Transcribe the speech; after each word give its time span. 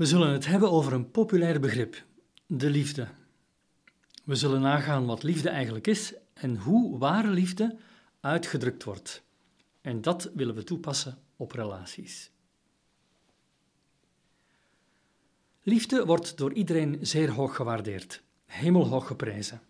We 0.00 0.06
zullen 0.06 0.32
het 0.32 0.46
hebben 0.46 0.70
over 0.70 0.92
een 0.92 1.10
populair 1.10 1.60
begrip, 1.60 2.04
de 2.46 2.70
liefde. 2.70 3.08
We 4.24 4.34
zullen 4.34 4.60
nagaan 4.60 5.06
wat 5.06 5.22
liefde 5.22 5.48
eigenlijk 5.48 5.86
is 5.86 6.14
en 6.32 6.56
hoe 6.56 6.98
ware 6.98 7.30
liefde 7.30 7.76
uitgedrukt 8.20 8.84
wordt. 8.84 9.22
En 9.80 10.02
dat 10.02 10.30
willen 10.34 10.54
we 10.54 10.64
toepassen 10.64 11.18
op 11.36 11.52
relaties. 11.52 12.30
Liefde 15.62 16.04
wordt 16.04 16.36
door 16.36 16.52
iedereen 16.52 16.98
zeer 17.00 17.30
hoog 17.30 17.56
gewaardeerd, 17.56 18.22
hemelhoog 18.46 19.06
geprezen. 19.06 19.60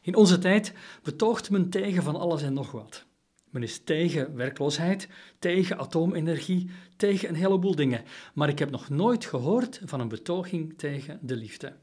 In 0.00 0.14
onze 0.14 0.38
tijd 0.38 0.72
betoogt 1.02 1.50
men 1.50 1.70
tegen 1.70 2.02
van 2.02 2.16
alles 2.16 2.42
en 2.42 2.52
nog 2.52 2.70
wat. 2.70 3.06
Men 3.50 3.62
is 3.62 3.78
tegen 3.78 4.34
werkloosheid, 4.34 5.08
tegen 5.38 5.78
atoomenergie, 5.78 6.70
tegen 6.96 7.28
een 7.28 7.34
heleboel 7.34 7.74
dingen. 7.74 8.04
Maar 8.34 8.48
ik 8.48 8.58
heb 8.58 8.70
nog 8.70 8.88
nooit 8.88 9.24
gehoord 9.24 9.80
van 9.84 10.00
een 10.00 10.08
betoging 10.08 10.78
tegen 10.78 11.18
de 11.22 11.36
liefde. 11.36 11.76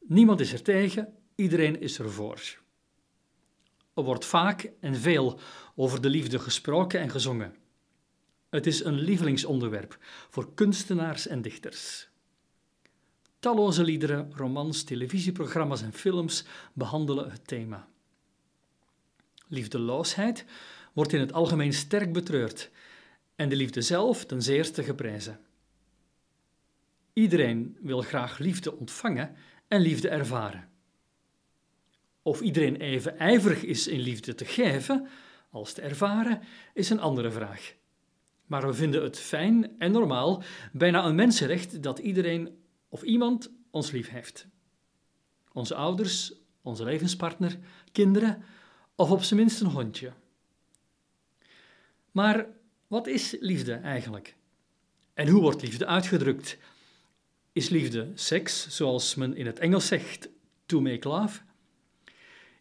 Niemand 0.00 0.40
is 0.40 0.52
er 0.52 0.62
tegen, 0.62 1.14
iedereen 1.34 1.80
is 1.80 1.98
er 1.98 2.10
voor. 2.10 2.40
Er 3.94 4.02
wordt 4.02 4.24
vaak 4.24 4.70
en 4.80 4.96
veel 4.96 5.38
over 5.74 6.00
de 6.00 6.08
liefde 6.08 6.38
gesproken 6.38 7.00
en 7.00 7.10
gezongen. 7.10 7.54
Het 8.48 8.66
is 8.66 8.84
een 8.84 9.00
lievelingsonderwerp 9.00 9.98
voor 10.30 10.54
kunstenaars 10.54 11.26
en 11.26 11.42
dichters. 11.42 12.08
Talloze 13.38 13.84
liederen, 13.84 14.32
romans, 14.36 14.82
televisieprogramma's 14.82 15.82
en 15.82 15.92
films 15.92 16.44
behandelen 16.72 17.30
het 17.30 17.46
thema. 17.46 17.88
Liefdeloosheid 19.54 20.44
wordt 20.92 21.12
in 21.12 21.20
het 21.20 21.32
algemeen 21.32 21.72
sterk 21.72 22.12
betreurd 22.12 22.70
en 23.36 23.48
de 23.48 23.56
liefde 23.56 23.82
zelf 23.82 24.24
ten 24.24 24.42
zeerste 24.42 24.82
geprezen. 24.82 25.40
Iedereen 27.12 27.76
wil 27.80 28.00
graag 28.00 28.38
liefde 28.38 28.76
ontvangen 28.76 29.36
en 29.68 29.80
liefde 29.80 30.08
ervaren. 30.08 30.68
Of 32.22 32.40
iedereen 32.40 32.76
even 32.76 33.18
ijverig 33.18 33.62
is 33.62 33.86
in 33.86 34.00
liefde 34.00 34.34
te 34.34 34.44
geven 34.44 35.08
als 35.50 35.72
te 35.72 35.82
ervaren, 35.82 36.40
is 36.72 36.90
een 36.90 37.00
andere 37.00 37.30
vraag. 37.30 37.74
Maar 38.46 38.66
we 38.66 38.74
vinden 38.74 39.02
het 39.02 39.18
fijn 39.18 39.78
en 39.78 39.92
normaal, 39.92 40.42
bijna 40.72 41.04
een 41.04 41.14
mensenrecht, 41.14 41.82
dat 41.82 41.98
iedereen 41.98 42.58
of 42.88 43.02
iemand 43.02 43.50
ons 43.70 43.90
lief 43.90 44.08
heeft. 44.08 44.46
Onze 45.52 45.74
ouders, 45.74 46.32
onze 46.62 46.84
levenspartner, 46.84 47.58
kinderen 47.92 48.44
of 48.96 49.10
op 49.10 49.22
zijn 49.22 49.40
minst 49.40 49.60
een 49.60 49.66
hondje. 49.66 50.12
Maar 52.10 52.46
wat 52.86 53.06
is 53.06 53.36
liefde 53.40 53.72
eigenlijk? 53.72 54.36
En 55.14 55.28
hoe 55.28 55.40
wordt 55.40 55.62
liefde 55.62 55.86
uitgedrukt? 55.86 56.56
Is 57.52 57.68
liefde 57.68 58.10
seks, 58.14 58.68
zoals 58.68 59.14
men 59.14 59.36
in 59.36 59.46
het 59.46 59.58
Engels 59.58 59.86
zegt, 59.86 60.28
to 60.66 60.80
make 60.80 61.08
love? 61.08 61.40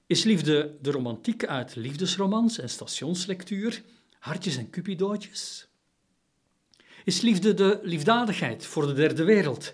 Is 0.08 0.23
liefde 0.23 0.78
de 0.81 0.92
romantiek 0.92 1.45
uit 1.45 1.75
liefdesromans 1.75 2.58
en 2.58 2.70
stationslectuur, 2.70 3.84
hartjes 4.20 4.58
en 4.58 4.70
cupidootjes? 4.70 5.68
Is 7.03 7.22
liefde 7.22 7.53
de 7.53 7.80
liefdadigheid 7.84 8.66
voor 8.66 8.88
de 8.88 8.94
derde 8.94 9.23
wereld? 9.23 9.73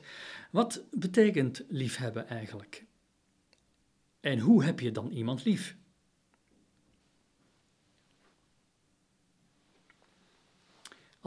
Wat 0.52 0.84
betekent 0.92 1.64
liefhebben 1.68 2.28
eigenlijk? 2.28 2.86
En 4.20 4.40
hoe 4.40 4.64
heb 4.64 4.80
je 4.80 4.92
dan 4.92 5.12
iemand 5.12 5.46
lief? 5.46 5.78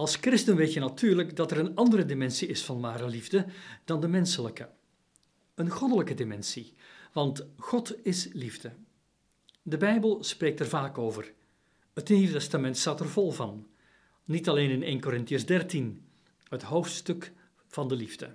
Als 0.02 0.16
christen 0.16 0.56
weet 0.56 0.72
je 0.72 0.80
natuurlijk 0.80 1.36
dat 1.36 1.50
er 1.50 1.58
een 1.58 1.74
andere 1.74 2.04
dimensie 2.04 2.48
is 2.48 2.64
van 2.64 2.80
ware 2.80 3.08
liefde 3.08 3.46
dan 3.84 4.00
de 4.00 4.08
menselijke. 4.08 4.68
Een 5.54 5.70
goddelijke 5.70 6.14
dimensie, 6.14 6.74
want 7.12 7.46
God 7.56 7.94
is 8.04 8.28
liefde. 8.32 8.72
De 9.62 9.76
Bijbel 9.76 10.24
spreekt 10.24 10.60
er 10.60 10.68
vaak 10.68 10.98
over. 10.98 11.32
Het 11.92 12.08
Nieuwe 12.08 12.32
Testament 12.32 12.76
staat 12.76 13.00
er 13.00 13.08
vol 13.08 13.30
van. 13.30 13.66
Niet 14.24 14.48
alleen 14.48 14.70
in 14.70 14.82
1 14.82 15.00
Corinthians 15.00 15.46
13, 15.46 16.04
het 16.48 16.62
hoofdstuk 16.62 17.32
van 17.66 17.88
de 17.88 17.94
liefde. 17.94 18.34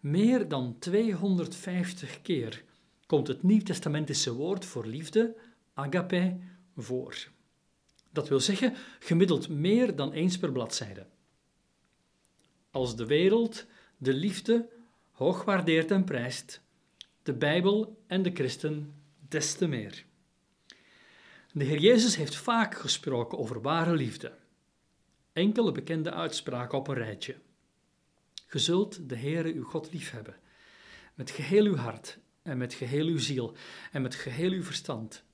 Meer 0.00 0.48
dan 0.48 0.76
250 0.78 2.22
keer 2.22 2.64
komt 3.06 3.26
het 3.26 3.42
Nieuwtestamentische 3.42 4.34
woord 4.34 4.64
voor 4.64 4.86
liefde, 4.86 5.36
agape, 5.74 6.36
voor. 6.76 7.34
Dat 8.16 8.28
wil 8.28 8.40
zeggen, 8.40 8.74
gemiddeld 8.98 9.48
meer 9.48 9.96
dan 9.96 10.12
eens 10.12 10.38
per 10.38 10.52
bladzijde. 10.52 11.06
Als 12.70 12.96
de 12.96 13.06
wereld 13.06 13.66
de 13.96 14.12
liefde 14.12 14.68
hoog 15.12 15.44
waardeert 15.44 15.90
en 15.90 16.04
prijst, 16.04 16.60
de 17.22 17.34
Bijbel 17.34 18.02
en 18.06 18.22
de 18.22 18.30
christen 18.34 18.94
des 19.28 19.54
te 19.54 19.66
meer. 19.66 20.04
De 21.52 21.64
Heer 21.64 21.78
Jezus 21.78 22.16
heeft 22.16 22.36
vaak 22.36 22.74
gesproken 22.74 23.38
over 23.38 23.60
ware 23.60 23.94
liefde. 23.94 24.32
Enkele 25.32 25.72
bekende 25.72 26.12
uitspraken 26.12 26.78
op 26.78 26.88
een 26.88 26.94
rijtje. 26.94 27.36
Ge 28.46 28.58
zult 28.58 29.08
de 29.08 29.16
Heere 29.16 29.52
uw 29.52 29.64
God 29.64 29.92
liefhebben, 29.92 30.36
met 31.14 31.30
geheel 31.30 31.64
uw 31.64 31.76
hart 31.76 32.18
en 32.42 32.58
met 32.58 32.74
geheel 32.74 33.06
uw 33.06 33.18
ziel 33.18 33.56
en 33.92 34.02
met 34.02 34.14
geheel 34.14 34.50
uw 34.50 34.62
verstand. 34.62 35.24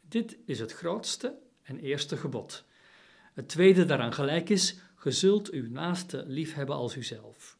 Dit 0.00 0.36
is 0.44 0.58
het 0.58 0.72
grootste 0.72 1.42
en 1.64 1.78
eerste 1.78 2.16
gebod. 2.16 2.64
Het 3.32 3.48
tweede 3.48 3.84
daaraan 3.84 4.12
gelijk 4.12 4.48
is, 4.48 4.76
ge 4.94 5.10
zult 5.10 5.50
uw 5.50 5.70
naaste 5.70 6.24
liefhebben 6.26 6.76
als 6.76 6.96
uzelf. 6.96 7.58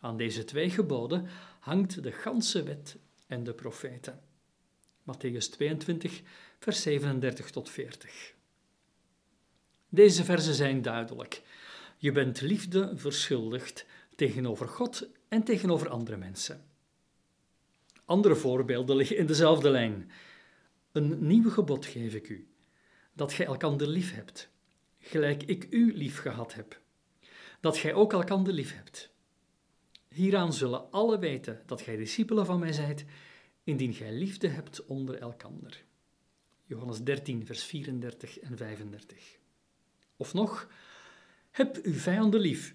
Aan 0.00 0.16
deze 0.16 0.44
twee 0.44 0.70
geboden 0.70 1.26
hangt 1.60 2.02
de 2.02 2.12
ganse 2.12 2.62
wet 2.62 2.96
en 3.26 3.44
de 3.44 3.52
profeten. 3.52 4.20
Matthäus 5.00 5.50
22, 5.50 6.22
vers 6.58 6.82
37 6.82 7.50
tot 7.50 7.70
40. 7.70 8.34
Deze 9.88 10.24
verzen 10.24 10.54
zijn 10.54 10.82
duidelijk. 10.82 11.42
Je 11.96 12.12
bent 12.12 12.40
liefde 12.40 12.92
verschuldigd 12.96 13.86
tegenover 14.16 14.68
God 14.68 15.08
en 15.28 15.42
tegenover 15.42 15.88
andere 15.88 16.16
mensen. 16.16 16.64
Andere 18.04 18.36
voorbeelden 18.36 18.96
liggen 18.96 19.16
in 19.16 19.26
dezelfde 19.26 19.70
lijn. 19.70 20.10
Een 20.92 21.26
nieuw 21.26 21.50
gebod 21.50 21.86
geef 21.86 22.14
ik 22.14 22.28
u, 22.28 22.48
dat 23.14 23.32
gij 23.32 23.46
elkander 23.46 23.88
lief 23.88 24.14
hebt, 24.14 24.50
gelijk 24.98 25.42
ik 25.42 25.66
u 25.70 25.96
lief 25.96 26.18
gehad 26.18 26.54
heb, 26.54 26.80
dat 27.60 27.76
gij 27.76 27.94
ook 27.94 28.12
elkander 28.12 28.52
lief 28.52 28.74
hebt. 28.74 29.12
Hieraan 30.08 30.52
zullen 30.52 30.90
alle 30.90 31.18
weten 31.18 31.62
dat 31.66 31.80
gij 31.80 31.96
discipelen 31.96 32.46
van 32.46 32.58
mij 32.58 32.72
zijt, 32.72 33.04
indien 33.64 33.94
gij 33.94 34.12
liefde 34.12 34.48
hebt 34.48 34.84
onder 34.86 35.18
elkander. 35.18 35.84
Johannes 36.64 37.02
13, 37.02 37.46
vers 37.46 37.64
34 37.64 38.38
en 38.38 38.56
35. 38.56 39.38
Of 40.16 40.34
nog, 40.34 40.68
heb 41.50 41.78
uw 41.82 41.92
vijanden 41.92 42.40
lief. 42.40 42.74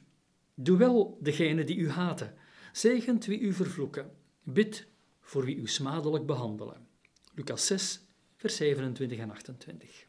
Doe 0.53 0.77
wel 0.77 1.17
degene 1.21 1.63
die 1.63 1.77
u 1.77 1.89
haten. 1.89 2.35
Zegent 2.71 3.25
wie 3.25 3.39
u 3.39 3.53
vervloeken. 3.53 4.11
Bid 4.43 4.87
voor 5.19 5.45
wie 5.45 5.55
u 5.55 5.67
smadelijk 5.67 6.25
behandelen. 6.25 6.87
Lucas 7.33 7.65
6, 7.65 8.01
vers 8.35 8.55
27 8.55 9.17
en 9.17 9.31
28. 9.31 10.07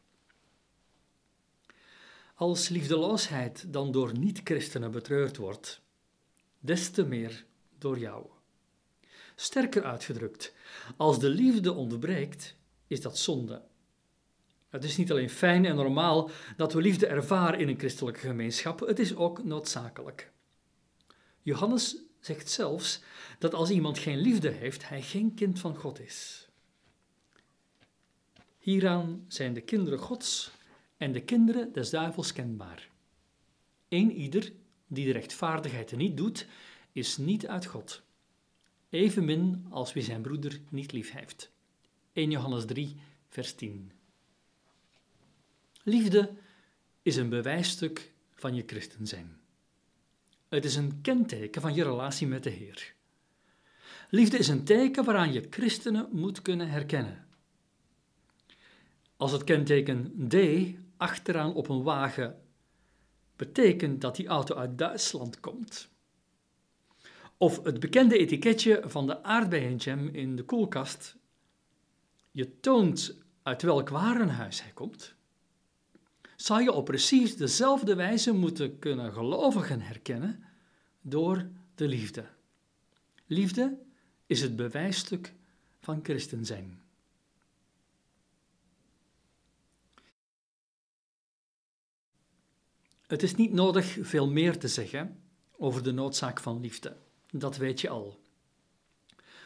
Als 2.41 2.69
liefdeloosheid 2.69 3.73
dan 3.73 3.91
door 3.91 4.17
niet-christenen 4.17 4.91
betreurd 4.91 5.37
wordt, 5.37 5.81
des 6.59 6.89
te 6.89 7.05
meer 7.05 7.45
door 7.77 7.99
jou. 7.99 8.25
Sterker 9.35 9.83
uitgedrukt, 9.83 10.53
als 10.97 11.19
de 11.19 11.29
liefde 11.29 11.73
ontbreekt, 11.73 12.55
is 12.87 13.01
dat 13.01 13.17
zonde 13.17 13.61
het 14.71 14.83
is 14.83 14.97
niet 14.97 15.11
alleen 15.11 15.29
fijn 15.29 15.65
en 15.65 15.75
normaal 15.75 16.29
dat 16.57 16.73
we 16.73 16.81
liefde 16.81 17.07
ervaren 17.07 17.59
in 17.59 17.67
een 17.67 17.79
christelijke 17.79 18.19
gemeenschap, 18.19 18.79
het 18.79 18.99
is 18.99 19.15
ook 19.15 19.43
noodzakelijk. 19.43 20.31
Johannes 21.41 21.97
zegt 22.19 22.49
zelfs 22.49 23.01
dat 23.39 23.53
als 23.53 23.69
iemand 23.69 23.97
geen 23.97 24.17
liefde 24.17 24.49
heeft, 24.49 24.89
hij 24.89 25.01
geen 25.01 25.33
kind 25.33 25.59
van 25.59 25.75
God 25.75 25.99
is. 25.99 26.47
Hieraan 28.57 29.25
zijn 29.27 29.53
de 29.53 29.61
kinderen 29.61 29.99
Gods 29.99 30.51
en 31.01 31.11
de 31.11 31.21
kinderen 31.21 31.73
des 31.73 31.89
duivels 31.89 32.33
kenbaar. 32.33 32.89
Eén 33.89 34.11
ieder 34.11 34.51
die 34.87 35.05
de 35.05 35.11
rechtvaardigheid 35.11 35.95
niet 35.95 36.17
doet, 36.17 36.47
is 36.91 37.17
niet 37.17 37.47
uit 37.47 37.65
God. 37.65 38.01
Evenmin 38.89 39.65
als 39.69 39.93
wie 39.93 40.03
zijn 40.03 40.21
broeder 40.21 40.59
niet 40.69 40.91
lief 40.91 41.11
heeft. 41.11 41.51
1 42.13 42.31
Johannes 42.31 42.65
3, 42.65 42.95
vers 43.27 43.55
10. 43.55 43.91
Liefde 45.83 46.33
is 47.01 47.15
een 47.15 47.29
bewijsstuk 47.29 48.11
van 48.31 48.55
je 48.55 48.63
christen 48.65 49.07
zijn. 49.07 49.39
Het 50.49 50.65
is 50.65 50.75
een 50.75 51.01
kenteken 51.01 51.61
van 51.61 51.73
je 51.73 51.83
relatie 51.83 52.27
met 52.27 52.43
de 52.43 52.49
Heer. 52.49 52.93
Liefde 54.09 54.37
is 54.37 54.47
een 54.47 54.63
teken 54.63 55.03
waaraan 55.03 55.33
je 55.33 55.47
christenen 55.49 56.07
moet 56.11 56.41
kunnen 56.41 56.69
herkennen. 56.69 57.25
Als 59.17 59.31
het 59.31 59.43
kenteken 59.43 60.27
D 60.27 60.35
achteraan 61.01 61.53
op 61.53 61.69
een 61.69 61.83
wagen 61.83 62.41
betekent 63.35 64.01
dat 64.01 64.15
die 64.15 64.27
auto 64.27 64.55
uit 64.55 64.77
Duitsland 64.77 65.39
komt, 65.39 65.89
Of 67.37 67.63
het 67.63 67.79
bekende 67.79 68.17
etiketje 68.17 68.81
van 68.85 69.07
de 69.07 69.23
aardbeienjam 69.23 70.07
in 70.07 70.35
de 70.35 70.43
koelkast. 70.43 71.15
Je 72.31 72.59
toont 72.59 73.15
uit 73.43 73.61
welk 73.61 73.89
warenhuis 73.89 74.63
hij 74.63 74.71
komt. 74.71 75.13
Zou 76.35 76.63
je 76.63 76.71
op 76.71 76.85
precies 76.85 77.37
dezelfde 77.37 77.95
wijze 77.95 78.33
moeten 78.33 78.79
kunnen 78.79 79.13
gelovigen 79.13 79.81
herkennen 79.81 80.43
door 81.01 81.47
de 81.75 81.87
liefde. 81.87 82.25
Liefde 83.25 83.77
is 84.25 84.41
het 84.41 84.55
bewijsstuk 84.55 85.33
van 85.79 85.99
christen 86.03 86.45
zijn. 86.45 86.80
Het 93.11 93.23
is 93.23 93.35
niet 93.35 93.53
nodig 93.53 93.97
veel 94.01 94.29
meer 94.29 94.59
te 94.59 94.67
zeggen 94.67 95.19
over 95.57 95.83
de 95.83 95.91
noodzaak 95.91 96.39
van 96.39 96.59
liefde. 96.59 96.95
Dat 97.31 97.57
weet 97.57 97.81
je 97.81 97.89
al. 97.89 98.19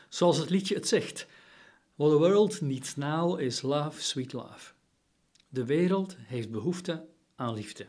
Zoals 0.10 0.38
het 0.38 0.50
liedje 0.50 0.76
het 0.76 0.88
zegt: 0.88 1.28
What 1.96 2.12
the 2.12 2.18
world 2.18 2.62
needs 2.62 2.96
now 2.96 3.40
is 3.40 3.62
love, 3.62 4.02
sweet 4.02 4.34
love. 4.34 4.74
De 5.48 5.66
wereld 5.66 6.16
heeft 6.20 6.52
behoefte 6.52 7.06
aan 7.36 7.54
liefde. 7.54 7.88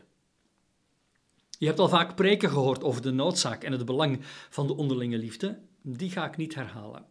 Je 1.57 1.65
hebt 1.65 1.79
al 1.79 1.89
vaak 1.89 2.15
preken 2.15 2.49
gehoord 2.49 2.83
over 2.83 3.01
de 3.01 3.11
noodzaak 3.11 3.63
en 3.63 3.71
het 3.71 3.85
belang 3.85 4.19
van 4.49 4.67
de 4.67 4.75
onderlinge 4.75 5.17
liefde. 5.17 5.59
Die 5.81 6.09
ga 6.09 6.27
ik 6.27 6.37
niet 6.37 6.55
herhalen. 6.55 7.05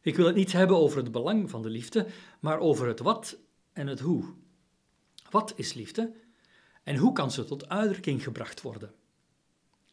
Ik 0.00 0.16
wil 0.16 0.26
het 0.26 0.36
niet 0.36 0.52
hebben 0.52 0.76
over 0.76 0.98
het 0.98 1.12
belang 1.12 1.50
van 1.50 1.62
de 1.62 1.70
liefde, 1.70 2.06
maar 2.40 2.58
over 2.58 2.86
het 2.86 3.00
wat 3.00 3.36
en 3.72 3.86
het 3.86 4.00
hoe. 4.00 4.34
Wat 5.30 5.52
is 5.56 5.72
liefde 5.72 6.12
en 6.82 6.96
hoe 6.96 7.12
kan 7.12 7.30
ze 7.30 7.44
tot 7.44 7.68
uitdrukking 7.68 8.22
gebracht 8.22 8.62
worden? 8.62 8.94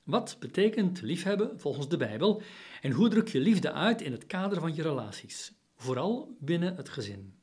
Wat 0.04 0.38
betekent 0.40 1.02
liefhebben 1.02 1.60
volgens 1.60 1.90
de 1.90 1.98
Bijbel 1.98 2.42
en 2.82 2.92
hoe 2.92 3.10
druk 3.10 3.28
je 3.28 3.40
liefde 3.40 3.72
uit 3.72 4.02
in 4.02 4.12
het 4.12 4.26
kader 4.26 4.60
van 4.60 4.76
je 4.76 4.82
relaties, 4.82 5.54
vooral 5.76 6.36
binnen 6.40 6.76
het 6.76 6.90
gezin? 6.90 7.34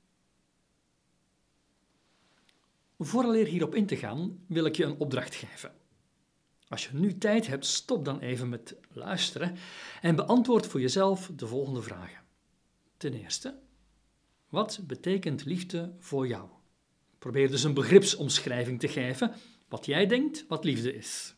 Vooraleer 2.99 3.47
hierop 3.47 3.75
in 3.75 3.87
te 3.87 3.97
gaan, 3.97 4.45
wil 4.47 4.65
ik 4.65 4.77
je 4.77 4.85
een 4.85 4.99
opdracht 4.99 5.35
geven. 5.35 5.73
Als 6.69 6.87
je 6.87 6.97
nu 6.97 7.19
tijd 7.19 7.47
hebt, 7.47 7.67
stop 7.67 8.05
dan 8.05 8.21
even 8.21 8.49
met 8.49 8.77
luisteren 8.89 9.57
en 10.01 10.17
beantwoord 10.17 10.67
voor 10.67 10.81
jezelf 10.81 11.31
de 11.37 11.47
volgende 11.47 11.83
vragen. 11.83 12.23
Ten 12.97 13.15
eerste, 13.15 13.59
wat 14.49 14.81
betekent 14.87 15.45
liefde 15.45 15.95
voor 15.99 16.27
jou? 16.27 16.49
Probeer 17.25 17.51
dus 17.51 17.65
een 17.65 17.75
begripsomschrijving 17.75 18.81
te 18.81 18.89
geven, 18.89 19.33
wat 19.69 19.87
jij 19.87 20.07
denkt 20.07 20.45
wat 20.49 20.65
liefde 20.65 20.95
is. 20.95 21.35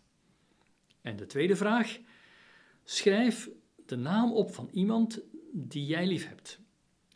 En 1.00 1.16
de 1.16 1.26
tweede 1.26 1.56
vraag, 1.56 1.98
schrijf 2.84 3.48
de 3.86 3.96
naam 3.96 4.32
op 4.32 4.54
van 4.54 4.68
iemand 4.72 5.20
die 5.52 5.86
jij 5.86 6.06
lief 6.06 6.28
hebt. 6.28 6.60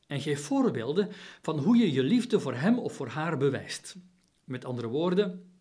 En 0.07 0.21
geef 0.21 0.41
voorbeelden 0.41 1.09
van 1.43 1.59
hoe 1.59 1.77
je 1.77 1.93
je 1.93 2.03
liefde 2.03 2.41
voor 2.41 2.55
hem 2.55 2.79
of 2.79 2.93
voor 2.93 3.09
haar 3.09 3.37
bewijst. 3.37 3.97
Met 4.45 4.65
andere 4.65 4.89
woorden, 4.89 5.53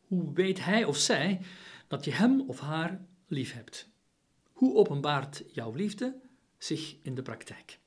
hoe 0.00 0.32
weet 0.32 0.64
hij 0.64 0.84
of 0.84 0.96
zij 0.96 1.40
dat 1.88 2.04
je 2.04 2.10
hem 2.10 2.40
of 2.40 2.60
haar 2.60 3.04
lief 3.26 3.52
hebt? 3.52 3.90
Hoe 4.52 4.74
openbaart 4.74 5.44
jouw 5.52 5.72
liefde 5.72 6.20
zich 6.58 6.96
in 7.02 7.14
de 7.14 7.22
praktijk? 7.22 7.78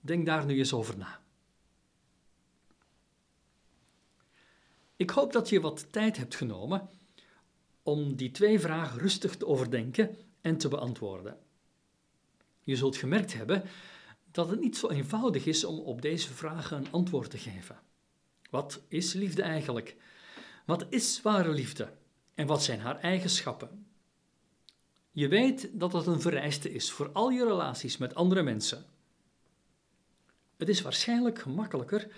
Denk 0.00 0.26
daar 0.26 0.46
nu 0.46 0.58
eens 0.58 0.72
over 0.72 0.98
na. 0.98 1.21
Ik 5.02 5.10
hoop 5.10 5.32
dat 5.32 5.48
je 5.48 5.60
wat 5.60 5.86
tijd 5.90 6.16
hebt 6.16 6.34
genomen 6.34 6.88
om 7.82 8.16
die 8.16 8.30
twee 8.30 8.60
vragen 8.60 8.98
rustig 8.98 9.36
te 9.36 9.46
overdenken 9.46 10.16
en 10.40 10.56
te 10.56 10.68
beantwoorden. 10.68 11.38
Je 12.60 12.76
zult 12.76 12.96
gemerkt 12.96 13.32
hebben 13.32 13.62
dat 14.30 14.48
het 14.48 14.60
niet 14.60 14.76
zo 14.76 14.88
eenvoudig 14.88 15.46
is 15.46 15.64
om 15.64 15.78
op 15.78 16.02
deze 16.02 16.32
vragen 16.32 16.76
een 16.76 16.92
antwoord 16.92 17.30
te 17.30 17.38
geven. 17.38 17.78
Wat 18.50 18.80
is 18.88 19.12
liefde 19.12 19.42
eigenlijk? 19.42 19.96
Wat 20.66 20.86
is 20.88 21.22
ware 21.22 21.52
liefde? 21.52 21.92
En 22.34 22.46
wat 22.46 22.62
zijn 22.62 22.80
haar 22.80 22.98
eigenschappen? 23.00 23.86
Je 25.10 25.28
weet 25.28 25.70
dat 25.72 25.92
het 25.92 26.06
een 26.06 26.20
vereiste 26.20 26.72
is 26.72 26.90
voor 26.90 27.10
al 27.12 27.30
je 27.30 27.44
relaties 27.44 27.96
met 27.96 28.14
andere 28.14 28.42
mensen. 28.42 28.84
Het 30.56 30.68
is 30.68 30.82
waarschijnlijk 30.82 31.38
gemakkelijker 31.38 32.08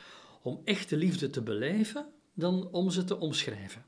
om 0.43 0.61
echte 0.65 0.97
liefde 0.97 1.31
te 1.31 1.43
beleven 1.43 2.15
dan 2.35 2.69
om 2.71 2.91
ze 2.91 3.05
te 3.05 3.19
omschrijven. 3.19 3.85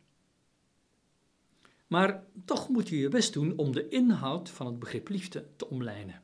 Maar 1.86 2.24
toch 2.44 2.68
moet 2.68 2.88
je 2.88 2.98
je 2.98 3.08
best 3.08 3.32
doen 3.32 3.56
om 3.56 3.72
de 3.72 3.88
inhoud 3.88 4.50
van 4.50 4.66
het 4.66 4.78
begrip 4.78 5.08
liefde 5.08 5.48
te 5.56 5.68
omlijnen. 5.68 6.22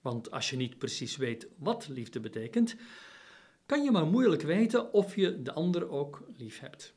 Want 0.00 0.30
als 0.30 0.50
je 0.50 0.56
niet 0.56 0.78
precies 0.78 1.16
weet 1.16 1.48
wat 1.56 1.88
liefde 1.88 2.20
betekent, 2.20 2.76
kan 3.66 3.82
je 3.82 3.90
maar 3.90 4.06
moeilijk 4.06 4.42
weten 4.42 4.92
of 4.92 5.16
je 5.16 5.42
de 5.42 5.52
ander 5.52 5.88
ook 5.88 6.22
lief 6.36 6.60
hebt. 6.60 6.94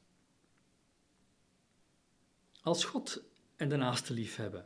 Als 2.61 2.85
God 2.85 3.23
en 3.55 3.69
de 3.69 3.75
naaste 3.75 4.13
lief 4.13 4.35
hebben 4.35 4.65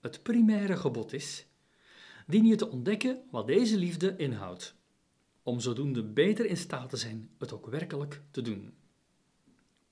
het 0.00 0.22
primaire 0.22 0.76
gebod 0.76 1.12
is, 1.12 1.46
dien 2.26 2.46
je 2.46 2.56
te 2.56 2.68
ontdekken 2.68 3.22
wat 3.30 3.46
deze 3.46 3.76
liefde 3.76 4.16
inhoudt, 4.16 4.74
om 5.42 5.60
zodoende 5.60 6.04
beter 6.04 6.46
in 6.46 6.56
staat 6.56 6.90
te 6.90 6.96
zijn 6.96 7.30
het 7.38 7.52
ook 7.52 7.66
werkelijk 7.66 8.22
te 8.30 8.42
doen. 8.42 8.74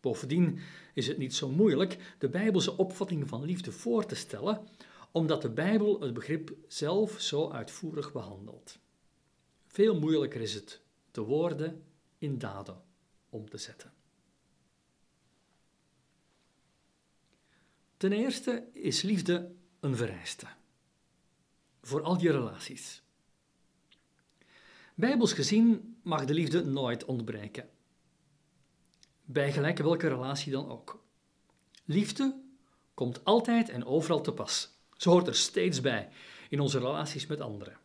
Bovendien 0.00 0.58
is 0.94 1.06
het 1.06 1.18
niet 1.18 1.34
zo 1.34 1.48
moeilijk 1.48 2.14
de 2.18 2.28
Bijbelse 2.28 2.76
opvatting 2.76 3.28
van 3.28 3.44
liefde 3.44 3.72
voor 3.72 4.06
te 4.06 4.14
stellen, 4.14 4.68
omdat 5.10 5.42
de 5.42 5.50
Bijbel 5.50 6.00
het 6.00 6.14
begrip 6.14 6.56
zelf 6.68 7.20
zo 7.20 7.50
uitvoerig 7.50 8.12
behandelt. 8.12 8.78
Veel 9.66 9.98
moeilijker 9.98 10.40
is 10.40 10.54
het 10.54 10.80
de 11.10 11.20
woorden 11.20 11.84
in 12.18 12.38
daden 12.38 12.82
om 13.28 13.48
te 13.48 13.58
zetten. 13.58 13.92
Ten 17.96 18.12
eerste 18.12 18.68
is 18.72 19.02
liefde 19.02 19.52
een 19.80 19.96
vereiste 19.96 20.46
voor 21.86 22.02
al 22.02 22.20
je 22.20 22.30
relaties. 22.30 23.02
Bijbels 24.94 25.32
gezien 25.32 25.96
mag 26.02 26.24
de 26.24 26.34
liefde 26.34 26.64
nooit 26.64 27.04
ontbreken. 27.04 27.68
Bij 29.28 29.52
gelijk 29.52 29.78
welke 29.78 30.08
relatie 30.08 30.52
dan 30.52 30.68
ook. 30.68 31.04
Liefde 31.84 32.40
komt 32.94 33.24
altijd 33.24 33.68
en 33.68 33.84
overal 33.84 34.20
te 34.20 34.32
pas. 34.32 34.70
Ze 34.96 35.08
hoort 35.08 35.26
er 35.26 35.34
steeds 35.34 35.80
bij 35.80 36.08
in 36.48 36.60
onze 36.60 36.78
relaties 36.78 37.26
met 37.26 37.40
anderen. 37.40 37.78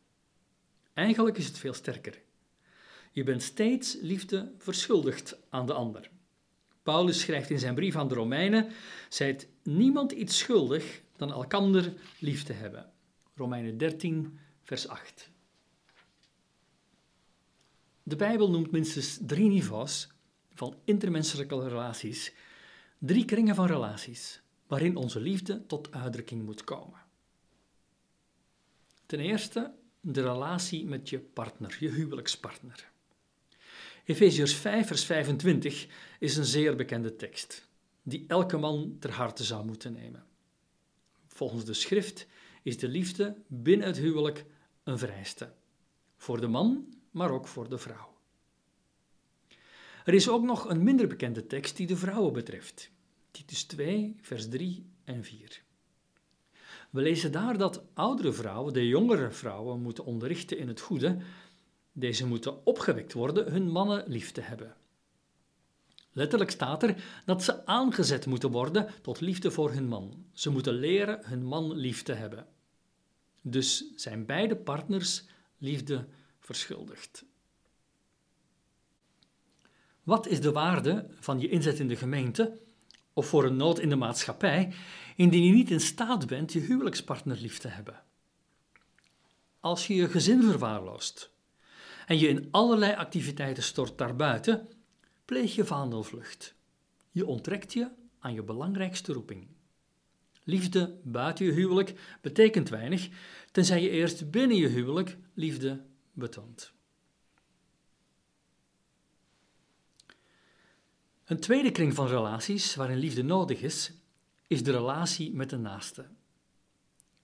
Eigenlijk 0.94 1.38
is 1.38 1.46
het 1.46 1.58
veel 1.58 1.74
sterker. 1.74 2.22
Je 3.12 3.24
bent 3.24 3.44
steeds 3.44 3.98
liefde 4.02 4.52
verschuldigd 4.58 5.38
aan 5.50 5.66
de 5.66 5.74
ander. 5.74 6.10
Paulus 6.84 7.20
schrijft 7.20 7.50
in 7.50 7.60
zijn 7.60 7.76
brief 7.76 7.96
aan 7.96 8.08
de 8.08 8.16
Romeinen: 8.16 8.72
Zijt 9.10 9.48
niemand 9.64 10.12
iets 10.12 10.38
schuldig 10.38 11.02
dan 11.16 11.32
elkander 11.32 11.94
lief 12.20 12.44
te 12.44 12.54
hebben. 12.54 12.92
Romeinen 13.36 13.78
13, 13.78 14.40
vers 14.64 14.88
8. 14.88 15.30
De 18.04 18.16
Bijbel 18.16 18.50
noemt 18.50 18.72
minstens 18.72 19.18
drie 19.22 19.50
niveaus 19.50 20.08
van 20.54 20.76
intermenselijke 20.84 21.68
relaties, 21.68 22.34
drie 22.98 23.26
kringen 23.26 23.56
van 23.56 23.66
relaties, 23.66 24.42
waarin 24.68 24.96
onze 24.96 25.20
liefde 25.20 25.66
tot 25.66 25.92
uitdrukking 25.92 26.44
moet 26.44 26.64
komen. 26.64 27.00
Ten 29.06 29.20
eerste 29.20 29.74
de 30.02 30.22
relatie 30.22 30.86
met 30.86 31.10
je 31.10 31.20
partner, 31.20 31.78
je 31.80 31.90
huwelijkspartner. 31.90 32.92
Efeziërs 34.06 34.54
5, 34.54 34.88
vers 34.88 35.06
25 35.06 35.88
is 36.20 36.38
een 36.38 36.46
zeer 36.46 36.76
bekende 36.76 37.16
tekst, 37.16 37.68
die 38.04 38.26
elke 38.28 38.58
man 38.58 38.96
ter 39.00 39.12
harte 39.12 39.44
zou 39.44 39.66
moeten 39.66 39.94
nemen. 39.94 40.26
Volgens 41.28 41.66
de 41.66 41.74
schrift 41.74 42.28
is 42.64 42.78
de 42.78 42.88
liefde 42.88 43.36
binnen 43.48 43.88
het 43.88 43.98
huwelijk 43.98 44.46
een 44.84 44.98
vereiste. 44.98 45.54
Voor 46.18 46.42
de 46.42 46.48
man, 46.48 46.94
maar 47.12 47.32
ook 47.32 47.48
voor 47.48 47.70
de 47.70 47.78
vrouw. 47.78 48.11
Er 50.12 50.18
is 50.18 50.30
ook 50.30 50.44
nog 50.44 50.70
een 50.70 50.84
minder 50.84 51.08
bekende 51.08 51.48
tekst 51.48 51.78
die 51.78 51.88
de 51.88 51.96
vrouwen 51.96 52.34
betreft. 52.34 52.92
Titus 53.32 53.64
2, 53.64 54.16
vers 54.22 54.50
3 54.50 54.86
en 55.04 55.24
4. 55.24 55.64
We 56.90 57.02
lezen 57.02 57.32
daar 57.32 57.58
dat 57.58 57.84
oudere 57.94 58.34
vrouwen 58.34 58.74
de 58.74 58.88
jongere 58.88 59.32
vrouwen 59.32 59.82
moeten 59.82 60.06
onderrichten 60.06 60.58
in 60.58 60.68
het 60.68 60.80
goede 60.80 61.18
deze 61.92 62.28
moeten 62.28 62.66
opgewekt 62.66 63.14
worden 63.14 63.52
hun 63.52 63.70
mannen 63.70 64.04
lief 64.08 64.32
te 64.32 64.42
hebben. 64.42 64.76
Letterlijk 66.12 66.52
staat 66.52 66.84
er 66.84 67.22
dat 67.26 67.44
ze 67.44 67.66
aangezet 67.66 68.26
moeten 68.26 68.52
worden 68.52 68.88
tot 69.02 69.22
liefde 69.22 69.52
voor 69.52 69.72
hun 69.72 69.88
man. 69.88 70.26
Ze 70.34 70.50
moeten 70.50 70.74
leren 70.74 71.20
hun 71.24 71.44
man 71.44 71.74
lief 71.74 72.04
te 72.04 72.14
hebben. 72.14 72.48
Dus 73.42 73.94
zijn 73.96 74.26
beide 74.26 74.56
partners 74.56 75.24
liefde 75.58 76.08
verschuldigd. 76.40 77.30
Wat 80.04 80.28
is 80.28 80.42
de 80.42 80.52
waarde 80.52 81.08
van 81.20 81.40
je 81.40 81.50
inzet 81.50 81.80
in 81.80 81.88
de 81.88 81.96
gemeente 81.96 82.60
of 83.14 83.28
voor 83.28 83.46
een 83.46 83.56
nood 83.56 83.80
in 83.80 83.90
de 83.90 83.96
maatschappij, 83.96 84.74
indien 85.16 85.44
je 85.44 85.54
niet 85.54 85.72
in 85.72 85.82
staat 85.82 86.28
bent 86.28 86.54
je 86.54 86.60
huwelijkspartner 86.60 87.38
lief 87.38 87.58
te 87.58 87.68
hebben. 87.68 88.04
Als 89.60 89.88
je 89.88 89.96
je 89.96 90.10
gezin 90.10 90.44
verwaarloost 90.44 91.32
en 92.06 92.20
je 92.20 92.28
in 92.28 92.48
allerlei 92.52 92.94
activiteiten 92.94 93.64
stort 93.64 93.98
daarbuiten, 93.98 94.70
pleeg 95.26 95.56
je 95.56 95.66
vaandelvlucht. 95.66 96.56
Je 97.12 97.26
onttrekt 97.26 97.74
je 97.74 97.90
aan 98.20 98.34
je 98.34 98.44
belangrijkste 98.44 99.14
roeping. 99.14 99.48
Liefde 100.44 101.00
buiten 101.04 101.46
je 101.46 101.52
huwelijk 101.52 102.18
betekent 102.22 102.70
weinig, 102.70 103.10
tenzij 103.52 103.82
je 103.82 103.90
eerst 103.90 104.32
binnen 104.32 104.58
je 104.58 104.68
huwelijk 104.68 105.18
liefde 105.34 105.84
betoont. 106.14 106.74
Een 111.32 111.40
tweede 111.40 111.72
kring 111.72 111.94
van 111.94 112.08
relaties 112.08 112.76
waarin 112.76 112.98
liefde 112.98 113.24
nodig 113.24 113.62
is, 113.62 113.92
is 114.48 114.64
de 114.64 114.72
relatie 114.72 115.34
met 115.34 115.50
de 115.50 115.58
naaste. 115.58 116.06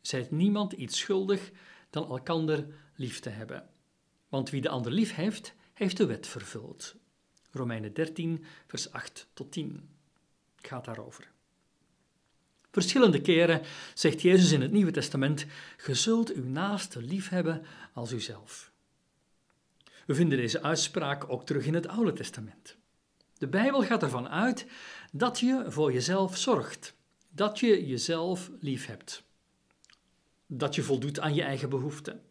Zijt 0.02 0.32
niemand 0.32 0.74
iets 0.74 0.98
schuldig 0.98 1.52
dan 1.90 2.10
elkander 2.10 2.68
lief 2.96 3.20
te 3.20 3.30
hebben. 3.30 3.70
Want 4.30 4.50
wie 4.50 4.62
de 4.62 4.70
ander 4.70 4.92
lief 4.92 5.16
heeft, 5.16 5.54
heeft 5.74 5.98
de 5.98 6.06
wet 6.06 6.28
vervuld. 6.28 6.96
Romeinen 7.52 7.94
13, 7.94 8.46
vers 8.68 8.92
8 8.92 9.28
tot 9.34 9.52
10 9.52 9.90
gaat 10.56 10.86
daarover. 10.86 11.32
Verschillende 12.72 13.22
keren 13.22 13.62
zegt 13.94 14.22
Jezus 14.22 14.52
in 14.52 14.62
het 14.62 14.72
Nieuwe 14.72 14.92
Testament: 14.92 15.46
Ge 15.78 15.94
zult 15.94 16.34
uw 16.34 16.46
naaste 16.46 17.02
lief 17.02 17.30
hebben 17.30 17.66
als 17.94 18.12
uzelf. 18.12 18.72
We 20.06 20.16
vinden 20.16 20.38
deze 20.38 20.62
uitspraak 20.62 21.30
ook 21.30 21.46
terug 21.46 21.66
in 21.66 21.74
het 21.74 21.88
Oude 21.88 22.14
Testament. 22.14 22.77
De 23.38 23.48
Bijbel 23.48 23.84
gaat 23.84 24.04
ervan 24.04 24.30
uit 24.30 24.66
dat 25.12 25.40
je 25.40 25.66
voor 25.68 25.94
jezelf 25.94 26.38
zorgt, 26.38 26.96
dat 27.30 27.60
je 27.60 27.88
jezelf 27.88 28.52
lief 28.60 28.86
hebt, 28.86 29.24
dat 30.48 30.76
je 30.76 30.84
voldoet 30.84 31.20
aan 31.20 31.34
je 31.34 31.44
eigen 31.44 31.70
behoeften. 31.70 32.22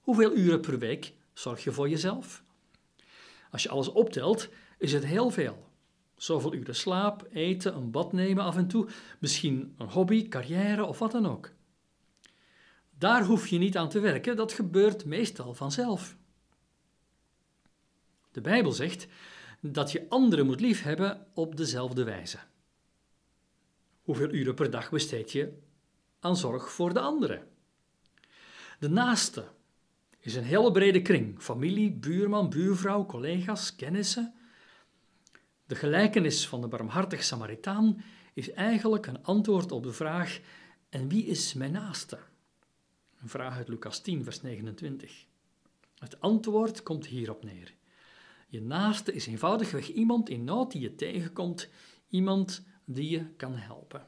Hoeveel 0.00 0.36
uren 0.36 0.60
per 0.60 0.78
week 0.78 1.12
zorg 1.32 1.64
je 1.64 1.72
voor 1.72 1.88
jezelf? 1.88 2.42
Als 3.50 3.62
je 3.62 3.68
alles 3.68 3.88
optelt, 3.88 4.48
is 4.78 4.92
het 4.92 5.04
heel 5.04 5.30
veel. 5.30 5.68
Zoveel 6.16 6.54
uren 6.54 6.76
slaap, 6.76 7.26
eten, 7.32 7.76
een 7.76 7.90
bad 7.90 8.12
nemen 8.12 8.44
af 8.44 8.56
en 8.56 8.68
toe, 8.68 8.88
misschien 9.18 9.74
een 9.78 9.90
hobby, 9.90 10.28
carrière 10.28 10.84
of 10.84 10.98
wat 10.98 11.10
dan 11.12 11.26
ook. 11.26 11.52
Daar 12.98 13.24
hoef 13.24 13.46
je 13.46 13.58
niet 13.58 13.76
aan 13.76 13.88
te 13.88 14.00
werken, 14.00 14.36
dat 14.36 14.52
gebeurt 14.52 15.04
meestal 15.04 15.54
vanzelf. 15.54 16.16
De 18.32 18.40
Bijbel 18.40 18.72
zegt 18.72 19.06
dat 19.60 19.92
je 19.92 20.06
anderen 20.08 20.46
moet 20.46 20.60
liefhebben 20.60 21.26
op 21.34 21.56
dezelfde 21.56 22.04
wijze. 22.04 22.38
Hoeveel 24.02 24.32
uren 24.32 24.54
per 24.54 24.70
dag 24.70 24.90
besteed 24.90 25.32
je 25.32 25.58
aan 26.20 26.36
zorg 26.36 26.72
voor 26.72 26.94
de 26.94 27.00
anderen? 27.00 27.48
De 28.78 28.88
naaste 28.88 29.44
is 30.18 30.34
een 30.34 30.44
hele 30.44 30.70
brede 30.70 31.02
kring: 31.02 31.42
familie, 31.42 31.92
buurman, 31.92 32.50
buurvrouw, 32.50 33.06
collega's, 33.06 33.76
kennissen. 33.76 34.34
De 35.66 35.74
gelijkenis 35.74 36.48
van 36.48 36.60
de 36.60 36.68
barmhartige 36.68 37.22
Samaritaan 37.22 38.04
is 38.34 38.52
eigenlijk 38.52 39.06
een 39.06 39.22
antwoord 39.22 39.72
op 39.72 39.82
de 39.82 39.92
vraag: 39.92 40.40
en 40.88 41.08
wie 41.08 41.24
is 41.24 41.54
mijn 41.54 41.72
naaste? 41.72 42.18
Een 43.22 43.28
vraag 43.28 43.56
uit 43.56 43.68
Lucas 43.68 44.00
10, 44.00 44.24
vers 44.24 44.42
29. 44.42 45.24
Het 45.98 46.20
antwoord 46.20 46.82
komt 46.82 47.06
hierop 47.06 47.44
neer. 47.44 47.74
Je 48.50 48.62
naaste 48.62 49.12
is 49.12 49.26
eenvoudigweg 49.26 49.88
iemand 49.88 50.28
in 50.28 50.44
nood 50.44 50.72
die 50.72 50.80
je 50.80 50.94
tegenkomt, 50.94 51.68
iemand 52.08 52.64
die 52.84 53.10
je 53.10 53.26
kan 53.36 53.56
helpen. 53.56 54.06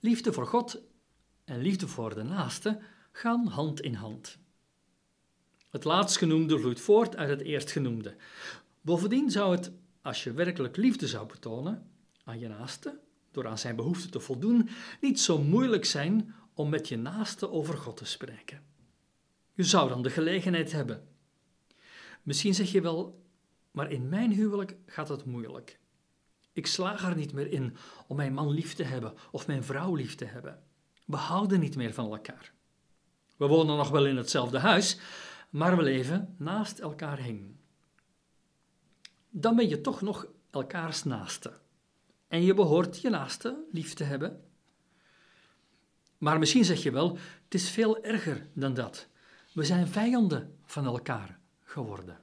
Liefde 0.00 0.32
voor 0.32 0.46
God 0.46 0.80
en 1.44 1.60
liefde 1.60 1.88
voor 1.88 2.14
de 2.14 2.22
naaste 2.22 2.80
gaan 3.12 3.46
hand 3.46 3.80
in 3.80 3.94
hand. 3.94 4.38
Het 5.70 5.84
laatstgenoemde 5.84 6.58
vloeit 6.58 6.80
voort 6.80 7.16
uit 7.16 7.28
het 7.28 7.40
eerstgenoemde. 7.40 8.16
Bovendien 8.80 9.30
zou 9.30 9.56
het, 9.56 9.72
als 10.02 10.24
je 10.24 10.32
werkelijk 10.32 10.76
liefde 10.76 11.06
zou 11.06 11.26
betonen 11.26 11.90
aan 12.24 12.38
je 12.38 12.48
naaste, 12.48 13.00
door 13.30 13.46
aan 13.46 13.58
zijn 13.58 13.76
behoeften 13.76 14.10
te 14.10 14.20
voldoen, 14.20 14.68
niet 15.00 15.20
zo 15.20 15.38
moeilijk 15.38 15.84
zijn 15.84 16.34
om 16.54 16.68
met 16.68 16.88
je 16.88 16.96
naaste 16.96 17.50
over 17.50 17.78
God 17.78 17.96
te 17.96 18.04
spreken. 18.04 18.62
Je 19.52 19.62
zou 19.62 19.88
dan 19.88 20.02
de 20.02 20.10
gelegenheid 20.10 20.72
hebben. 20.72 21.15
Misschien 22.26 22.54
zeg 22.54 22.72
je 22.72 22.80
wel, 22.80 23.24
maar 23.70 23.90
in 23.90 24.08
mijn 24.08 24.32
huwelijk 24.32 24.76
gaat 24.86 25.08
het 25.08 25.24
moeilijk. 25.24 25.78
Ik 26.52 26.66
slaag 26.66 27.04
er 27.04 27.16
niet 27.16 27.32
meer 27.32 27.52
in 27.52 27.76
om 28.06 28.16
mijn 28.16 28.32
man 28.32 28.50
lief 28.50 28.74
te 28.74 28.82
hebben 28.82 29.14
of 29.30 29.46
mijn 29.46 29.64
vrouw 29.64 29.94
lief 29.94 30.14
te 30.14 30.24
hebben. 30.24 30.62
We 31.04 31.16
houden 31.16 31.60
niet 31.60 31.76
meer 31.76 31.94
van 31.94 32.12
elkaar. 32.12 32.52
We 33.36 33.46
wonen 33.46 33.76
nog 33.76 33.88
wel 33.88 34.06
in 34.06 34.16
hetzelfde 34.16 34.58
huis, 34.58 34.98
maar 35.50 35.76
we 35.76 35.82
leven 35.82 36.34
naast 36.38 36.78
elkaar 36.78 37.18
heen. 37.18 37.60
Dan 39.30 39.56
ben 39.56 39.68
je 39.68 39.80
toch 39.80 40.00
nog 40.00 40.26
elkaars 40.50 41.02
naaste. 41.02 41.52
En 42.28 42.42
je 42.42 42.54
behoort 42.54 43.00
je 43.00 43.10
naaste 43.10 43.64
lief 43.72 43.94
te 43.94 44.04
hebben. 44.04 44.44
Maar 46.18 46.38
misschien 46.38 46.64
zeg 46.64 46.82
je 46.82 46.90
wel, 46.90 47.18
het 47.44 47.54
is 47.54 47.70
veel 47.70 48.04
erger 48.04 48.48
dan 48.52 48.74
dat. 48.74 49.08
We 49.52 49.64
zijn 49.64 49.88
vijanden 49.88 50.58
van 50.64 50.84
elkaar 50.84 51.35
geworden. 51.76 52.20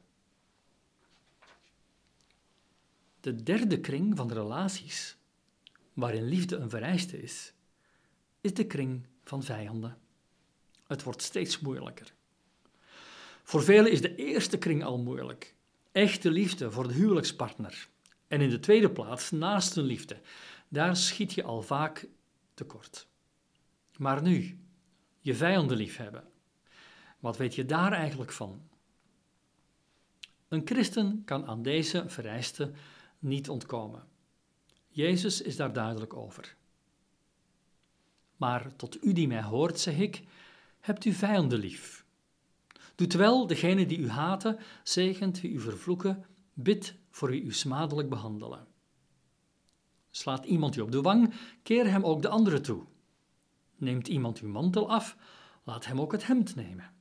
De 3.19 3.43
derde 3.43 3.79
kring 3.79 4.17
van 4.17 4.31
relaties, 4.31 5.17
waarin 5.93 6.23
liefde 6.23 6.55
een 6.55 6.69
vereiste 6.69 7.21
is, 7.21 7.53
is 8.41 8.53
de 8.53 8.67
kring 8.67 9.05
van 9.23 9.43
vijanden. 9.43 9.97
Het 10.87 11.03
wordt 11.03 11.21
steeds 11.21 11.59
moeilijker. 11.59 12.13
Voor 13.43 13.63
velen 13.63 13.91
is 13.91 14.01
de 14.01 14.15
eerste 14.15 14.57
kring 14.57 14.83
al 14.83 14.97
moeilijk. 14.97 15.55
Echte 15.91 16.31
liefde 16.31 16.71
voor 16.71 16.87
de 16.87 16.93
huwelijkspartner. 16.93 17.87
En 18.27 18.41
in 18.41 18.49
de 18.49 18.59
tweede 18.59 18.91
plaats 18.91 19.31
naast 19.31 19.75
een 19.75 19.85
liefde. 19.85 20.21
Daar 20.67 20.95
schiet 20.95 21.33
je 21.33 21.43
al 21.43 21.61
vaak 21.61 22.07
tekort. 22.53 23.07
Maar 23.97 24.21
nu, 24.21 24.59
je 25.19 25.35
vijanden 25.35 25.77
liefhebben. 25.77 26.31
Wat 27.19 27.37
weet 27.37 27.55
je 27.55 27.65
daar 27.65 27.91
eigenlijk 27.91 28.31
van? 28.31 28.71
Een 30.53 30.61
christen 30.65 31.21
kan 31.25 31.45
aan 31.45 31.61
deze 31.61 32.03
vereiste 32.07 32.71
niet 33.19 33.49
ontkomen. 33.49 34.03
Jezus 34.87 35.41
is 35.41 35.55
daar 35.55 35.73
duidelijk 35.73 36.13
over. 36.13 36.55
Maar 38.37 38.75
tot 38.75 39.03
u 39.03 39.13
die 39.13 39.27
mij 39.27 39.43
hoort, 39.43 39.79
zeg 39.79 39.97
ik, 39.97 40.23
hebt 40.79 41.05
u 41.05 41.11
vijanden 41.11 41.59
lief. 41.59 42.05
Doet 42.95 43.13
wel 43.13 43.47
degene 43.47 43.85
die 43.85 43.97
u 43.97 44.09
haten, 44.09 44.59
zegent 44.83 45.41
wie 45.41 45.51
u 45.51 45.59
vervloeken, 45.59 46.25
bid 46.53 46.95
voor 47.09 47.29
wie 47.29 47.43
u 47.43 47.53
smadelijk 47.53 48.09
behandelen. 48.09 48.67
Slaat 50.11 50.45
iemand 50.45 50.75
u 50.75 50.81
op 50.81 50.91
de 50.91 51.01
wang, 51.01 51.33
keer 51.63 51.89
hem 51.91 52.03
ook 52.03 52.21
de 52.21 52.29
andere 52.29 52.61
toe. 52.61 52.83
Neemt 53.75 54.07
iemand 54.07 54.39
uw 54.39 54.49
mantel 54.49 54.89
af, 54.89 55.17
laat 55.63 55.85
hem 55.85 56.01
ook 56.01 56.11
het 56.11 56.27
hemd 56.27 56.55
nemen. 56.55 56.93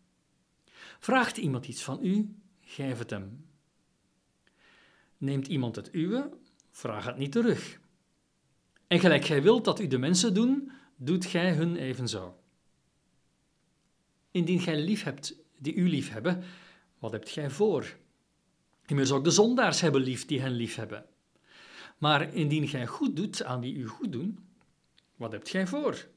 Vraagt 0.99 1.37
iemand 1.37 1.67
iets 1.67 1.83
van 1.83 1.99
u, 2.05 2.42
geef 2.73 2.99
het 2.99 3.11
hem. 3.11 3.47
Neemt 5.19 5.47
iemand 5.47 5.77
het 5.77 5.95
uwe, 5.95 6.31
vraag 6.71 7.05
het 7.05 7.17
niet 7.17 7.33
terug. 7.33 7.81
En 8.87 9.01
gelijk 9.01 9.25
gij 9.25 9.43
wilt 9.43 9.65
dat 9.65 9.81
u 9.81 9.87
de 9.87 9.99
mensen 9.99 10.35
doen, 10.35 10.73
doet 10.97 11.27
gij 11.27 11.55
hun 11.55 11.77
evenzo. 11.77 12.37
Indien 14.31 14.61
gij 14.61 14.81
lief 14.81 15.03
hebt 15.03 15.37
die 15.59 15.75
u 15.75 15.89
lief 15.89 16.11
hebben, 16.11 16.43
wat 16.99 17.13
hebt 17.13 17.29
gij 17.29 17.51
voor? 17.51 17.97
Immers 18.87 19.13
ook 19.13 19.25
de 19.25 19.31
zondaars 19.31 19.81
hebben 19.81 20.01
lief 20.01 20.27
die 20.27 20.41
hen 20.41 20.53
lief 20.53 20.75
hebben. 20.75 21.07
Maar 21.99 22.35
indien 22.35 22.69
gij 22.69 22.87
goed 22.87 23.17
doet 23.17 23.45
aan 23.45 23.61
wie 23.61 23.75
u 23.75 23.87
goed 23.87 24.13
doen, 24.13 24.39
wat 25.17 25.33
hebt 25.33 25.49
gij 25.49 25.67
voor? 25.67 26.09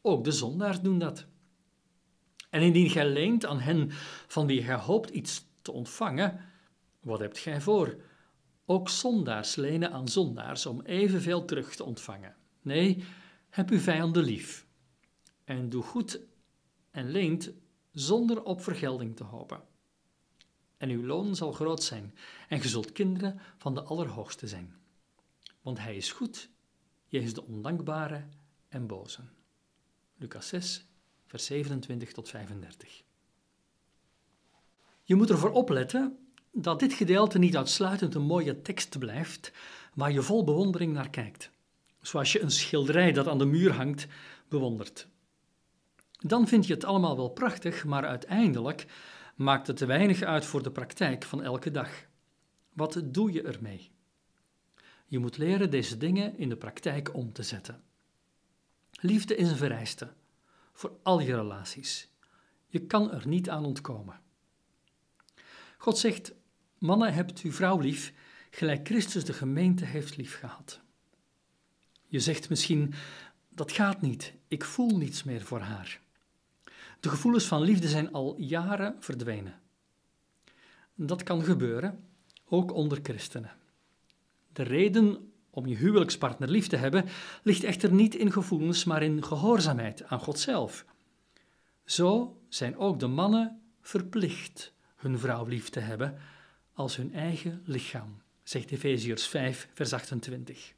Ook 0.00 0.24
de 0.24 0.32
zondaars 0.32 0.80
doen 0.80 0.98
dat. 0.98 1.26
En 2.50 2.62
indien 2.62 2.90
gij 2.90 3.08
leent 3.08 3.46
aan 3.46 3.60
hen 3.60 3.86
van 4.26 4.46
wie 4.46 4.62
gij 4.62 4.74
hoopt 4.74 5.10
iets 5.10 5.50
te 5.62 5.72
ontvangen, 5.72 6.40
wat 7.00 7.18
hebt 7.18 7.38
gij 7.38 7.60
voor? 7.60 7.96
Ook 8.64 8.88
zondaars 8.88 9.56
lenen 9.56 9.92
aan 9.92 10.08
zondaars 10.08 10.66
om 10.66 10.80
evenveel 10.80 11.44
terug 11.44 11.74
te 11.74 11.84
ontvangen. 11.84 12.36
Nee, 12.62 13.04
heb 13.48 13.70
uw 13.70 13.78
vijanden 13.78 14.24
lief. 14.24 14.66
En 15.44 15.68
doe 15.68 15.82
goed 15.82 16.20
en 16.90 17.10
leent 17.10 17.52
zonder 17.90 18.42
op 18.42 18.62
vergelding 18.62 19.16
te 19.16 19.24
hopen. 19.24 19.62
En 20.76 20.90
uw 20.90 21.04
loon 21.04 21.36
zal 21.36 21.52
groot 21.52 21.82
zijn, 21.82 22.14
en 22.48 22.60
ge 22.60 22.68
zult 22.68 22.92
kinderen 22.92 23.40
van 23.56 23.74
de 23.74 23.82
Allerhoogste 23.82 24.48
zijn. 24.48 24.76
Want 25.60 25.78
hij 25.78 25.96
is 25.96 26.12
goed, 26.12 26.50
jegens 27.06 27.34
de 27.34 27.46
ondankbare 27.46 28.24
en 28.68 28.86
boze. 28.86 29.22
Lucas 30.16 30.48
6, 30.48 30.86
vers 31.26 31.44
27 31.44 32.12
tot 32.12 32.28
35. 32.28 33.02
Je 35.12 35.18
moet 35.18 35.30
ervoor 35.30 35.50
opletten 35.50 36.18
dat 36.52 36.80
dit 36.80 36.92
gedeelte 36.92 37.38
niet 37.38 37.56
uitsluitend 37.56 38.14
een 38.14 38.22
mooie 38.22 38.62
tekst 38.62 38.98
blijft, 38.98 39.52
waar 39.94 40.12
je 40.12 40.22
vol 40.22 40.44
bewondering 40.44 40.92
naar 40.92 41.10
kijkt, 41.10 41.50
zoals 42.00 42.32
je 42.32 42.40
een 42.40 42.50
schilderij 42.50 43.12
dat 43.12 43.28
aan 43.28 43.38
de 43.38 43.44
muur 43.44 43.72
hangt 43.72 44.06
bewondert. 44.48 45.08
Dan 46.18 46.48
vind 46.48 46.66
je 46.66 46.74
het 46.74 46.84
allemaal 46.84 47.16
wel 47.16 47.28
prachtig, 47.28 47.84
maar 47.84 48.06
uiteindelijk 48.06 48.86
maakt 49.34 49.66
het 49.66 49.76
te 49.76 49.86
weinig 49.86 50.22
uit 50.22 50.44
voor 50.44 50.62
de 50.62 50.70
praktijk 50.70 51.24
van 51.24 51.42
elke 51.42 51.70
dag. 51.70 51.90
Wat 52.72 53.02
doe 53.04 53.32
je 53.32 53.42
ermee? 53.42 53.90
Je 55.06 55.18
moet 55.18 55.38
leren 55.38 55.70
deze 55.70 55.96
dingen 55.96 56.38
in 56.38 56.48
de 56.48 56.56
praktijk 56.56 57.14
om 57.14 57.32
te 57.32 57.42
zetten. 57.42 57.82
Liefde 59.00 59.36
is 59.36 59.50
een 59.50 59.56
vereiste 59.56 60.12
voor 60.72 60.92
al 61.02 61.20
je 61.20 61.34
relaties. 61.34 62.08
Je 62.66 62.86
kan 62.86 63.10
er 63.10 63.28
niet 63.28 63.50
aan 63.50 63.64
ontkomen. 63.64 64.21
God 65.82 65.98
zegt: 65.98 66.32
Mannen, 66.78 67.14
hebt 67.14 67.40
uw 67.40 67.52
vrouw 67.52 67.78
lief, 67.78 68.12
gelijk 68.50 68.86
Christus 68.86 69.24
de 69.24 69.32
gemeente 69.32 69.84
heeft 69.84 70.16
lief 70.16 70.38
gehad. 70.38 70.80
Je 72.06 72.20
zegt 72.20 72.48
misschien: 72.48 72.94
Dat 73.48 73.72
gaat 73.72 74.00
niet, 74.00 74.34
ik 74.48 74.64
voel 74.64 74.96
niets 74.96 75.22
meer 75.22 75.42
voor 75.42 75.60
haar. 75.60 76.00
De 77.00 77.08
gevoelens 77.08 77.44
van 77.44 77.62
liefde 77.62 77.88
zijn 77.88 78.12
al 78.12 78.34
jaren 78.38 78.96
verdwenen. 79.00 79.60
Dat 80.94 81.22
kan 81.22 81.44
gebeuren, 81.44 82.04
ook 82.44 82.72
onder 82.72 82.98
christenen. 83.02 83.52
De 84.52 84.62
reden 84.62 85.32
om 85.50 85.66
je 85.66 85.76
huwelijkspartner 85.76 86.48
lief 86.48 86.66
te 86.66 86.76
hebben 86.76 87.04
ligt 87.42 87.64
echter 87.64 87.92
niet 87.92 88.14
in 88.14 88.32
gevoelens, 88.32 88.84
maar 88.84 89.02
in 89.02 89.24
gehoorzaamheid 89.24 90.04
aan 90.04 90.20
God 90.20 90.38
zelf. 90.38 90.84
Zo 91.84 92.40
zijn 92.48 92.76
ook 92.76 93.00
de 93.00 93.06
mannen 93.06 93.62
verplicht 93.80 94.72
hun 95.02 95.18
vrouw 95.18 95.46
lief 95.46 95.68
te 95.68 95.80
hebben 95.80 96.18
als 96.72 96.96
hun 96.96 97.14
eigen 97.14 97.62
lichaam, 97.64 98.22
zegt 98.42 98.70
Efeziërs 98.70 99.26
5, 99.26 99.68
vers 99.74 99.92
28. 99.92 100.72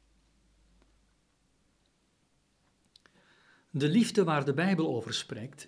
De 3.69 3.89
liefde 3.89 4.23
waar 4.23 4.45
de 4.45 4.53
Bijbel 4.53 4.95
over 4.95 5.13
spreekt, 5.13 5.67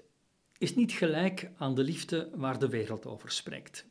is 0.58 0.76
niet 0.76 0.92
gelijk 0.92 1.50
aan 1.58 1.76
de 1.76 1.84
liefde 1.84 2.30
waar 2.36 2.60
de 2.60 2.70
wereld 2.70 3.06
over 3.06 3.32
spreekt. 3.32 3.86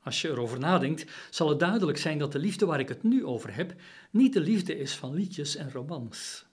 Als 0.00 0.20
je 0.20 0.28
erover 0.28 0.58
nadenkt, 0.58 1.10
zal 1.30 1.48
het 1.48 1.58
duidelijk 1.58 1.98
zijn 1.98 2.18
dat 2.18 2.32
de 2.32 2.38
liefde 2.38 2.66
waar 2.66 2.80
ik 2.80 2.88
het 2.88 3.02
nu 3.02 3.24
over 3.24 3.54
heb, 3.54 3.74
niet 4.10 4.32
de 4.32 4.40
liefde 4.40 4.78
is 4.78 4.94
van 4.96 5.14
liedjes 5.14 5.56
en 5.56 5.72
romans. 5.72 6.46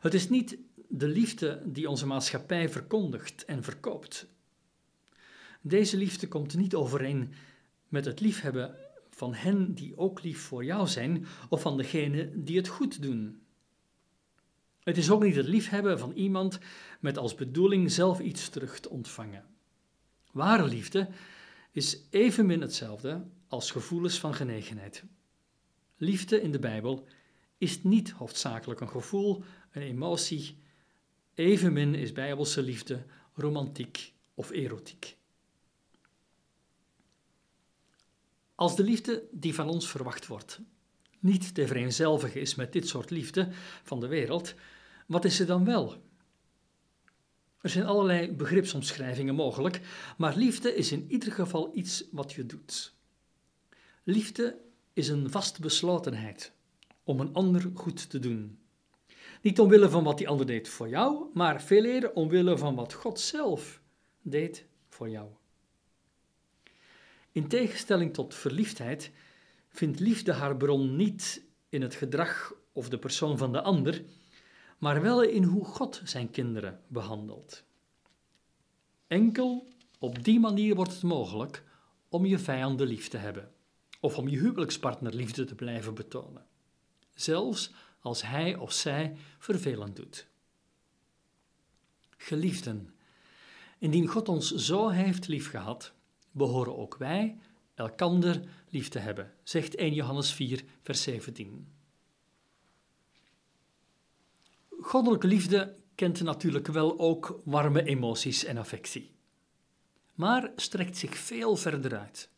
Het 0.00 0.14
is 0.14 0.28
niet 0.28 0.56
de 0.88 1.08
liefde 1.08 1.62
die 1.64 1.88
onze 1.88 2.06
maatschappij 2.06 2.68
verkondigt 2.68 3.44
en 3.44 3.62
verkoopt. 3.62 4.26
Deze 5.66 5.96
liefde 5.96 6.28
komt 6.28 6.56
niet 6.56 6.74
overeen 6.74 7.32
met 7.88 8.04
het 8.04 8.20
liefhebben 8.20 8.76
van 9.10 9.34
hen 9.34 9.74
die 9.74 9.96
ook 9.96 10.22
lief 10.22 10.40
voor 10.40 10.64
jou 10.64 10.86
zijn 10.86 11.26
of 11.48 11.60
van 11.60 11.76
degenen 11.76 12.44
die 12.44 12.56
het 12.56 12.68
goed 12.68 13.02
doen. 13.02 13.42
Het 14.80 14.96
is 14.96 15.10
ook 15.10 15.22
niet 15.22 15.36
het 15.36 15.46
liefhebben 15.46 15.98
van 15.98 16.12
iemand 16.12 16.58
met 17.00 17.18
als 17.18 17.34
bedoeling 17.34 17.90
zelf 17.92 18.20
iets 18.20 18.48
terug 18.48 18.80
te 18.80 18.90
ontvangen. 18.90 19.44
Ware 20.32 20.68
liefde 20.68 21.08
is 21.70 22.00
evenmin 22.10 22.60
hetzelfde 22.60 23.24
als 23.48 23.70
gevoelens 23.70 24.18
van 24.18 24.34
genegenheid. 24.34 25.04
Liefde 25.96 26.40
in 26.40 26.52
de 26.52 26.58
Bijbel 26.58 27.06
is 27.58 27.82
niet 27.82 28.10
hoofdzakelijk 28.10 28.80
een 28.80 28.88
gevoel, 28.88 29.42
een 29.70 29.82
emotie. 29.82 30.58
Evenmin 31.34 31.94
is 31.94 32.12
bijbelse 32.12 32.62
liefde 32.62 33.04
romantiek 33.34 34.12
of 34.34 34.50
erotiek. 34.50 35.16
Als 38.54 38.76
de 38.76 38.82
liefde 38.82 39.24
die 39.30 39.54
van 39.54 39.68
ons 39.68 39.88
verwacht 39.88 40.26
wordt 40.26 40.60
niet 41.24 41.54
te 41.54 41.66
vereenzelvigen 41.66 42.40
is 42.40 42.54
met 42.54 42.72
dit 42.72 42.88
soort 42.88 43.10
liefde 43.10 43.48
van 43.82 44.00
de 44.00 44.06
wereld, 44.06 44.54
wat 45.06 45.24
is 45.24 45.36
ze 45.36 45.44
dan 45.44 45.64
wel? 45.64 46.02
Er 47.60 47.70
zijn 47.70 47.86
allerlei 47.86 48.32
begripsomschrijvingen 48.32 49.34
mogelijk, 49.34 49.80
maar 50.16 50.36
liefde 50.36 50.74
is 50.74 50.92
in 50.92 51.06
ieder 51.08 51.32
geval 51.32 51.70
iets 51.74 52.04
wat 52.10 52.32
je 52.32 52.46
doet. 52.46 52.94
Liefde 54.02 54.58
is 54.92 55.08
een 55.08 55.30
vaste 55.30 55.60
beslotenheid 55.60 56.52
om 57.04 57.20
een 57.20 57.34
ander 57.34 57.70
goed 57.74 58.10
te 58.10 58.18
doen. 58.18 58.58
Niet 59.42 59.60
omwille 59.60 59.90
van 59.90 60.04
wat 60.04 60.18
die 60.18 60.28
ander 60.28 60.46
deed 60.46 60.68
voor 60.68 60.88
jou, 60.88 61.26
maar 61.34 61.62
veel 61.62 61.84
eerder 61.84 62.12
omwille 62.12 62.58
van 62.58 62.74
wat 62.74 62.92
God 62.92 63.20
zelf 63.20 63.80
deed 64.22 64.66
voor 64.88 65.10
jou. 65.10 65.28
In 67.34 67.48
tegenstelling 67.48 68.14
tot 68.14 68.34
verliefdheid 68.34 69.10
vindt 69.68 70.00
liefde 70.00 70.32
haar 70.32 70.56
bron 70.56 70.96
niet 70.96 71.42
in 71.68 71.82
het 71.82 71.94
gedrag 71.94 72.54
of 72.72 72.88
de 72.88 72.98
persoon 72.98 73.38
van 73.38 73.52
de 73.52 73.62
ander, 73.62 74.04
maar 74.78 75.02
wel 75.02 75.22
in 75.22 75.42
hoe 75.42 75.64
God 75.64 76.00
zijn 76.04 76.30
kinderen 76.30 76.80
behandelt. 76.86 77.64
Enkel 79.06 79.68
op 79.98 80.24
die 80.24 80.40
manier 80.40 80.74
wordt 80.74 80.92
het 80.92 81.02
mogelijk 81.02 81.64
om 82.08 82.26
je 82.26 82.38
vijanden 82.38 82.86
lief 82.86 83.08
te 83.08 83.16
hebben, 83.16 83.52
of 84.00 84.18
om 84.18 84.28
je 84.28 84.38
huwelijkspartner 84.38 85.14
liefde 85.14 85.44
te 85.44 85.54
blijven 85.54 85.94
betonen, 85.94 86.46
zelfs 87.14 87.72
als 88.00 88.22
hij 88.22 88.56
of 88.56 88.72
zij 88.72 89.16
vervelend 89.38 89.96
doet. 89.96 90.26
Geliefden, 92.16 92.94
indien 93.78 94.06
God 94.06 94.28
ons 94.28 94.54
zo 94.54 94.88
heeft 94.88 95.28
liefgehad, 95.28 95.93
behoren 96.34 96.76
ook 96.76 96.96
wij 96.96 97.38
elkander 97.74 98.40
lief 98.68 98.88
te 98.88 98.98
hebben, 98.98 99.32
zegt 99.42 99.74
1 99.74 99.94
Johannes 99.94 100.32
4, 100.32 100.64
vers 100.82 101.02
17. 101.02 101.68
Goddelijke 104.80 105.26
liefde 105.26 105.76
kent 105.94 106.22
natuurlijk 106.22 106.66
wel 106.66 106.98
ook 106.98 107.40
warme 107.44 107.82
emoties 107.82 108.44
en 108.44 108.56
affectie, 108.56 109.14
maar 110.14 110.52
strekt 110.56 110.96
zich 110.96 111.16
veel 111.16 111.56
verder 111.56 111.98
uit. 111.98 112.30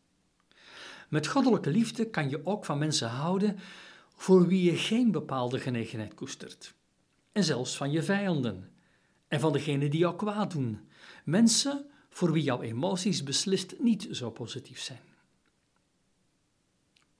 Met 1.09 1.27
goddelijke 1.27 1.69
liefde 1.69 2.09
kan 2.09 2.29
je 2.29 2.45
ook 2.45 2.65
van 2.65 2.77
mensen 2.77 3.09
houden 3.09 3.59
voor 4.15 4.47
wie 4.47 4.71
je 4.71 4.77
geen 4.77 5.11
bepaalde 5.11 5.59
genegenheid 5.59 6.13
koestert. 6.13 6.73
En 7.31 7.43
zelfs 7.43 7.77
van 7.77 7.91
je 7.91 8.03
vijanden 8.03 8.71
en 9.27 9.39
van 9.39 9.53
degenen 9.53 9.89
die 9.89 9.99
jou 9.99 10.15
kwaad 10.15 10.51
doen. 10.51 10.89
Mensen 11.23 11.89
voor 12.17 12.31
wie 12.31 12.43
jouw 12.43 12.61
emoties 12.61 13.23
beslist 13.23 13.79
niet 13.79 14.07
zo 14.11 14.29
positief 14.31 14.79
zijn. 14.79 15.01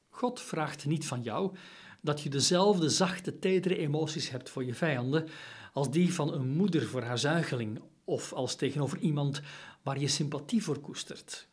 God 0.10 0.41
vraagt 0.41 0.86
niet 0.86 1.05
van 1.05 1.23
jou 1.23 1.55
dat 2.01 2.21
je 2.21 2.29
dezelfde 2.29 2.89
zachte, 2.89 3.39
tedere 3.39 3.77
emoties 3.77 4.29
hebt 4.29 4.49
voor 4.49 4.65
je 4.65 4.73
vijanden 4.73 5.27
als 5.73 5.91
die 5.91 6.13
van 6.13 6.33
een 6.33 6.49
moeder 6.49 6.88
voor 6.88 7.01
haar 7.01 7.17
zuigeling 7.17 7.81
of 8.03 8.33
als 8.33 8.55
tegenover 8.55 8.99
iemand 8.99 9.41
waar 9.81 9.99
je 9.99 10.07
sympathie 10.07 10.63
voor 10.63 10.79
koestert. 10.79 11.47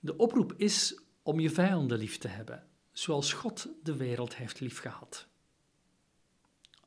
De 0.00 0.16
oproep 0.16 0.54
is 0.56 1.00
om 1.22 1.40
je 1.40 1.50
vijanden 1.50 1.98
lief 1.98 2.18
te 2.18 2.28
hebben, 2.28 2.66
zoals 2.92 3.32
God 3.32 3.68
de 3.82 3.96
wereld 3.96 4.36
heeft 4.36 4.60
liefgehad. 4.60 5.26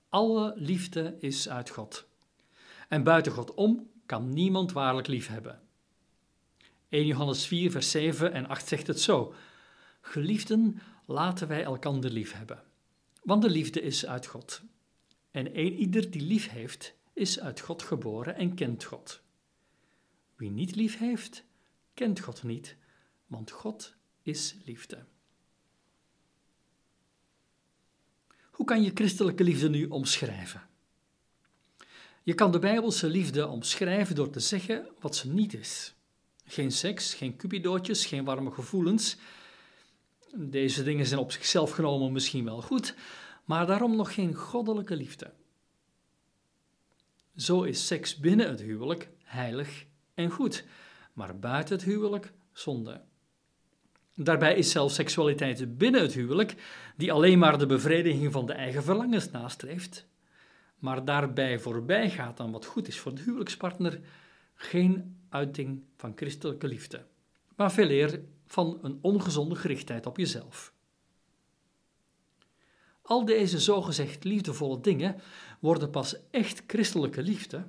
Alle 0.10 0.54
liefde 0.56 1.16
is 1.20 1.50
uit 1.50 1.70
God. 1.70 2.08
En 2.88 3.04
buiten 3.04 3.32
God 3.32 3.54
om 3.54 3.90
kan 4.10 4.34
niemand 4.34 4.72
waarlijk 4.72 5.08
lief 5.08 5.28
hebben. 5.28 5.62
1 6.90 7.06
Johannes 7.06 7.46
4, 7.46 7.72
vers 7.72 7.92
7 7.92 8.34
en 8.34 8.48
8 8.48 8.68
zegt 8.68 8.88
het 8.88 9.02
zo: 9.02 9.34
Geliefden, 10.02 10.82
laten 11.06 11.48
wij 11.48 11.64
elkander 11.64 12.12
lief 12.12 12.32
hebben. 12.32 12.64
Want 13.24 13.42
de 13.42 13.50
liefde 13.50 13.82
is 13.82 14.06
uit 14.06 14.26
God. 14.26 14.62
En 15.32 15.60
een 15.60 15.74
ieder 15.74 16.12
die 16.12 16.22
lief 16.22 16.50
heeft, 16.50 16.94
is 17.14 17.40
uit 17.40 17.60
God 17.60 17.84
geboren 17.84 18.36
en 18.36 18.56
kent 18.56 18.84
God. 18.84 19.22
Wie 20.36 20.52
niet 20.52 20.76
lief 20.76 20.98
heeft, 20.98 21.44
kent 21.94 22.20
God 22.20 22.44
niet, 22.44 22.76
want 23.28 23.52
God 23.52 23.96
is 24.22 24.56
liefde. 24.66 25.06
Hoe 28.52 28.66
kan 28.66 28.84
je 28.84 28.92
christelijke 28.94 29.44
liefde 29.44 29.70
nu 29.70 29.86
omschrijven? 29.86 30.69
Je 32.24 32.34
kan 32.34 32.52
de 32.52 32.60
Bijbelse 32.60 33.08
liefde 33.08 33.48
omschrijven 33.48 34.16
door 34.16 34.30
te 34.30 34.40
zeggen 34.40 34.88
wat 35.00 35.16
ze 35.16 35.30
niet 35.30 35.54
is. 35.54 35.94
Geen 36.46 36.72
seks, 36.72 37.14
geen 37.14 37.36
cupidootjes, 37.36 38.06
geen 38.06 38.24
warme 38.24 38.52
gevoelens. 38.52 39.18
Deze 40.36 40.84
dingen 40.84 41.06
zijn 41.06 41.20
op 41.20 41.32
zichzelf 41.32 41.72
genomen 41.72 42.12
misschien 42.12 42.46
wel 42.46 42.62
goed, 42.62 42.96
maar 43.46 43.66
daarom 43.66 43.96
nog 43.96 44.14
geen 44.14 44.36
goddelijke 44.36 44.96
liefde. 44.96 45.32
Zo 47.36 47.64
is 47.64 47.88
seks 47.88 48.16
binnen 48.18 48.50
het 48.50 48.62
huwelijk 48.62 49.10
heilig 49.24 49.86
en 50.14 50.30
goed, 50.30 50.66
maar 51.14 51.40
buiten 51.40 51.76
het 51.76 51.86
huwelijk 51.86 52.34
zonde. 52.52 53.02
Daarbij 54.16 54.56
is 54.56 54.72
zelfs 54.72 54.96
seksualiteit 54.96 55.78
binnen 55.78 56.02
het 56.02 56.14
huwelijk, 56.14 56.56
die 56.98 57.12
alleen 57.12 57.40
maar 57.40 57.58
de 57.58 57.66
bevrediging 57.66 58.32
van 58.32 58.46
de 58.46 58.54
eigen 58.54 58.84
verlangens 58.84 59.32
nastreeft, 59.32 60.08
maar 60.80 61.06
daarbij 61.06 61.60
voorbij 61.60 62.10
gaat 62.10 62.40
aan 62.40 62.52
wat 62.52 62.66
goed 62.66 62.88
is 62.88 63.00
voor 63.00 63.16
de 63.16 63.22
huwelijkspartner, 63.22 64.00
geen 64.56 65.18
uiting 65.30 65.84
van 65.96 66.12
christelijke 66.16 66.68
liefde. 66.68 67.06
maar 67.56 67.72
veel 67.72 67.90
eer 67.90 68.22
van 68.48 68.80
een 68.82 69.00
ongezonde 69.02 69.56
gerichtheid 69.56 70.06
op 70.06 70.18
jezelf. 70.18 70.74
Al 73.02 73.26
deze 73.26 73.60
zogezegd 73.60 74.24
liefdevolle 74.24 74.80
dingen 74.80 75.22
worden 75.60 75.90
pas 75.90 76.16
echt 76.32 76.64
christelijke 76.68 77.22
liefde 77.22 77.68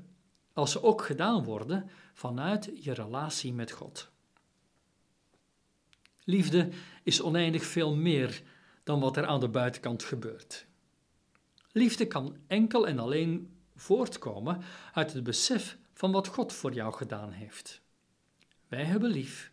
als 0.53 0.71
ze 0.73 0.83
ook 0.83 1.03
gedaan 1.03 1.45
worden 1.45 1.91
vanuit 2.13 2.71
je 2.75 2.93
relatie 2.93 3.53
met 3.53 3.71
God. 3.71 4.11
Liefde 6.25 6.69
is 7.03 7.23
oneindig 7.23 7.65
veel 7.65 7.97
meer 7.97 8.43
dan 8.85 9.01
wat 9.01 9.17
er 9.17 9.27
aan 9.27 9.41
de 9.41 9.49
buitenkant 9.49 10.03
gebeurt. 10.03 10.67
Liefde 11.73 12.07
kan 12.07 12.37
enkel 12.47 12.87
en 12.87 12.99
alleen 12.99 13.57
voortkomen 13.75 14.63
uit 14.93 15.13
het 15.13 15.23
besef 15.23 15.79
van 15.93 16.13
wat 16.13 16.27
God 16.27 16.53
voor 16.53 16.73
jou 16.73 16.93
gedaan 16.93 17.31
heeft. 17.31 17.81
Wij 18.69 18.85
hebben 18.85 19.11
lief 19.11 19.53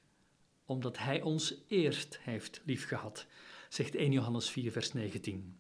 omdat 0.66 0.98
Hij 0.98 1.22
ons 1.22 1.56
eerst 1.68 2.20
heeft 2.22 2.62
liefgehad, 2.66 3.26
zegt 3.70 3.96
1 3.96 4.12
Johannes 4.12 4.50
4, 4.50 4.72
vers 4.72 4.94
19. 4.94 5.58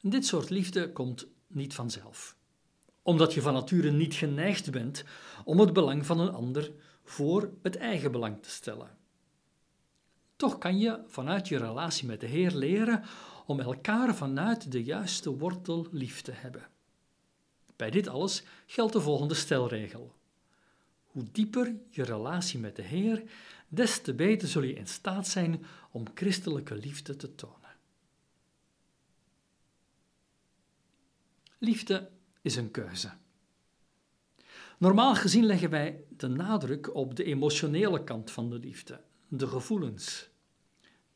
Dit 0.00 0.26
soort 0.26 0.50
liefde 0.50 0.92
komt 0.92 1.26
niet 1.46 1.74
vanzelf, 1.74 2.36
omdat 3.02 3.34
je 3.34 3.42
van 3.42 3.52
nature 3.52 3.90
niet 3.90 4.14
geneigd 4.14 4.70
bent 4.70 5.04
om 5.44 5.60
het 5.60 5.72
belang 5.72 6.06
van 6.06 6.20
een 6.20 6.32
ander 6.32 6.72
voor 7.04 7.52
het 7.62 7.76
eigen 7.76 8.12
belang 8.12 8.42
te 8.42 8.50
stellen. 8.50 8.98
Toch 10.36 10.58
kan 10.58 10.78
je 10.78 11.02
vanuit 11.06 11.48
je 11.48 11.58
relatie 11.58 12.06
met 12.06 12.20
de 12.20 12.26
Heer 12.26 12.54
leren 12.54 13.04
om 13.46 13.60
elkaar 13.60 14.14
vanuit 14.14 14.72
de 14.72 14.84
juiste 14.84 15.36
wortel 15.36 15.86
lief 15.90 16.20
te 16.20 16.32
hebben. 16.32 16.68
Bij 17.76 17.90
dit 17.90 18.08
alles 18.08 18.42
geldt 18.66 18.92
de 18.92 19.00
volgende 19.00 19.34
stelregel. 19.34 20.14
Hoe 21.06 21.24
dieper 21.32 21.74
je 21.90 22.02
relatie 22.02 22.58
met 22.58 22.76
de 22.76 22.82
Heer, 22.82 23.22
des 23.68 24.00
te 24.00 24.14
beter 24.14 24.48
zul 24.48 24.62
je 24.62 24.74
in 24.74 24.86
staat 24.86 25.28
zijn 25.28 25.64
om 25.90 26.04
christelijke 26.14 26.74
liefde 26.74 27.16
te 27.16 27.34
tonen. 27.34 27.74
Liefde 31.58 32.10
is 32.42 32.56
een 32.56 32.70
keuze. 32.70 33.12
Normaal 34.78 35.14
gezien 35.14 35.44
leggen 35.44 35.70
wij 35.70 36.04
de 36.08 36.28
nadruk 36.28 36.94
op 36.94 37.16
de 37.16 37.24
emotionele 37.24 38.04
kant 38.04 38.30
van 38.30 38.50
de 38.50 38.58
liefde, 38.58 39.00
de 39.28 39.46
gevoelens. 39.46 40.28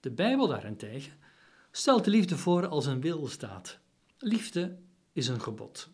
De 0.01 0.11
Bijbel 0.11 0.47
daarentegen 0.47 1.20
stelt 1.71 2.05
de 2.05 2.11
liefde 2.11 2.37
voor 2.37 2.67
als 2.67 2.87
een 2.87 3.01
wilstaat. 3.01 3.79
Liefde 4.19 4.79
is 5.13 5.29
een 5.29 5.41
gebod. 5.41 5.91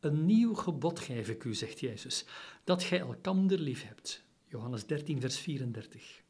Een 0.00 0.26
nieuw 0.26 0.54
gebod 0.54 1.00
geef 1.00 1.28
ik 1.28 1.44
u, 1.44 1.54
zegt 1.54 1.80
Jezus, 1.80 2.24
dat 2.64 2.82
gij 2.82 2.98
elkander 3.00 3.58
lief 3.58 3.86
hebt. 3.86 4.24
Johannes 4.44 4.86
13, 4.86 5.20
vers 5.20 5.38
34. 5.38 6.22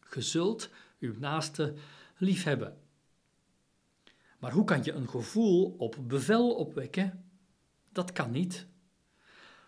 Ge 0.00 0.20
zult 0.20 0.70
uw 0.98 1.14
naaste 1.18 1.74
lief 2.16 2.44
hebben. 2.44 2.78
Maar 4.38 4.52
hoe 4.52 4.64
kan 4.64 4.84
je 4.84 4.92
een 4.92 5.08
gevoel 5.08 5.74
op 5.78 5.96
bevel 6.06 6.54
opwekken? 6.54 7.24
Dat 7.92 8.12
kan 8.12 8.30
niet. 8.30 8.66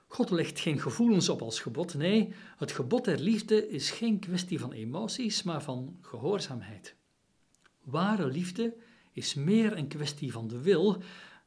God 0.07 0.31
legt 0.31 0.61
geen 0.61 0.81
gevoelens 0.81 1.29
op 1.29 1.42
als 1.42 1.61
gebod. 1.61 1.94
Nee, 1.94 2.33
het 2.57 2.72
gebod 2.72 3.05
der 3.05 3.18
liefde 3.18 3.68
is 3.68 3.90
geen 3.90 4.18
kwestie 4.18 4.61
van 4.61 4.72
emoties, 4.72 5.42
maar 5.42 5.62
van 5.62 5.98
gehoorzaamheid. 6.00 6.96
Ware 7.85 8.27
liefde 8.27 8.77
is 9.12 9.35
meer 9.35 9.77
een 9.77 9.88
kwestie 9.88 10.33
van 10.33 10.49
de 10.49 10.61
wil 10.61 11.03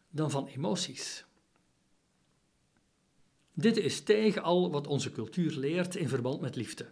dan 0.09 0.31
van 0.31 0.47
emoties. 0.47 1.25
Dit 3.53 3.77
is 3.77 4.01
tegen 4.01 4.43
al 4.43 4.71
wat 4.71 4.87
onze 4.87 5.11
cultuur 5.11 5.51
leert 5.51 5.95
in 5.95 6.09
verband 6.09 6.41
met 6.41 6.55
liefde. 6.55 6.91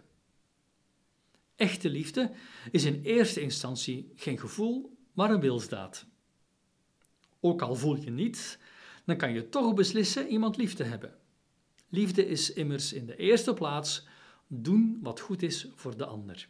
Echte 1.56 1.90
liefde 1.90 2.32
is 2.70 2.84
in 2.84 3.02
eerste 3.02 3.40
instantie 3.40 4.12
geen 4.14 4.38
gevoel, 4.38 4.96
maar 5.12 5.30
een 5.30 5.40
wilsdaad. 5.40 6.06
Ook 7.40 7.62
al 7.62 7.74
voel 7.74 7.96
je 7.96 8.10
niets, 8.10 8.58
dan 9.04 9.16
kan 9.16 9.32
je 9.32 9.48
toch 9.48 9.74
beslissen 9.74 10.28
iemand 10.28 10.56
lief 10.56 10.74
te 10.74 10.82
hebben. 10.82 11.14
Liefde 11.88 12.26
is 12.26 12.52
immers 12.52 12.92
in 12.92 13.06
de 13.06 13.16
eerste 13.16 13.54
plaats 13.54 14.06
doen 14.46 14.98
wat 15.02 15.20
goed 15.20 15.42
is 15.42 15.68
voor 15.74 15.96
de 15.96 16.06
ander. 16.06 16.48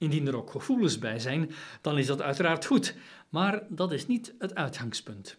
Indien 0.00 0.26
er 0.26 0.36
ook 0.36 0.50
gevoelens 0.50 0.98
bij 0.98 1.18
zijn, 1.18 1.50
dan 1.80 1.98
is 1.98 2.06
dat 2.06 2.22
uiteraard 2.22 2.66
goed, 2.66 2.94
maar 3.28 3.66
dat 3.68 3.92
is 3.92 4.06
niet 4.06 4.34
het 4.38 4.54
uitgangspunt. 4.54 5.38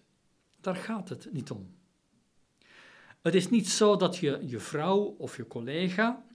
Daar 0.60 0.76
gaat 0.76 1.10
het 1.10 1.28
niet 1.32 1.52
om. 1.52 1.74
Het 3.21 3.36
is 3.36 3.50
niet 3.50 3.69
zo 3.69 3.95
dat 3.95 4.17
je 4.17 4.39
je 4.45 4.60
vrouw 4.60 5.15
of 5.17 5.38
je 5.38 5.47
collega, 5.47 6.26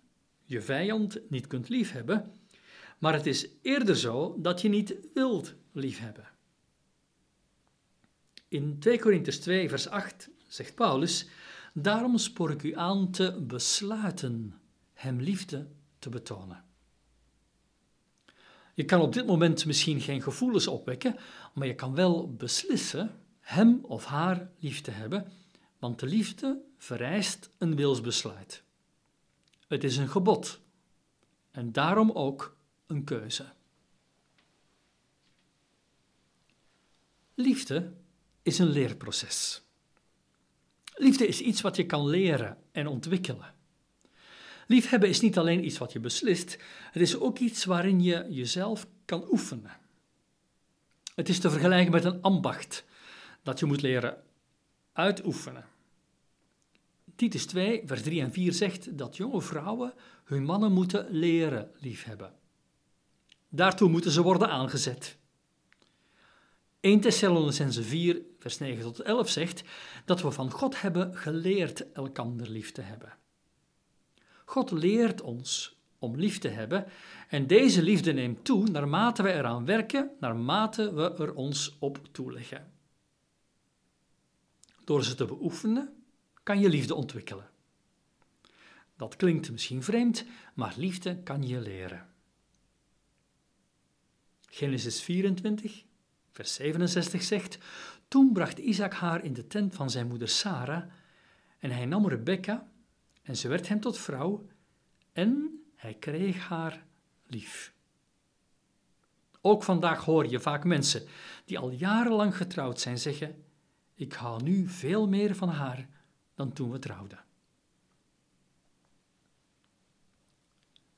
je 0.45 0.61
vijand, 0.61 1.21
niet 1.29 1.47
kunt 1.47 1.69
liefhebben, 1.69 2.33
maar 2.99 3.13
het 3.13 3.27
is 3.27 3.49
eerder 3.63 3.97
zo 3.97 4.37
dat 4.39 4.61
je 4.61 4.69
niet 4.69 4.97
wilt 5.15 5.55
liefhebben. 5.73 6.29
In 8.49 8.79
2 8.79 8.99
Korinther 8.99 9.41
2, 9.41 9.69
vers 9.69 9.89
8 9.89 10.31
zegt 10.47 10.75
Paulus: 10.75 11.29
Daarom 11.73 12.19
spoor 12.19 12.51
ik 12.51 12.63
u 12.63 12.75
aan 12.77 13.11
te 13.11 13.45
besluiten 13.47 14.55
hem 14.93 15.21
liefde 15.21 15.67
te 15.99 16.09
betonen. 16.09 16.66
Je 18.77 18.85
kan 18.85 19.01
op 19.01 19.13
dit 19.13 19.27
moment 19.27 19.67
misschien 19.67 20.01
geen 20.01 20.23
gevoelens 20.23 20.67
opwekken, 20.67 21.17
maar 21.55 21.67
je 21.67 21.75
kan 21.75 21.95
wel 21.95 22.35
beslissen 22.35 23.21
hem 23.41 23.85
of 23.85 24.05
haar 24.05 24.51
lief 24.59 24.81
te 24.81 24.91
hebben, 24.91 25.33
want 25.79 26.01
de 26.01 26.07
liefde 26.07 26.63
vereist 26.79 27.51
een 27.59 27.77
wilsbesluit. 27.77 28.63
Het 29.69 29.85
is 29.85 29.97
een 29.97 30.09
gebod 30.09 30.61
en 31.51 31.73
daarom 31.73 32.11
ook 32.11 32.57
een 32.87 33.05
keuze. 33.05 33.53
Liefde 37.35 37.93
is 38.43 38.59
een 38.59 38.71
leerproces. 38.71 39.63
Liefde 40.95 41.27
is 41.27 41.41
iets 41.41 41.61
wat 41.61 41.77
je 41.77 41.87
kan 41.87 42.07
leren 42.07 42.59
en 42.73 42.87
ontwikkelen. 42.87 43.55
Liefhebben 44.67 45.09
is 45.09 45.21
niet 45.21 45.39
alleen 45.39 45.65
iets 45.65 45.79
wat 45.79 45.93
je 45.93 46.01
beslist, 46.01 46.59
het 46.91 47.03
is 47.03 47.19
ook 47.19 47.39
iets 47.39 47.65
waarin 47.65 48.03
je 48.03 48.27
jezelf 48.29 48.87
kan 49.05 49.27
oefenen. 49.31 49.77
Het 51.15 51.29
is 51.29 51.39
te 51.41 51.51
vergelijken 51.51 51.93
met 51.93 52.05
een 52.05 52.23
ambacht 52.23 52.85
dat 53.43 53.59
je 53.59 53.67
moet 53.67 53.83
leren 53.83 54.23
uitoefenen. 54.93 55.65
Titus 57.17 57.47
2, 57.47 57.83
vers 57.85 58.03
3 58.03 58.21
en 58.21 58.33
4 58.33 58.53
zegt 58.53 58.99
dat 58.99 59.17
jonge 59.17 59.41
vrouwen 59.41 59.95
hun 60.25 60.45
mannen 60.45 60.73
moeten 60.73 61.07
leren 61.11 61.71
liefhebben. 61.79 62.33
Daartoe 63.49 63.89
moeten 63.89 64.11
ze 64.11 64.23
worden 64.23 64.49
aangezet. 64.49 65.17
1 66.81 67.01
Thessalonicense 67.01 67.83
4, 67.83 68.23
vers 68.39 68.59
9 68.59 68.83
tot 68.83 69.01
11 69.01 69.29
zegt 69.29 69.63
dat 70.05 70.23
we 70.23 70.31
van 70.31 70.51
God 70.51 70.81
hebben 70.81 71.17
geleerd 71.17 71.93
elkander 71.93 72.51
lief 72.51 72.73
te 72.73 72.81
hebben. 72.81 73.17
God 74.47 74.71
leert 74.71 75.21
ons 75.21 75.77
om 75.99 76.17
lief 76.17 76.39
te 76.39 76.49
hebben 76.49 76.87
en 77.29 77.47
deze 77.47 77.83
liefde 77.83 78.13
neemt 78.13 78.45
toe 78.45 78.69
naarmate 78.69 79.23
we 79.23 79.33
eraan 79.33 79.65
werken, 79.65 80.11
naarmate 80.21 80.95
we 80.95 81.15
er 81.15 81.35
ons 81.35 81.77
op 81.79 82.01
toeleggen. 82.13 82.73
Door 84.85 85.05
ze 85.05 85.15
te 85.15 85.25
beoefenen 85.25 86.05
kan 86.43 86.61
je 86.61 86.69
liefde 86.69 86.95
ontwikkelen. 86.95 87.51
Dat 88.97 89.17
klinkt 89.17 89.51
misschien 89.51 89.83
vreemd, 89.83 90.25
maar 90.55 90.75
liefde 90.77 91.23
kan 91.23 91.47
je 91.47 91.61
leren. 91.61 92.07
Genesis 94.51 95.03
24, 95.03 95.85
vers 96.31 96.55
67 96.55 97.23
zegt: 97.23 97.59
Toen 98.09 98.33
bracht 98.33 98.59
Isaac 98.59 98.93
haar 98.93 99.25
in 99.25 99.33
de 99.33 99.47
tent 99.47 99.75
van 99.75 99.91
zijn 99.91 100.07
moeder 100.07 100.29
Sarah, 100.29 100.83
en 101.59 101.71
hij 101.71 101.87
nam 101.87 102.09
Rebekka, 102.09 102.69
en 103.27 103.37
ze 103.37 103.49
werd 103.49 103.69
hem 103.69 103.81
tot 103.81 103.99
vrouw, 103.99 104.47
en 105.13 105.61
hij 105.75 105.95
kreeg 105.95 106.49
haar 106.49 106.87
lief. 107.27 107.75
Ook 109.41 109.63
vandaag 109.63 110.05
hoor 110.05 110.27
je 110.27 110.41
vaak 110.41 110.65
mensen 110.65 111.07
die 111.45 111.59
al 111.59 111.71
jarenlang 111.71 112.37
getrouwd 112.37 112.81
zijn 112.81 112.99
zeggen: 112.99 113.45
Ik 113.95 114.13
hou 114.13 114.43
nu 114.43 114.69
veel 114.69 115.09
meer 115.09 115.35
van 115.35 115.49
haar 115.49 115.89
dan 116.35 116.53
toen 116.53 116.71
we 116.71 116.79
trouwden. 116.79 117.25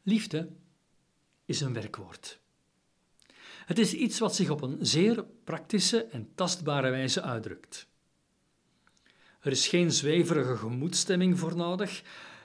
Liefde 0.03 0.53
is 1.45 1.61
een 1.61 1.73
werkwoord. 1.73 2.41
Het 3.67 3.79
is 3.79 3.95
iets 3.95 4.19
wat 4.19 4.35
zich 4.35 4.51
op 4.51 4.63
een 4.63 4.87
zeer 4.87 5.25
praktische 5.45 6.05
en 6.05 6.35
tastbare 6.35 6.91
wijze 6.91 7.23
uitdrukt. 7.23 7.88
Er 9.41 9.51
is 9.51 9.69
geen 9.69 9.93
zweverige 9.93 10.57
gemoedstemming 10.57 11.39
voor 11.39 11.57
nodig, 11.57 12.03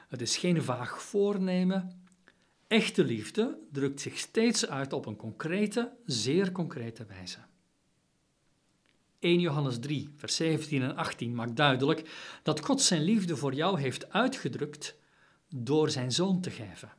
het 0.10 0.22
is 0.22 0.38
geen 0.38 0.64
vaag 0.64 1.02
voornemen. 1.02 2.02
Echte 2.68 3.04
liefde 3.04 3.58
drukt 3.72 4.02
zich 4.02 4.18
steeds 4.18 4.68
uit 4.68 4.94
op 4.94 5.06
een 5.06 5.16
concrete, 5.16 5.92
zeer 6.06 6.52
concrete 6.52 7.06
wijze. 7.06 7.40
1 9.20 9.40
Johannes 9.40 9.80
3, 9.80 10.14
vers 10.16 10.36
17 10.36 10.82
en 10.82 10.96
18 10.96 11.36
maakt 11.36 11.56
duidelijk 11.56 12.10
dat 12.44 12.66
God 12.66 12.82
zijn 12.82 13.02
liefde 13.02 13.36
voor 13.36 13.54
jou 13.54 13.80
heeft 13.80 14.12
uitgedrukt 14.12 14.96
door 15.50 15.90
zijn 15.90 16.12
zoon 16.12 16.42
te 16.42 16.52
geven. 16.52 16.92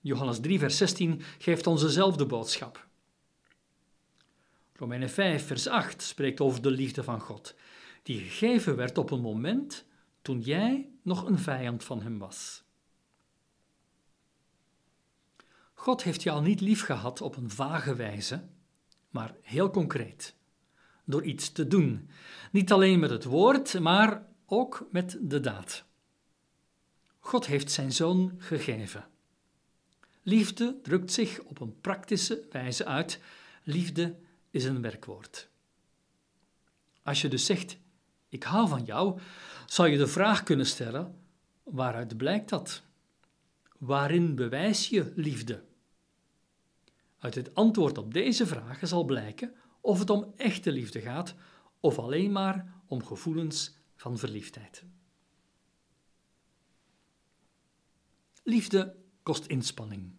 Johannes 0.00 0.40
3, 0.40 0.58
vers 0.58 0.76
16 0.76 1.22
geeft 1.38 1.66
ons 1.66 1.80
dezelfde 1.80 2.26
boodschap. 2.26 2.86
Romeinen 4.72 5.10
5, 5.10 5.46
vers 5.46 5.66
8 5.66 6.02
spreekt 6.02 6.40
over 6.40 6.62
de 6.62 6.70
liefde 6.70 7.02
van 7.02 7.20
God, 7.20 7.54
die 8.04 8.18
gegeven 8.18 8.76
werd 8.76 8.98
op 8.98 9.10
een 9.10 9.20
moment 9.20 9.84
toen 10.22 10.40
jij 10.40 10.90
nog 11.02 11.26
een 11.26 11.38
vijand 11.38 11.84
van 11.84 12.02
hem 12.02 12.18
was. 12.18 12.62
God 15.74 16.02
heeft 16.02 16.22
jou 16.22 16.42
niet 16.42 16.60
lief 16.60 16.82
gehad 16.82 17.20
op 17.20 17.36
een 17.36 17.50
vage 17.50 17.94
wijze, 17.94 18.48
maar 19.10 19.34
heel 19.42 19.70
concreet. 19.70 20.34
Door 21.04 21.24
iets 21.24 21.52
te 21.52 21.66
doen. 21.66 22.10
Niet 22.52 22.72
alleen 22.72 22.98
met 22.98 23.10
het 23.10 23.24
woord, 23.24 23.80
maar 23.80 24.26
ook 24.46 24.86
met 24.90 25.18
de 25.20 25.40
daad. 25.40 25.84
God 27.18 27.46
heeft 27.46 27.70
zijn 27.70 27.92
zoon 27.92 28.34
gegeven. 28.38 29.08
Liefde 30.22 30.80
drukt 30.82 31.12
zich 31.12 31.40
op 31.40 31.60
een 31.60 31.80
praktische 31.80 32.46
wijze 32.50 32.84
uit. 32.84 33.20
Liefde 33.62 34.16
is 34.50 34.64
een 34.64 34.80
werkwoord. 34.80 35.48
Als 37.02 37.20
je 37.20 37.28
dus 37.28 37.46
zegt: 37.46 37.76
Ik 38.34 38.42
hou 38.42 38.68
van 38.68 38.84
jou, 38.84 39.20
zou 39.66 39.88
je 39.88 39.98
de 39.98 40.06
vraag 40.06 40.42
kunnen 40.42 40.66
stellen: 40.66 41.18
waaruit 41.62 42.16
blijkt 42.16 42.48
dat? 42.48 42.82
Waarin 43.78 44.34
bewijs 44.34 44.88
je 44.88 45.12
liefde? 45.16 45.64
Uit 47.18 47.34
het 47.34 47.54
antwoord 47.54 47.98
op 47.98 48.14
deze 48.14 48.46
vragen 48.46 48.88
zal 48.88 49.04
blijken 49.04 49.54
of 49.80 49.98
het 49.98 50.10
om 50.10 50.32
echte 50.36 50.72
liefde 50.72 51.00
gaat 51.00 51.34
of 51.80 51.98
alleen 51.98 52.32
maar 52.32 52.82
om 52.86 53.04
gevoelens 53.04 53.76
van 53.96 54.18
verliefdheid. 54.18 54.84
Liefde 58.42 58.96
kost 59.22 59.46
inspanning. 59.46 60.12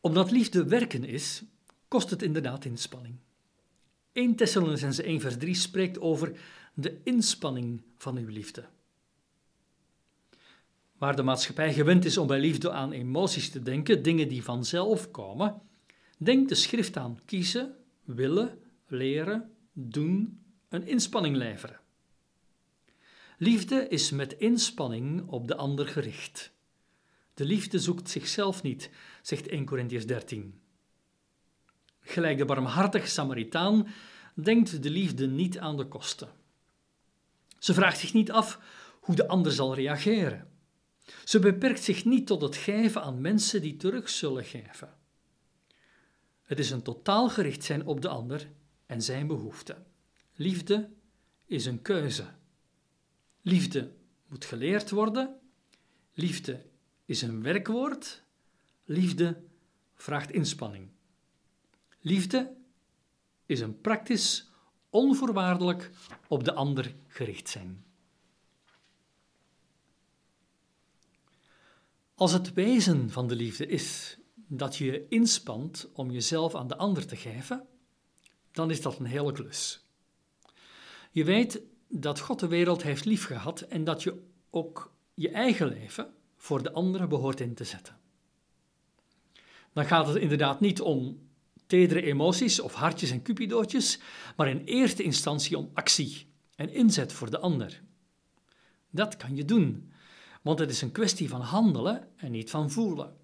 Omdat 0.00 0.30
liefde 0.30 0.64
werken 0.64 1.04
is, 1.04 1.42
kost 1.88 2.10
het 2.10 2.22
inderdaad 2.22 2.64
inspanning. 2.64 3.18
1 4.12 4.34
Thessalonicense 4.34 5.02
1 5.02 5.20
vers 5.20 5.36
3 5.36 5.54
spreekt 5.54 6.00
over 6.00 6.32
de 6.74 7.00
inspanning 7.04 7.82
van 7.96 8.16
uw 8.16 8.28
liefde. 8.28 8.64
Waar 10.98 11.16
de 11.16 11.22
maatschappij 11.22 11.72
gewend 11.72 12.04
is 12.04 12.18
om 12.18 12.26
bij 12.26 12.40
liefde 12.40 12.70
aan 12.70 12.92
emoties 12.92 13.50
te 13.50 13.62
denken, 13.62 14.02
dingen 14.02 14.28
die 14.28 14.42
vanzelf 14.42 15.10
komen, 15.10 15.62
denkt 16.18 16.48
de 16.48 16.54
schrift 16.54 16.96
aan 16.96 17.18
kiezen, 17.24 17.74
willen, 18.04 18.58
leren, 18.86 19.50
doen, 19.72 20.42
een 20.68 20.86
inspanning 20.86 21.36
leveren. 21.36 21.80
Liefde 23.38 23.88
is 23.88 24.10
met 24.10 24.32
inspanning 24.32 25.28
op 25.28 25.48
de 25.48 25.56
ander 25.56 25.86
gericht. 25.86 26.52
De 27.34 27.44
liefde 27.44 27.78
zoekt 27.78 28.10
zichzelf 28.10 28.62
niet, 28.62 28.90
zegt 29.22 29.48
1 29.48 29.64
Corinthians 29.64 30.06
13. 30.06 30.60
Gelijk 32.10 32.38
de 32.38 32.44
barmhartige 32.44 33.06
Samaritaan 33.06 33.88
denkt 34.34 34.82
de 34.82 34.90
liefde 34.90 35.26
niet 35.26 35.58
aan 35.58 35.76
de 35.76 35.86
kosten. 35.86 36.28
Ze 37.58 37.74
vraagt 37.74 37.98
zich 37.98 38.12
niet 38.12 38.30
af 38.30 38.60
hoe 39.00 39.14
de 39.14 39.28
ander 39.28 39.52
zal 39.52 39.74
reageren. 39.74 40.48
Ze 41.24 41.38
beperkt 41.38 41.82
zich 41.82 42.04
niet 42.04 42.26
tot 42.26 42.42
het 42.42 42.56
geven 42.56 43.02
aan 43.02 43.20
mensen 43.20 43.62
die 43.62 43.76
terug 43.76 44.08
zullen 44.08 44.44
geven. 44.44 44.94
Het 46.42 46.58
is 46.58 46.70
een 46.70 46.82
totaal 46.82 47.28
gericht 47.28 47.64
zijn 47.64 47.86
op 47.86 48.00
de 48.00 48.08
ander 48.08 48.50
en 48.86 49.02
zijn 49.02 49.26
behoeften. 49.26 49.86
Liefde 50.34 50.90
is 51.46 51.66
een 51.66 51.82
keuze. 51.82 52.24
Liefde 53.42 53.92
moet 54.28 54.44
geleerd 54.44 54.90
worden. 54.90 55.40
Liefde 56.14 56.62
is 57.04 57.22
een 57.22 57.42
werkwoord. 57.42 58.22
Liefde 58.84 59.42
vraagt 59.94 60.30
inspanning. 60.30 60.88
Liefde 62.00 62.56
is 63.46 63.60
een 63.60 63.80
praktisch, 63.80 64.50
onvoorwaardelijk 64.90 65.90
op 66.28 66.44
de 66.44 66.54
ander 66.54 66.94
gericht 67.06 67.48
zijn. 67.48 67.84
Als 72.14 72.32
het 72.32 72.52
wezen 72.52 73.10
van 73.10 73.28
de 73.28 73.34
liefde 73.34 73.66
is 73.66 74.18
dat 74.34 74.76
je 74.76 74.84
je 74.84 75.08
inspant 75.08 75.88
om 75.92 76.10
jezelf 76.10 76.54
aan 76.54 76.68
de 76.68 76.76
ander 76.76 77.06
te 77.06 77.16
geven, 77.16 77.66
dan 78.52 78.70
is 78.70 78.82
dat 78.82 78.98
een 78.98 79.04
hele 79.04 79.32
klus. 79.32 79.84
Je 81.10 81.24
weet 81.24 81.62
dat 81.88 82.20
God 82.20 82.40
de 82.40 82.48
wereld 82.48 82.82
heeft 82.82 83.04
liefgehad 83.04 83.60
en 83.60 83.84
dat 83.84 84.02
je 84.02 84.22
ook 84.50 84.92
je 85.14 85.30
eigen 85.30 85.68
leven 85.68 86.14
voor 86.36 86.62
de 86.62 86.72
anderen 86.72 87.08
behoort 87.08 87.40
in 87.40 87.54
te 87.54 87.64
zetten. 87.64 87.98
Dan 89.72 89.84
gaat 89.84 90.06
het 90.06 90.16
inderdaad 90.16 90.60
niet 90.60 90.80
om 90.80 91.29
tedere 91.70 92.02
emoties 92.02 92.60
of 92.60 92.74
hartjes 92.74 93.10
en 93.10 93.22
cupidootjes, 93.22 93.98
maar 94.36 94.48
in 94.48 94.64
eerste 94.64 95.02
instantie 95.02 95.58
om 95.58 95.70
actie 95.74 96.26
en 96.56 96.72
inzet 96.72 97.12
voor 97.12 97.30
de 97.30 97.38
ander. 97.38 97.82
Dat 98.90 99.16
kan 99.16 99.36
je 99.36 99.44
doen, 99.44 99.92
want 100.42 100.58
het 100.58 100.70
is 100.70 100.82
een 100.82 100.92
kwestie 100.92 101.28
van 101.28 101.40
handelen 101.40 102.08
en 102.16 102.30
niet 102.30 102.50
van 102.50 102.70
voelen. 102.70 103.16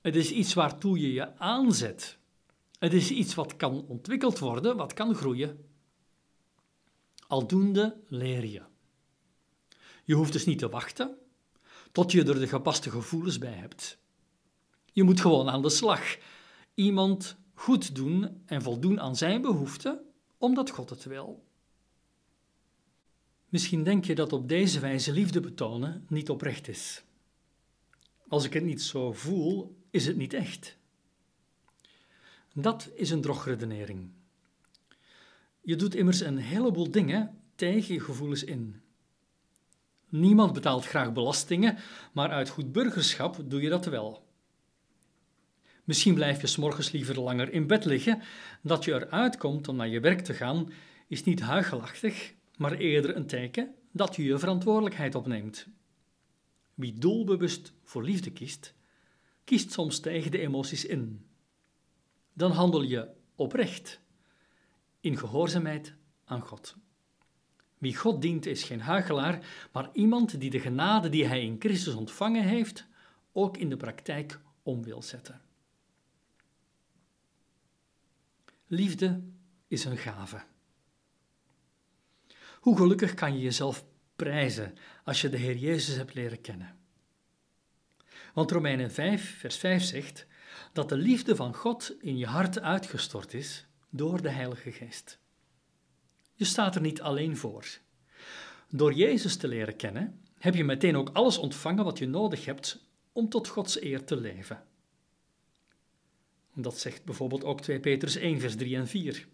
Het 0.00 0.16
is 0.16 0.30
iets 0.30 0.54
waartoe 0.54 1.00
je 1.00 1.12
je 1.12 1.38
aanzet. 1.38 2.18
Het 2.78 2.92
is 2.92 3.10
iets 3.10 3.34
wat 3.34 3.56
kan 3.56 3.86
ontwikkeld 3.86 4.38
worden, 4.38 4.76
wat 4.76 4.92
kan 4.92 5.14
groeien. 5.14 5.64
Aldoende 7.26 7.96
leer 8.08 8.44
je. 8.44 8.62
Je 10.04 10.14
hoeft 10.14 10.32
dus 10.32 10.46
niet 10.46 10.58
te 10.58 10.68
wachten 10.68 11.16
tot 11.92 12.12
je 12.12 12.24
er 12.24 12.38
de 12.38 12.48
gepaste 12.48 12.90
gevoelens 12.90 13.38
bij 13.38 13.52
hebt. 13.52 13.98
Je 14.92 15.02
moet 15.02 15.20
gewoon 15.20 15.50
aan 15.50 15.62
de 15.62 15.70
slag. 15.70 16.16
Iemand 16.74 17.39
goed 17.60 17.94
doen 17.94 18.42
en 18.46 18.62
voldoen 18.62 19.00
aan 19.00 19.16
zijn 19.16 19.42
behoeften, 19.42 20.00
omdat 20.38 20.70
God 20.70 20.90
het 20.90 21.04
wil. 21.04 21.44
Misschien 23.48 23.84
denk 23.84 24.04
je 24.04 24.14
dat 24.14 24.32
op 24.32 24.48
deze 24.48 24.80
wijze 24.80 25.12
liefde 25.12 25.40
betonen 25.40 26.04
niet 26.08 26.30
oprecht 26.30 26.68
is. 26.68 27.02
Als 28.28 28.44
ik 28.44 28.52
het 28.52 28.64
niet 28.64 28.82
zo 28.82 29.12
voel, 29.12 29.76
is 29.90 30.06
het 30.06 30.16
niet 30.16 30.32
echt. 30.32 30.76
Dat 32.54 32.90
is 32.94 33.10
een 33.10 33.20
drogredenering. 33.20 34.10
Je 35.60 35.76
doet 35.76 35.94
immers 35.94 36.20
een 36.20 36.38
heleboel 36.38 36.90
dingen 36.90 37.40
tegen 37.54 37.94
je 37.94 38.00
gevoelens 38.00 38.44
in. 38.44 38.82
Niemand 40.08 40.52
betaalt 40.52 40.86
graag 40.86 41.12
belastingen, 41.12 41.78
maar 42.12 42.30
uit 42.30 42.48
goed 42.48 42.72
burgerschap 42.72 43.42
doe 43.44 43.60
je 43.60 43.68
dat 43.68 43.84
wel. 43.84 44.28
Misschien 45.90 46.14
blijf 46.14 46.40
je 46.40 46.46
s'morgens 46.46 46.90
liever 46.90 47.20
langer 47.20 47.52
in 47.52 47.66
bed 47.66 47.84
liggen. 47.84 48.22
Dat 48.62 48.84
je 48.84 48.92
eruit 48.92 49.36
komt 49.36 49.68
om 49.68 49.76
naar 49.76 49.88
je 49.88 50.00
werk 50.00 50.20
te 50.20 50.34
gaan, 50.34 50.72
is 51.08 51.24
niet 51.24 51.40
huigelachtig, 51.40 52.34
maar 52.56 52.72
eerder 52.72 53.16
een 53.16 53.26
teken 53.26 53.74
dat 53.92 54.16
je 54.16 54.22
je 54.22 54.38
verantwoordelijkheid 54.38 55.14
opneemt. 55.14 55.66
Wie 56.74 56.98
doelbewust 56.98 57.72
voor 57.82 58.04
liefde 58.04 58.30
kiest, 58.30 58.74
kiest 59.44 59.72
soms 59.72 60.00
tegen 60.00 60.30
de 60.30 60.38
emoties 60.38 60.84
in. 60.84 61.26
Dan 62.32 62.50
handel 62.50 62.82
je 62.82 63.08
oprecht, 63.34 64.00
in 65.00 65.16
gehoorzaamheid 65.16 65.94
aan 66.24 66.40
God. 66.40 66.76
Wie 67.78 67.96
God 67.96 68.22
dient 68.22 68.46
is 68.46 68.62
geen 68.62 68.80
huigelaar, 68.80 69.68
maar 69.72 69.90
iemand 69.92 70.40
die 70.40 70.50
de 70.50 70.60
genade 70.60 71.08
die 71.08 71.26
hij 71.26 71.42
in 71.42 71.56
Christus 71.58 71.94
ontvangen 71.94 72.44
heeft, 72.44 72.86
ook 73.32 73.56
in 73.56 73.68
de 73.68 73.76
praktijk 73.76 74.40
om 74.62 74.82
wil 74.82 75.02
zetten. 75.02 75.48
Liefde 78.72 79.22
is 79.68 79.84
een 79.84 79.96
gave. 79.96 80.42
Hoe 82.60 82.76
gelukkig 82.76 83.14
kan 83.14 83.32
je 83.32 83.40
jezelf 83.40 83.84
prijzen 84.16 84.74
als 85.04 85.20
je 85.20 85.28
de 85.28 85.36
Heer 85.36 85.56
Jezus 85.56 85.96
hebt 85.96 86.14
leren 86.14 86.40
kennen? 86.40 86.78
Want 88.34 88.50
Romeinen 88.50 88.90
5, 88.90 89.38
vers 89.38 89.56
5 89.56 89.82
zegt 89.82 90.26
dat 90.72 90.88
de 90.88 90.96
liefde 90.96 91.36
van 91.36 91.54
God 91.54 91.96
in 92.00 92.18
je 92.18 92.26
hart 92.26 92.60
uitgestort 92.60 93.34
is 93.34 93.66
door 93.88 94.22
de 94.22 94.30
Heilige 94.30 94.72
Geest. 94.72 95.18
Je 96.34 96.44
staat 96.44 96.74
er 96.74 96.80
niet 96.80 97.02
alleen 97.02 97.36
voor. 97.36 97.66
Door 98.68 98.92
Jezus 98.92 99.36
te 99.36 99.48
leren 99.48 99.76
kennen, 99.76 100.24
heb 100.38 100.54
je 100.54 100.64
meteen 100.64 100.96
ook 100.96 101.10
alles 101.12 101.38
ontvangen 101.38 101.84
wat 101.84 101.98
je 101.98 102.06
nodig 102.06 102.44
hebt 102.44 102.84
om 103.12 103.28
tot 103.28 103.48
Gods 103.48 103.82
eer 103.82 104.04
te 104.04 104.16
leven. 104.16 104.64
Dat 106.62 106.78
zegt 106.78 107.04
bijvoorbeeld 107.04 107.44
ook 107.44 107.60
2 107.60 107.80
Petrus 107.80 108.16
1, 108.16 108.40
vers 108.40 108.56
3 108.56 108.76
en 108.76 108.88
4. 108.88 109.26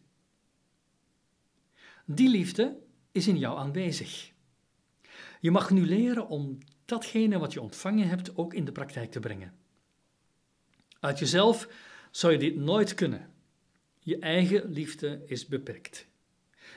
Die 2.05 2.29
liefde 2.29 2.79
is 3.13 3.29
in 3.29 3.39
jou 3.39 3.59
aanwezig. 3.59 4.33
Je 5.41 5.51
mag 5.51 5.71
nu 5.71 5.87
leren 5.87 6.29
om 6.29 6.59
datgene 6.85 7.39
wat 7.39 7.53
je 7.53 7.61
ontvangen 7.61 8.09
hebt 8.09 8.37
ook 8.37 8.55
in 8.55 8.65
de 8.65 8.73
praktijk 8.73 9.11
te 9.11 9.21
brengen. 9.21 9.55
Uit 11.01 11.19
jezelf 11.19 11.69
zou 12.11 12.33
je 12.33 12.39
dit 12.39 12.57
nooit 12.57 12.95
kunnen. 12.95 13.31
Je 14.01 14.19
eigen 14.19 14.71
liefde 14.71 15.23
is 15.27 15.47
beperkt. 15.47 16.07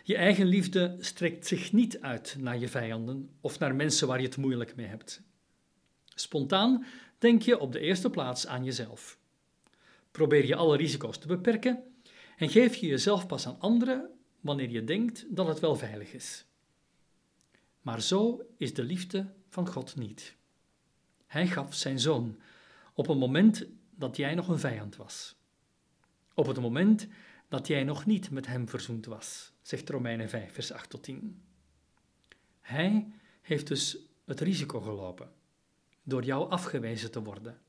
Je 0.03 0.15
eigen 0.15 0.45
liefde 0.45 0.97
strekt 0.99 1.47
zich 1.47 1.71
niet 1.71 2.01
uit 2.01 2.35
naar 2.39 2.57
je 2.57 2.67
vijanden 2.67 3.29
of 3.41 3.59
naar 3.59 3.75
mensen 3.75 4.07
waar 4.07 4.19
je 4.19 4.25
het 4.25 4.38
moeilijk 4.38 4.75
mee 4.75 4.85
hebt. 4.88 5.21
Spontaan 6.05 6.85
denk 7.17 7.41
je 7.41 7.59
op 7.59 7.71
de 7.71 7.79
eerste 7.79 8.09
plaats 8.09 8.47
aan 8.47 8.63
jezelf. 8.63 9.18
Probeer 10.19 10.45
je 10.45 10.55
alle 10.55 10.77
risico's 10.77 11.17
te 11.17 11.27
beperken 11.27 11.84
en 12.38 12.49
geef 12.49 12.75
je 12.75 12.88
jezelf 12.88 13.27
pas 13.27 13.47
aan 13.47 13.60
anderen 13.60 14.10
wanneer 14.39 14.69
je 14.69 14.84
denkt 14.84 15.25
dat 15.36 15.47
het 15.47 15.60
wel 15.60 15.75
veilig 15.75 16.13
is. 16.13 16.45
Maar 17.82 18.01
zo 18.01 18.41
is 18.58 18.73
de 18.73 18.84
liefde 18.84 19.34
van 19.49 19.67
God 19.67 19.95
niet. 19.95 20.36
Hij 21.25 21.47
gaf 21.47 21.73
zijn 21.73 21.99
zoon 21.99 22.39
op 22.93 23.08
een 23.08 23.17
moment 23.17 23.65
dat 23.95 24.17
jij 24.17 24.36
nog 24.36 24.47
een 24.47 24.60
vijand 24.60 24.95
was. 24.95 25.36
Op 26.34 26.47
het 26.47 26.60
moment 26.60 27.08
dat 27.47 27.67
jij 27.67 27.84
nog 27.84 28.05
niet 28.05 28.32
met 28.32 28.47
hem 28.47 28.69
verzoend 28.69 29.05
was, 29.05 29.51
zegt 29.62 29.89
Romeinen 29.89 30.29
5, 30.29 30.53
vers 30.53 30.71
8 30.71 30.89
tot 30.89 31.03
10. 31.03 31.43
Hij 32.62 33.12
heeft 33.41 33.67
dus 33.67 33.97
het 34.25 34.39
risico 34.39 34.82
gelopen 34.82 35.32
door 36.03 36.23
jou 36.23 36.49
afgewezen 36.49 37.12
te 37.12 37.23
worden. 37.23 37.62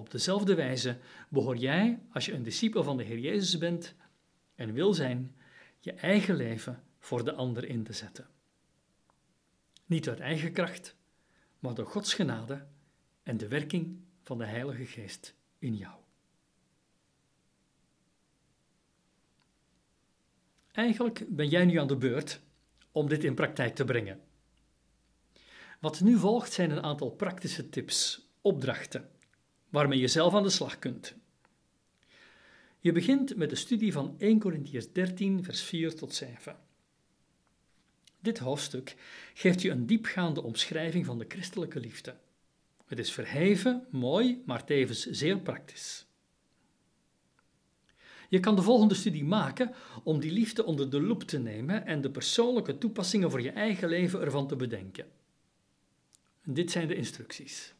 Op 0.00 0.10
dezelfde 0.10 0.54
wijze 0.54 0.98
behoor 1.28 1.56
jij, 1.56 1.98
als 2.12 2.26
je 2.26 2.32
een 2.32 2.42
discipel 2.42 2.82
van 2.82 2.96
de 2.96 3.02
Heer 3.02 3.18
Jezus 3.18 3.58
bent 3.58 3.94
en 4.54 4.72
wil 4.72 4.94
zijn, 4.94 5.36
je 5.78 5.92
eigen 5.92 6.34
leven 6.34 6.82
voor 6.98 7.24
de 7.24 7.32
ander 7.32 7.64
in 7.64 7.82
te 7.82 7.92
zetten. 7.92 8.28
Niet 9.86 10.08
uit 10.08 10.20
eigen 10.20 10.52
kracht, 10.52 10.96
maar 11.58 11.74
door 11.74 11.86
Gods 11.86 12.14
genade 12.14 12.66
en 13.22 13.36
de 13.36 13.48
werking 13.48 14.00
van 14.22 14.38
de 14.38 14.44
Heilige 14.44 14.86
Geest 14.86 15.34
in 15.58 15.76
jou. 15.76 15.94
Eigenlijk 20.72 21.24
ben 21.28 21.48
jij 21.48 21.64
nu 21.64 21.76
aan 21.76 21.86
de 21.86 21.96
beurt 21.96 22.40
om 22.92 23.08
dit 23.08 23.24
in 23.24 23.34
praktijk 23.34 23.74
te 23.74 23.84
brengen. 23.84 24.20
Wat 25.80 26.00
nu 26.00 26.18
volgt 26.18 26.52
zijn 26.52 26.70
een 26.70 26.82
aantal 26.82 27.10
praktische 27.10 27.68
tips, 27.68 28.28
opdrachten, 28.40 29.10
waarmee 29.70 29.98
je 29.98 30.08
zelf 30.08 30.34
aan 30.34 30.42
de 30.42 30.50
slag 30.50 30.78
kunt. 30.78 31.14
Je 32.78 32.92
begint 32.92 33.36
met 33.36 33.50
de 33.50 33.56
studie 33.56 33.92
van 33.92 34.14
1 34.18 34.38
Corinthians 34.38 34.92
13, 34.92 35.44
vers 35.44 35.62
4 35.62 35.94
tot 35.94 36.14
7. 36.14 36.56
Dit 38.20 38.38
hoofdstuk 38.38 38.96
geeft 39.34 39.62
je 39.62 39.70
een 39.70 39.86
diepgaande 39.86 40.42
omschrijving 40.42 41.06
van 41.06 41.18
de 41.18 41.24
christelijke 41.28 41.80
liefde. 41.80 42.16
Het 42.86 42.98
is 42.98 43.12
verheven, 43.12 43.86
mooi, 43.90 44.42
maar 44.46 44.64
tevens 44.64 45.06
zeer 45.06 45.38
praktisch. 45.38 46.06
Je 48.28 48.40
kan 48.40 48.56
de 48.56 48.62
volgende 48.62 48.94
studie 48.94 49.24
maken 49.24 49.74
om 50.04 50.20
die 50.20 50.32
liefde 50.32 50.64
onder 50.64 50.90
de 50.90 51.00
loep 51.00 51.22
te 51.22 51.38
nemen 51.38 51.86
en 51.86 52.00
de 52.00 52.10
persoonlijke 52.10 52.78
toepassingen 52.78 53.30
voor 53.30 53.42
je 53.42 53.50
eigen 53.50 53.88
leven 53.88 54.20
ervan 54.20 54.48
te 54.48 54.56
bedenken. 54.56 55.06
Dit 56.44 56.70
zijn 56.70 56.88
de 56.88 56.94
instructies. 56.94 57.74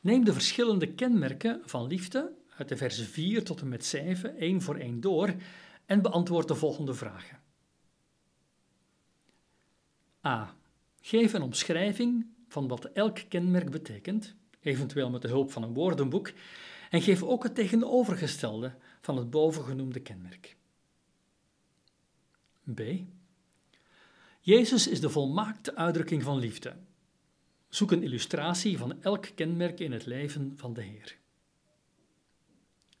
Neem 0.00 0.24
de 0.24 0.32
verschillende 0.32 0.94
kenmerken 0.94 1.60
van 1.64 1.86
liefde 1.86 2.32
uit 2.56 2.68
de 2.68 2.76
versen 2.76 3.06
4 3.06 3.44
tot 3.44 3.60
en 3.60 3.68
met 3.68 3.84
7 3.84 4.36
één 4.36 4.62
voor 4.62 4.76
één 4.76 5.00
door 5.00 5.34
en 5.86 6.02
beantwoord 6.02 6.48
de 6.48 6.54
volgende 6.54 6.94
vragen. 6.94 7.40
A. 10.26 10.56
Geef 11.00 11.32
een 11.32 11.42
omschrijving 11.42 12.26
van 12.48 12.68
wat 12.68 12.84
elk 12.84 13.18
kenmerk 13.28 13.70
betekent, 13.70 14.34
eventueel 14.60 15.10
met 15.10 15.22
de 15.22 15.28
hulp 15.28 15.52
van 15.52 15.62
een 15.62 15.74
woordenboek, 15.74 16.32
en 16.90 17.02
geef 17.02 17.22
ook 17.22 17.42
het 17.42 17.54
tegenovergestelde 17.54 18.74
van 19.00 19.16
het 19.16 19.30
bovengenoemde 19.30 20.00
kenmerk. 20.00 20.56
B. 22.74 22.80
Jezus 24.40 24.88
is 24.88 25.00
de 25.00 25.10
volmaakte 25.10 25.76
uitdrukking 25.76 26.22
van 26.22 26.38
liefde. 26.38 26.76
Zoek 27.68 27.90
een 27.90 28.02
illustratie 28.02 28.78
van 28.78 29.02
elk 29.02 29.26
kenmerk 29.34 29.80
in 29.80 29.92
het 29.92 30.06
leven 30.06 30.52
van 30.56 30.74
de 30.74 30.82
Heer. 30.82 31.16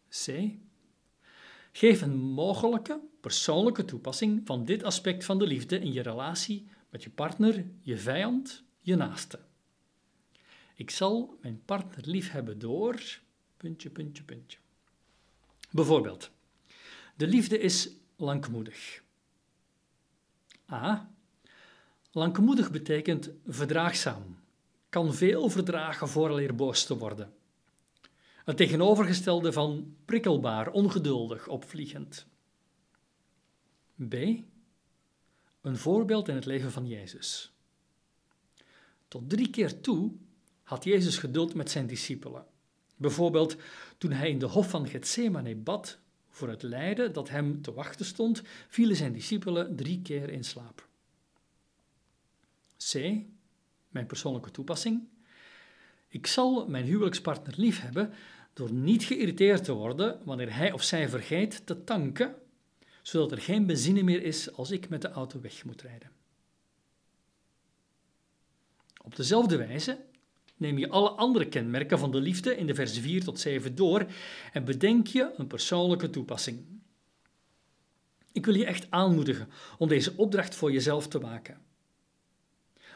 C. 0.08 0.52
Geef 1.72 2.02
een 2.02 2.16
mogelijke 2.16 3.00
persoonlijke 3.20 3.84
toepassing 3.84 4.40
van 4.44 4.64
dit 4.64 4.82
aspect 4.82 5.24
van 5.24 5.38
de 5.38 5.46
liefde 5.46 5.78
in 5.78 5.92
je 5.92 6.02
relatie 6.02 6.68
met 6.90 7.02
je 7.02 7.10
partner, 7.10 7.64
je 7.80 7.96
vijand, 7.96 8.64
je 8.80 8.96
naaste. 8.96 9.38
Ik 10.74 10.90
zal 10.90 11.38
mijn 11.40 11.62
partner 11.64 12.08
lief 12.08 12.30
hebben 12.30 12.58
door. 12.58 13.20
Puntje, 13.56 13.90
puntje, 13.90 14.22
puntje. 14.22 14.58
Bijvoorbeeld, 15.70 16.30
de 17.16 17.26
liefde 17.26 17.58
is 17.58 17.90
langmoedig. 18.16 19.02
A. 20.72 21.10
Langmoedig 22.12 22.70
betekent 22.70 23.30
verdraagzaam, 23.46 24.38
kan 24.88 25.14
veel 25.14 25.48
verdragen 25.48 26.08
vooraleer 26.08 26.54
boos 26.54 26.84
te 26.84 26.98
worden. 26.98 27.32
Het 28.44 28.56
tegenovergestelde 28.56 29.52
van 29.52 29.96
prikkelbaar, 30.04 30.70
ongeduldig, 30.70 31.48
opvliegend. 31.48 32.26
B. 34.08 34.14
Een 35.60 35.76
voorbeeld 35.76 36.28
in 36.28 36.34
het 36.34 36.46
leven 36.46 36.72
van 36.72 36.86
Jezus. 36.86 37.52
Tot 39.08 39.30
drie 39.30 39.50
keer 39.50 39.80
toe 39.80 40.12
had 40.62 40.84
Jezus 40.84 41.18
geduld 41.18 41.54
met 41.54 41.70
zijn 41.70 41.86
discipelen. 41.86 42.46
Bijvoorbeeld 42.96 43.56
toen 43.98 44.12
hij 44.12 44.30
in 44.30 44.38
de 44.38 44.46
hof 44.46 44.70
van 44.70 44.88
Gethsemane 44.88 45.56
bad 45.56 45.98
voor 46.28 46.48
het 46.48 46.62
lijden 46.62 47.12
dat 47.12 47.28
hem 47.28 47.62
te 47.62 47.72
wachten 47.72 48.06
stond, 48.06 48.42
vielen 48.68 48.96
zijn 48.96 49.12
discipelen 49.12 49.76
drie 49.76 50.02
keer 50.02 50.30
in 50.30 50.44
slaap. 50.44 50.88
C. 52.92 52.94
Mijn 53.98 54.10
persoonlijke 54.10 54.50
toepassing. 54.50 55.08
Ik 56.08 56.26
zal 56.26 56.68
mijn 56.68 56.84
huwelijkspartner 56.84 57.54
liefhebben 57.56 58.12
door 58.52 58.72
niet 58.72 59.04
geïrriteerd 59.04 59.64
te 59.64 59.72
worden 59.72 60.20
wanneer 60.24 60.54
hij 60.54 60.72
of 60.72 60.82
zij 60.82 61.08
vergeet 61.08 61.66
te 61.66 61.84
tanken, 61.84 62.34
zodat 63.02 63.32
er 63.32 63.38
geen 63.38 63.66
benzine 63.66 64.02
meer 64.02 64.22
is 64.22 64.52
als 64.52 64.70
ik 64.70 64.88
met 64.88 65.02
de 65.02 65.10
auto 65.10 65.40
weg 65.40 65.64
moet 65.64 65.82
rijden. 65.82 66.10
Op 69.04 69.16
dezelfde 69.16 69.56
wijze 69.56 69.98
neem 70.56 70.78
je 70.78 70.88
alle 70.88 71.10
andere 71.10 71.48
kenmerken 71.48 71.98
van 71.98 72.10
de 72.10 72.20
liefde 72.20 72.56
in 72.56 72.66
de 72.66 72.74
vers 72.74 72.98
4 72.98 73.24
tot 73.24 73.40
7 73.40 73.74
door 73.74 74.06
en 74.52 74.64
bedenk 74.64 75.06
je 75.06 75.32
een 75.36 75.46
persoonlijke 75.46 76.10
toepassing. 76.10 76.64
Ik 78.32 78.44
wil 78.46 78.54
je 78.54 78.66
echt 78.66 78.90
aanmoedigen 78.90 79.48
om 79.78 79.88
deze 79.88 80.12
opdracht 80.16 80.54
voor 80.54 80.72
jezelf 80.72 81.08
te 81.08 81.18
maken. 81.18 81.66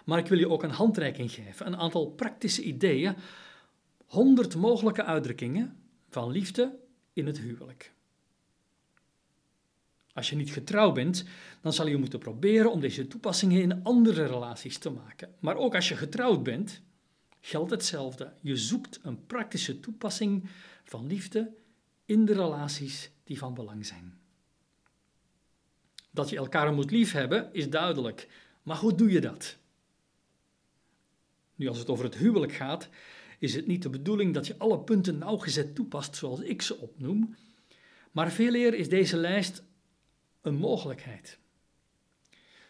Maar 0.04 0.18
ik 0.18 0.26
wil 0.26 0.38
je 0.38 0.48
ook 0.48 0.62
een 0.62 0.70
handreiking 0.70 1.30
geven, 1.30 1.66
een 1.66 1.76
aantal 1.76 2.10
praktische 2.10 2.62
ideeën, 2.62 3.14
honderd 4.06 4.56
mogelijke 4.56 5.04
uitdrukkingen 5.04 5.76
van 6.08 6.30
liefde 6.30 6.78
in 7.12 7.26
het 7.26 7.38
huwelijk. 7.38 7.92
Als 10.12 10.30
je 10.30 10.36
niet 10.36 10.52
getrouwd 10.52 10.94
bent, 10.94 11.24
dan 11.60 11.72
zal 11.72 11.86
je 11.86 11.96
moeten 11.96 12.18
proberen 12.18 12.72
om 12.72 12.80
deze 12.80 13.06
toepassingen 13.06 13.62
in 13.62 13.84
andere 13.84 14.26
relaties 14.26 14.78
te 14.78 14.90
maken. 14.90 15.34
Maar 15.38 15.56
ook 15.56 15.74
als 15.74 15.88
je 15.88 15.96
getrouwd 15.96 16.42
bent, 16.42 16.82
geldt 17.40 17.70
hetzelfde. 17.70 18.32
Je 18.40 18.56
zoekt 18.56 19.00
een 19.02 19.26
praktische 19.26 19.80
toepassing 19.80 20.48
van 20.84 21.06
liefde 21.06 21.54
in 22.04 22.24
de 22.24 22.32
relaties 22.32 23.10
die 23.24 23.38
van 23.38 23.54
belang 23.54 23.86
zijn. 23.86 24.18
Dat 26.10 26.28
je 26.28 26.36
elkaar 26.36 26.72
moet 26.72 26.90
liefhebben 26.90 27.52
is 27.52 27.70
duidelijk, 27.70 28.28
maar 28.62 28.76
hoe 28.76 28.94
doe 28.94 29.10
je 29.10 29.20
dat? 29.20 29.58
Nu, 31.62 31.68
als 31.68 31.79
het 31.79 31.90
over 31.90 32.05
het 32.05 32.16
huwelijk 32.16 32.53
gaat, 32.53 32.88
is 33.38 33.55
het 33.55 33.66
niet 33.66 33.83
de 33.83 33.90
bedoeling 33.90 34.35
dat 34.35 34.46
je 34.46 34.59
alle 34.59 34.81
punten 34.81 35.18
nauwgezet 35.18 35.75
toepast 35.75 36.16
zoals 36.16 36.40
ik 36.40 36.62
ze 36.62 36.79
opnoem, 36.79 37.37
maar 38.12 38.33
veel 38.33 38.55
eer 38.55 38.75
is 38.75 38.88
deze 38.88 39.17
lijst 39.17 39.65
een 40.40 40.54
mogelijkheid. 40.54 41.38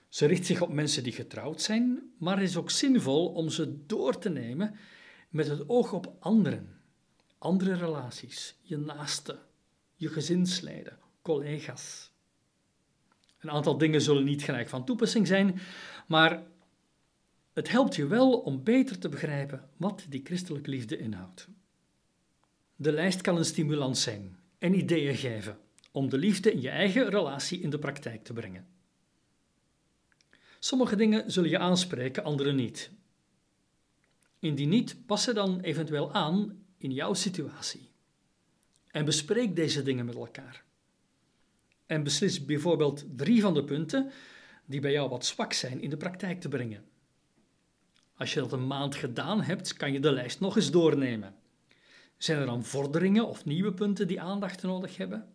Ze 0.08 0.26
richt 0.26 0.46
zich 0.46 0.60
op 0.60 0.72
mensen 0.72 1.02
die 1.02 1.12
getrouwd 1.12 1.60
zijn, 1.60 2.12
maar 2.18 2.38
het 2.38 2.48
is 2.48 2.56
ook 2.56 2.70
zinvol 2.70 3.28
om 3.28 3.48
ze 3.48 3.86
door 3.86 4.18
te 4.18 4.28
nemen 4.28 4.74
met 5.28 5.46
het 5.48 5.68
oog 5.68 5.92
op 5.92 6.16
anderen, 6.18 6.80
andere 7.38 7.74
relaties, 7.74 8.58
je 8.62 8.76
naaste, 8.76 9.38
je 9.94 10.08
gezinsleden, 10.08 10.98
collega's. 11.22 12.10
Een 13.38 13.50
aantal 13.50 13.78
dingen 13.78 14.00
zullen 14.00 14.24
niet 14.24 14.42
gelijk 14.42 14.68
van 14.68 14.84
toepassing 14.84 15.26
zijn, 15.26 15.60
maar 16.06 16.42
het 17.52 17.68
helpt 17.70 17.94
je 17.94 18.06
wel 18.06 18.38
om 18.38 18.62
beter 18.62 18.98
te 18.98 19.08
begrijpen 19.08 19.68
wat 19.76 20.06
die 20.08 20.20
christelijke 20.24 20.70
liefde 20.70 20.98
inhoudt. 20.98 21.48
De 22.76 22.92
lijst 22.92 23.20
kan 23.20 23.36
een 23.36 23.44
stimulans 23.44 24.02
zijn 24.02 24.36
en 24.58 24.74
ideeën 24.74 25.16
geven 25.16 25.58
om 25.92 26.08
de 26.08 26.18
liefde 26.18 26.52
in 26.52 26.60
je 26.60 26.68
eigen 26.68 27.08
relatie 27.08 27.60
in 27.60 27.70
de 27.70 27.78
praktijk 27.78 28.24
te 28.24 28.32
brengen. 28.32 28.66
Sommige 30.58 30.96
dingen 30.96 31.30
zullen 31.30 31.50
je 31.50 31.58
aanspreken, 31.58 32.24
andere 32.24 32.52
niet. 32.52 32.90
Indien 34.38 34.68
niet, 34.68 35.06
pas 35.06 35.22
ze 35.22 35.32
dan 35.32 35.60
eventueel 35.60 36.12
aan 36.12 36.64
in 36.78 36.92
jouw 36.92 37.14
situatie. 37.14 37.90
En 38.86 39.04
bespreek 39.04 39.56
deze 39.56 39.82
dingen 39.82 40.04
met 40.04 40.14
elkaar. 40.14 40.64
En 41.86 42.02
beslis 42.02 42.44
bijvoorbeeld 42.44 43.04
drie 43.16 43.40
van 43.40 43.54
de 43.54 43.64
punten 43.64 44.10
die 44.66 44.80
bij 44.80 44.92
jou 44.92 45.08
wat 45.08 45.26
zwak 45.26 45.52
zijn 45.52 45.80
in 45.80 45.90
de 45.90 45.96
praktijk 45.96 46.40
te 46.40 46.48
brengen. 46.48 46.84
Als 48.22 48.34
je 48.34 48.40
dat 48.40 48.52
een 48.52 48.66
maand 48.66 48.94
gedaan 48.94 49.42
hebt, 49.42 49.72
kan 49.72 49.92
je 49.92 50.00
de 50.00 50.12
lijst 50.12 50.40
nog 50.40 50.56
eens 50.56 50.70
doornemen. 50.70 51.34
Zijn 52.16 52.38
er 52.38 52.46
dan 52.46 52.64
vorderingen 52.64 53.28
of 53.28 53.44
nieuwe 53.44 53.72
punten 53.72 54.06
die 54.06 54.20
aandacht 54.20 54.62
nodig 54.62 54.96
hebben? 54.96 55.32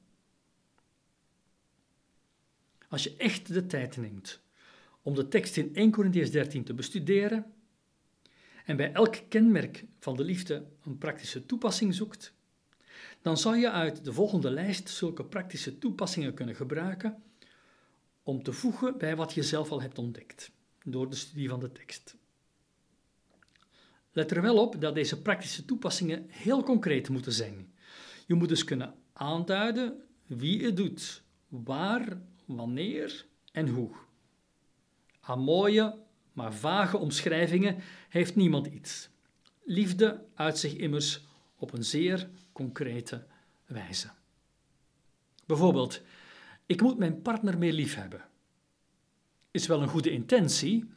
Als 2.89 3.03
je 3.03 3.15
echt 3.17 3.53
de 3.53 3.65
tijd 3.65 3.97
neemt 3.97 4.39
om 5.01 5.15
de 5.15 5.27
tekst 5.27 5.57
in 5.57 5.75
1 5.75 5.91
Corinthians 5.91 6.31
13 6.31 6.63
te 6.63 6.73
bestuderen 6.73 7.53
en 8.65 8.77
bij 8.77 8.91
elk 8.93 9.15
kenmerk 9.29 9.85
van 9.99 10.15
de 10.15 10.23
liefde 10.23 10.65
een 10.83 10.97
praktische 10.97 11.45
toepassing 11.45 11.95
zoekt, 11.95 12.33
dan 13.21 13.37
zou 13.37 13.57
je 13.57 13.71
uit 13.71 14.03
de 14.03 14.13
volgende 14.13 14.49
lijst 14.49 14.89
zulke 14.89 15.25
praktische 15.25 15.77
toepassingen 15.77 16.33
kunnen 16.33 16.55
gebruiken 16.55 17.23
om 18.23 18.43
te 18.43 18.53
voegen 18.53 18.97
bij 18.97 19.15
wat 19.15 19.33
je 19.33 19.43
zelf 19.43 19.71
al 19.71 19.81
hebt 19.81 19.97
ontdekt 19.97 20.51
door 20.83 21.09
de 21.09 21.15
studie 21.15 21.49
van 21.49 21.59
de 21.59 21.71
tekst. 21.71 22.15
Let 24.17 24.31
er 24.31 24.41
wel 24.41 24.57
op 24.57 24.81
dat 24.81 24.95
deze 24.95 25.21
praktische 25.21 25.65
toepassingen 25.65 26.25
heel 26.29 26.63
concreet 26.63 27.09
moeten 27.09 27.31
zijn. 27.31 27.73
Je 28.25 28.33
moet 28.33 28.49
dus 28.49 28.63
kunnen 28.63 28.95
aanduiden 29.13 30.01
wie 30.25 30.65
het 30.65 30.77
doet, 30.77 31.23
waar, 31.47 32.21
wanneer 32.45 33.25
en 33.51 33.67
hoe. 33.67 33.91
Aan 35.19 35.39
mooie, 35.39 35.99
maar 36.33 36.53
vage 36.53 36.97
omschrijvingen 36.97 37.77
heeft 38.09 38.35
niemand 38.35 38.67
iets. 38.67 39.09
Liefde 39.63 40.25
uit 40.35 40.57
zich 40.57 40.73
immers 40.75 41.25
op 41.55 41.73
een 41.73 41.83
zeer 41.83 42.29
concrete 42.51 43.25
wijze. 43.65 44.09
Bijvoorbeeld, 45.45 46.01
ik 46.65 46.81
moet 46.81 46.97
mijn 46.97 47.21
partner 47.21 47.57
meer 47.57 47.73
lief 47.73 47.95
hebben. 47.95 48.25
Is 49.51 49.67
wel 49.67 49.81
een 49.81 49.89
goede 49.89 50.11
intentie, 50.11 50.96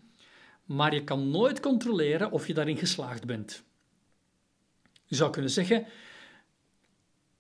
maar 0.71 0.95
je 0.95 1.05
kan 1.05 1.31
nooit 1.31 1.61
controleren 1.61 2.31
of 2.31 2.47
je 2.47 2.55
daarin 2.55 2.77
geslaagd 2.77 3.27
bent. 3.27 3.65
Je 5.05 5.15
zou 5.15 5.31
kunnen 5.31 5.51
zeggen: 5.51 5.87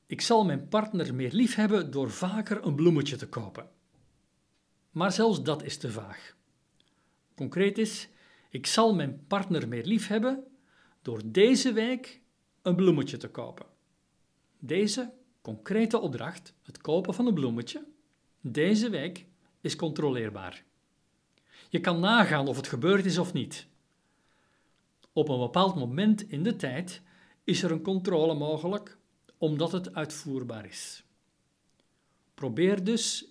Ik 0.07 0.21
zal 0.21 0.45
mijn 0.45 0.69
partner 0.69 1.15
meer 1.15 1.33
lief 1.33 1.55
hebben 1.55 1.91
door 1.91 2.11
vaker 2.11 2.65
een 2.65 2.75
bloemetje 2.75 3.17
te 3.17 3.29
kopen. 3.29 3.71
Maar 4.91 5.13
zelfs 5.13 5.43
dat 5.43 5.63
is 5.63 5.77
te 5.77 5.91
vaag. 5.91 6.37
Concreet 7.35 7.79
is: 7.79 8.09
Ik 8.49 8.67
zal 8.67 8.95
mijn 8.95 9.25
partner 9.27 9.69
meer 9.69 9.85
lief 9.85 10.07
hebben 10.07 10.45
door 11.03 11.21
deze 11.25 11.73
week 11.73 12.21
een 12.63 12.77
bloemetje 12.77 13.17
te 13.17 13.29
kopen. 13.29 13.67
Deze 14.59 15.13
concrete 15.41 15.99
opdracht, 15.99 16.55
het 16.63 16.79
kopen 16.79 17.15
van 17.15 17.27
een 17.27 17.35
bloemetje, 17.35 17.87
deze 18.41 18.91
week 18.91 19.27
is 19.61 19.77
controleerbaar. 19.77 20.69
Je 21.71 21.81
kan 21.81 22.01
nagaan 22.01 22.49
of 22.49 22.57
het 22.57 22.67
gebeurd 22.67 23.05
is 23.05 23.19
of 23.19 23.33
niet. 23.33 23.67
Op 25.13 25.29
een 25.29 25.39
bepaald 25.39 25.75
moment 25.75 26.31
in 26.31 26.43
de 26.43 26.57
tijd 26.57 27.03
is 27.45 27.63
er 27.63 27.71
een 27.71 27.83
controle 27.83 28.35
mogelijk, 28.35 28.99
omdat 29.39 29.73
het 29.73 29.95
uitvoerbaar 29.95 30.67
is. 30.67 31.05
Probeer 32.35 32.85
dus 32.85 33.25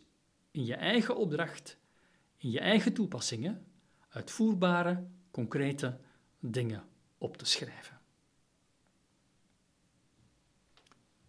in 0.52 0.66
je 0.66 0.76
eigen 0.76 1.18
opdracht, 1.18 1.78
in 2.38 2.52
je 2.52 2.60
eigen 2.60 2.94
toepassingen, 2.94 3.66
uitvoerbare, 4.10 5.08
concrete 5.32 6.00
dingen 6.40 6.84
op 7.18 7.38
te 7.38 7.46
schrijven. 7.46 8.00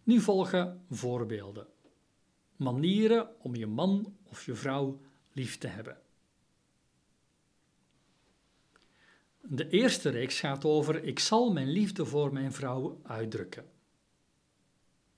Nu 0.03 0.19
volgen 0.19 0.85
voorbeelden. 0.89 1.67
Manieren 2.55 3.29
om 3.39 3.55
je 3.55 3.67
man 3.67 4.17
of 4.23 4.45
je 4.45 4.55
vrouw 4.55 5.01
lief 5.31 5.57
te 5.57 5.67
hebben. 5.67 6.00
De 9.41 9.69
eerste 9.69 10.09
reeks 10.09 10.39
gaat 10.39 10.65
over 10.65 11.03
ik 11.03 11.19
zal 11.19 11.51
mijn 11.51 11.69
liefde 11.69 12.05
voor 12.05 12.33
mijn 12.33 12.53
vrouw 12.53 12.99
uitdrukken. 13.03 13.65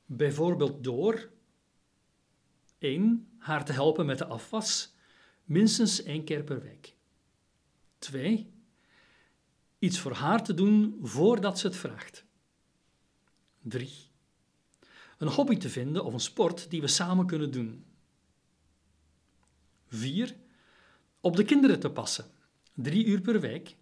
Bijvoorbeeld 0.06 0.84
door 0.84 1.30
1. 2.78 3.28
haar 3.38 3.66
te 3.66 3.72
helpen 3.72 4.06
met 4.06 4.18
de 4.18 4.26
afwas, 4.26 4.94
minstens 5.44 6.04
één 6.04 6.24
keer 6.24 6.44
per 6.44 6.62
week. 6.62 6.96
2. 7.98 8.52
Iets 9.80 10.00
voor 10.00 10.14
haar 10.14 10.44
te 10.44 10.54
doen 10.54 11.00
voordat 11.02 11.60
ze 11.60 11.68
het 11.68 11.76
vraagt. 11.76 12.26
3. 13.62 13.92
Een 15.18 15.28
hobby 15.28 15.58
te 15.58 15.70
vinden 15.70 16.06
of 16.06 16.14
een 16.14 16.20
sport 16.20 16.70
die 16.70 16.82
we 16.82 16.88
samen 16.88 17.26
kunnen 17.26 17.52
doen. 17.52 17.86
4. 19.88 20.36
Op 21.22 21.36
de 21.36 21.44
kinderen 21.44 21.80
te 21.80 21.90
passen, 21.90 22.26
drie 22.74 23.06
uur 23.06 23.22
per 23.22 23.40
week 23.40 23.76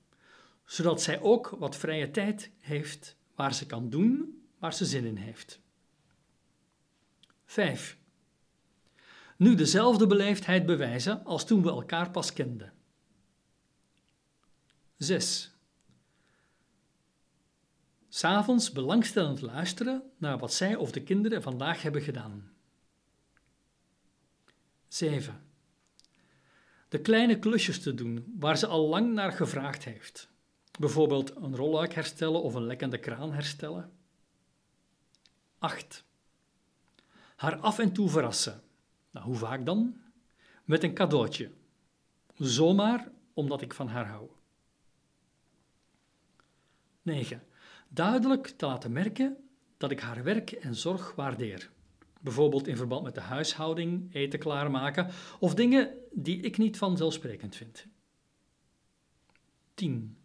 zodat 0.72 1.02
zij 1.02 1.22
ook 1.22 1.50
wat 1.50 1.76
vrije 1.76 2.12
tijd 2.12 2.52
heeft 2.60 3.16
waar 3.36 3.54
ze 3.54 3.66
kan 3.66 3.90
doen 3.90 4.42
waar 4.60 4.74
ze 4.74 4.86
zin 4.86 5.06
in 5.06 5.16
heeft. 5.16 5.60
5. 7.46 7.98
Nu 9.38 9.56
dezelfde 9.56 10.08
beleefdheid 10.08 10.66
bewijzen 10.66 11.26
als 11.26 11.46
toen 11.46 11.64
we 11.64 11.70
elkaar 11.70 12.12
pas 12.12 12.34
kenden. 12.34 12.74
6. 14.98 15.56
S'avonds 18.10 18.72
belangstellend 18.72 19.42
luisteren 19.42 20.04
naar 20.18 20.38
wat 20.38 20.54
zij 20.54 20.76
of 20.76 20.92
de 20.92 21.04
kinderen 21.04 21.42
vandaag 21.42 21.82
hebben 21.82 22.02
gedaan. 22.02 22.52
7. 24.88 25.44
De 26.90 27.02
kleine 27.02 27.40
klusjes 27.40 27.82
te 27.82 27.94
doen 27.94 28.36
waar 28.40 28.58
ze 28.58 28.68
al 28.68 28.88
lang 28.88 29.14
naar 29.14 29.32
gevraagd 29.32 29.84
heeft. 29.84 30.31
Bijvoorbeeld 30.82 31.36
een 31.36 31.56
rolluik 31.56 31.94
herstellen 31.94 32.42
of 32.42 32.54
een 32.54 32.66
lekkende 32.66 32.98
kraan 32.98 33.34
herstellen. 33.34 33.92
8. 35.60 36.06
Haar 37.36 37.56
af 37.56 37.80
en 37.80 37.94
toe 37.94 38.10
verrassen. 38.10 38.62
Nou, 39.12 39.26
hoe 39.26 39.36
vaak 39.36 39.66
dan? 39.66 40.02
Met 40.64 40.84
een 40.84 40.94
cadeautje. 40.94 41.52
Zomaar 42.36 43.12
omdat 43.34 43.62
ik 43.62 43.74
van 43.74 43.88
haar 43.88 44.08
hou. 44.08 44.30
9. 47.02 47.44
Duidelijk 47.90 48.48
te 48.48 48.66
laten 48.66 48.92
merken 48.92 49.50
dat 49.78 49.92
ik 49.92 50.00
haar 50.00 50.24
werk 50.24 50.52
en 50.52 50.76
zorg 50.76 51.16
waardeer. 51.16 51.72
Bijvoorbeeld 52.22 52.68
in 52.68 52.78
verband 52.78 53.04
met 53.04 53.16
de 53.16 53.22
huishouding, 53.22 54.14
eten 54.14 54.40
klaarmaken 54.40 55.10
of 55.40 55.54
dingen 55.54 55.98
die 56.12 56.40
ik 56.40 56.58
niet 56.58 56.78
vanzelfsprekend 56.78 57.56
vind. 57.56 57.88
10. 59.74 60.16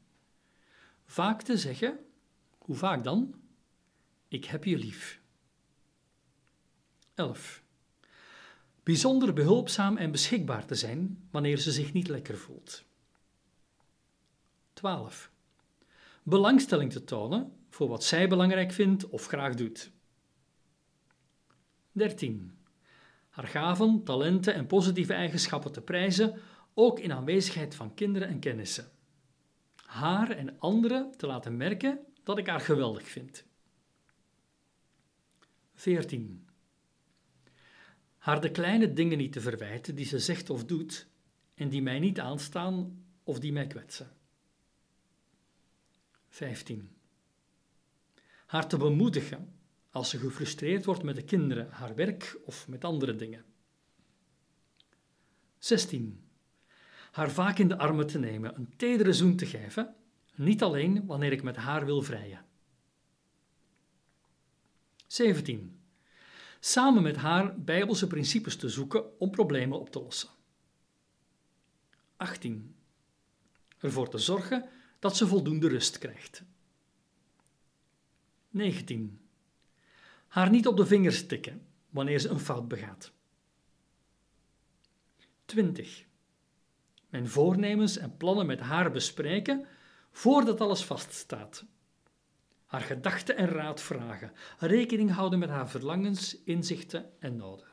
Vaak 1.07 1.43
te 1.43 1.57
zeggen, 1.59 1.99
hoe 2.59 2.77
vaak 2.77 3.05
dan? 3.05 3.35
Ik 4.29 4.45
heb 4.45 4.65
je 4.65 4.79
lief. 4.79 5.21
11. 7.15 7.63
Bijzonder 8.83 9.33
behulpzaam 9.33 9.97
en 9.97 10.11
beschikbaar 10.11 10.67
te 10.67 10.75
zijn 10.75 11.29
wanneer 11.31 11.59
ze 11.59 11.73
zich 11.73 11.93
niet 11.93 12.09
lekker 12.09 12.39
voelt. 12.39 12.85
12. 14.73 15.31
Belangstelling 16.23 16.93
te 16.93 17.05
tonen 17.05 17.53
voor 17.71 17.89
wat 17.89 18.05
zij 18.05 18.29
belangrijk 18.29 18.73
vindt 18.73 19.09
of 19.09 19.27
graag 19.27 19.55
doet. 19.55 19.91
13. 21.93 22.59
Haar 23.29 23.47
gaven, 23.47 24.05
talenten 24.05 24.55
en 24.55 24.67
positieve 24.67 25.13
eigenschappen 25.13 25.73
te 25.73 25.81
prijzen, 25.81 26.41
ook 26.75 26.99
in 27.01 27.13
aanwezigheid 27.13 27.75
van 27.75 27.95
kinderen 27.95 28.29
en 28.29 28.39
kennissen 28.39 28.91
haar 29.97 30.31
en 30.31 30.59
anderen 30.59 31.17
te 31.17 31.27
laten 31.27 31.57
merken 31.57 31.99
dat 32.23 32.39
ik 32.39 32.47
haar 32.47 32.61
geweldig 32.61 33.09
vind. 33.09 33.45
14. 35.75 36.49
Haar 38.19 38.41
de 38.41 38.51
kleine 38.51 38.93
dingen 38.93 39.19
niet 39.19 39.33
te 39.33 39.41
verwijten 39.41 39.95
die 39.95 40.05
ze 40.05 40.19
zegt 40.19 40.51
of 40.51 40.65
doet 40.65 41.09
en 41.55 41.69
die 41.69 41.83
mij 41.83 41.99
niet 41.99 42.21
aanstaan 42.21 43.05
of 43.25 43.39
die 43.39 43.53
mij 43.53 43.67
kwetsen. 43.67 44.11
15. 46.29 46.97
Haar 48.47 48.69
te 48.69 48.77
bemoedigen 48.77 49.55
als 49.91 50.11
ze 50.11 50.19
gefrustreerd 50.19 50.85
wordt 50.85 51.03
met 51.03 51.15
de 51.15 51.25
kinderen, 51.25 51.71
haar 51.71 51.95
werk 51.95 52.39
of 52.45 52.69
met 52.69 52.85
andere 52.85 53.17
dingen. 53.17 53.45
16 55.59 56.26
haar 57.17 57.31
vaak 57.31 57.59
in 57.59 57.69
de 57.69 57.79
armen 57.79 58.07
te 58.07 58.19
nemen, 58.19 58.57
een 58.57 58.77
tedere 58.77 59.13
zoen 59.13 59.37
te 59.37 59.47
geven, 59.47 59.95
niet 60.35 60.63
alleen 60.63 61.07
wanneer 61.07 61.33
ik 61.33 61.43
met 61.43 61.57
haar 61.57 61.85
wil 61.85 62.03
vrijen. 62.03 62.45
17. 65.07 65.81
Samen 66.61 67.03
met 67.03 67.17
haar 67.17 67.61
bijbelse 67.61 68.07
principes 68.07 68.57
te 68.57 68.69
zoeken 68.69 69.19
om 69.19 69.31
problemen 69.31 69.81
op 69.81 69.91
te 69.91 70.03
lossen. 70.03 70.29
18. 72.17 72.75
Ervoor 73.79 74.09
te 74.09 74.19
zorgen 74.19 74.69
dat 74.99 75.17
ze 75.17 75.27
voldoende 75.27 75.69
rust 75.69 75.99
krijgt. 75.99 76.43
19. 78.51 79.21
Haar 80.29 80.51
niet 80.51 80.67
op 80.67 80.77
de 80.77 80.87
vingers 80.87 81.27
tikken 81.27 81.67
wanneer 81.91 82.19
ze 82.19 82.29
een 82.29 82.41
fout 82.41 82.69
begaat. 82.69 83.13
20. 85.45 86.06
Mijn 87.09 87.29
voornemens 87.29 87.97
en 87.97 88.17
plannen 88.17 88.47
met 88.47 88.61
haar 88.61 88.91
bespreken 88.91 89.67
voordat 90.11 90.61
alles 90.61 90.85
vaststaat. 90.85 91.65
Haar 92.67 92.81
gedachten 92.81 93.37
en 93.37 93.49
raad 93.49 93.83
vragen, 93.83 94.33
rekening 94.59 95.11
houden 95.11 95.39
met 95.39 95.49
haar 95.49 95.69
verlangens, 95.69 96.43
inzichten 96.45 97.13
en 97.19 97.37
noden. 97.37 97.67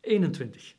21. 0.00 0.74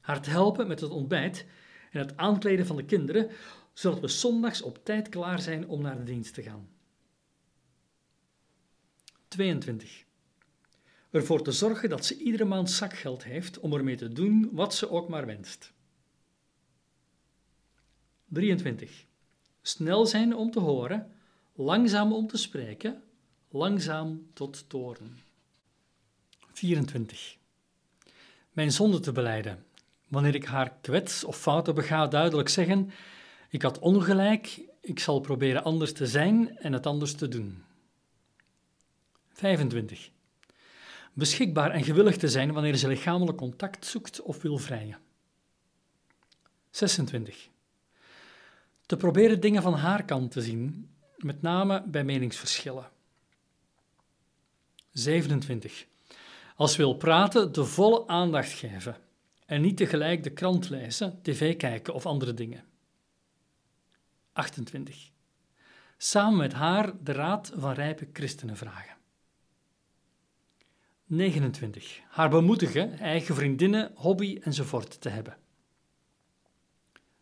Haar 0.00 0.20
te 0.20 0.30
helpen 0.30 0.66
met 0.66 0.80
het 0.80 0.90
ontbijt 0.90 1.46
en 1.90 1.98
het 1.98 2.16
aankleden 2.16 2.66
van 2.66 2.76
de 2.76 2.84
kinderen, 2.84 3.30
zodat 3.72 4.00
we 4.00 4.08
zondags 4.08 4.62
op 4.62 4.84
tijd 4.84 5.08
klaar 5.08 5.40
zijn 5.40 5.68
om 5.68 5.82
naar 5.82 5.96
de 5.96 6.04
dienst 6.04 6.34
te 6.34 6.42
gaan. 6.42 6.68
22. 9.28 10.04
Ervoor 11.14 11.42
te 11.42 11.52
zorgen 11.52 11.88
dat 11.88 12.04
ze 12.04 12.16
iedere 12.16 12.44
maand 12.44 12.70
zakgeld 12.70 13.24
heeft 13.24 13.58
om 13.58 13.72
ermee 13.72 13.96
te 13.96 14.08
doen 14.08 14.48
wat 14.52 14.74
ze 14.74 14.90
ook 14.90 15.08
maar 15.08 15.26
wenst. 15.26 15.72
23. 18.28 19.04
Snel 19.62 20.06
zijn 20.06 20.36
om 20.36 20.50
te 20.50 20.60
horen, 20.60 21.12
langzaam 21.52 22.12
om 22.12 22.26
te 22.26 22.36
spreken, 22.36 23.02
langzaam 23.48 24.26
tot 24.32 24.68
toren. 24.68 25.18
24. 26.52 27.36
Mijn 28.52 28.72
zonde 28.72 29.00
te 29.00 29.12
beleiden. 29.12 29.64
Wanneer 30.08 30.34
ik 30.34 30.44
haar 30.44 30.72
kwets 30.80 31.24
of 31.24 31.38
fouten 31.38 31.74
bega, 31.74 32.06
duidelijk 32.06 32.48
zeggen: 32.48 32.90
Ik 33.50 33.62
had 33.62 33.78
ongelijk, 33.78 34.60
ik 34.80 34.98
zal 34.98 35.20
proberen 35.20 35.64
anders 35.64 35.92
te 35.92 36.06
zijn 36.06 36.58
en 36.58 36.72
het 36.72 36.86
anders 36.86 37.14
te 37.14 37.28
doen. 37.28 37.64
25. 39.32 40.12
Beschikbaar 41.14 41.70
en 41.70 41.84
gewillig 41.84 42.16
te 42.16 42.28
zijn 42.28 42.52
wanneer 42.52 42.76
ze 42.76 42.88
lichamelijk 42.88 43.38
contact 43.38 43.86
zoekt 43.86 44.22
of 44.22 44.42
wil 44.42 44.58
vrijen. 44.58 44.98
26. 46.70 47.48
Te 48.86 48.96
proberen 48.96 49.40
dingen 49.40 49.62
van 49.62 49.74
haar 49.74 50.04
kant 50.04 50.30
te 50.30 50.42
zien, 50.42 50.90
met 51.16 51.42
name 51.42 51.82
bij 51.86 52.04
meningsverschillen. 52.04 52.90
27. 54.92 55.86
Als 56.56 56.76
wil 56.76 56.94
praten, 56.94 57.52
de 57.52 57.64
volle 57.64 58.06
aandacht 58.06 58.52
geven 58.52 58.96
en 59.46 59.60
niet 59.60 59.76
tegelijk 59.76 60.22
de 60.22 60.30
krant 60.30 60.68
lezen, 60.68 61.18
tv 61.22 61.56
kijken 61.56 61.94
of 61.94 62.06
andere 62.06 62.34
dingen. 62.34 62.64
28. 64.32 65.10
Samen 65.96 66.38
met 66.38 66.52
haar 66.52 66.92
de 67.02 67.12
raad 67.12 67.52
van 67.54 67.72
rijpe 67.72 68.08
christenen 68.12 68.56
vragen. 68.56 68.93
29. 71.16 72.00
Haar 72.08 72.30
bemoedigen 72.30 72.98
eigen 72.98 73.34
vriendinnen, 73.34 73.92
hobby 73.94 74.38
enzovoort 74.42 75.00
te 75.00 75.08
hebben. 75.08 75.36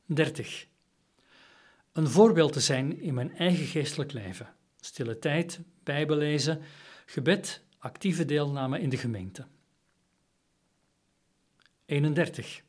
30. 0.06 0.66
Een 1.92 2.08
voorbeeld 2.08 2.52
te 2.52 2.60
zijn 2.60 3.00
in 3.00 3.14
mijn 3.14 3.36
eigen 3.36 3.66
geestelijk 3.66 4.12
leven. 4.12 4.54
Stille 4.80 5.18
tijd, 5.18 5.60
bijbellezen, 5.82 6.62
gebed, 7.06 7.62
actieve 7.78 8.24
deelname 8.24 8.80
in 8.80 8.88
de 8.88 8.96
gemeente. 8.96 9.46
31. 11.84 12.62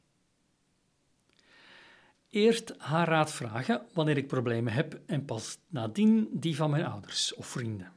Eerst 2.30 2.74
haar 2.78 3.08
raad 3.08 3.34
vragen 3.34 3.86
wanneer 3.94 4.18
ik 4.18 4.28
problemen 4.28 4.74
heb 4.74 5.02
en 5.06 5.26
pas 5.26 5.58
nadien 5.68 6.28
die 6.32 6.56
van 6.56 6.70
mijn 6.70 6.86
ouders 6.86 7.34
of 7.34 7.48
vrienden. 7.48 7.92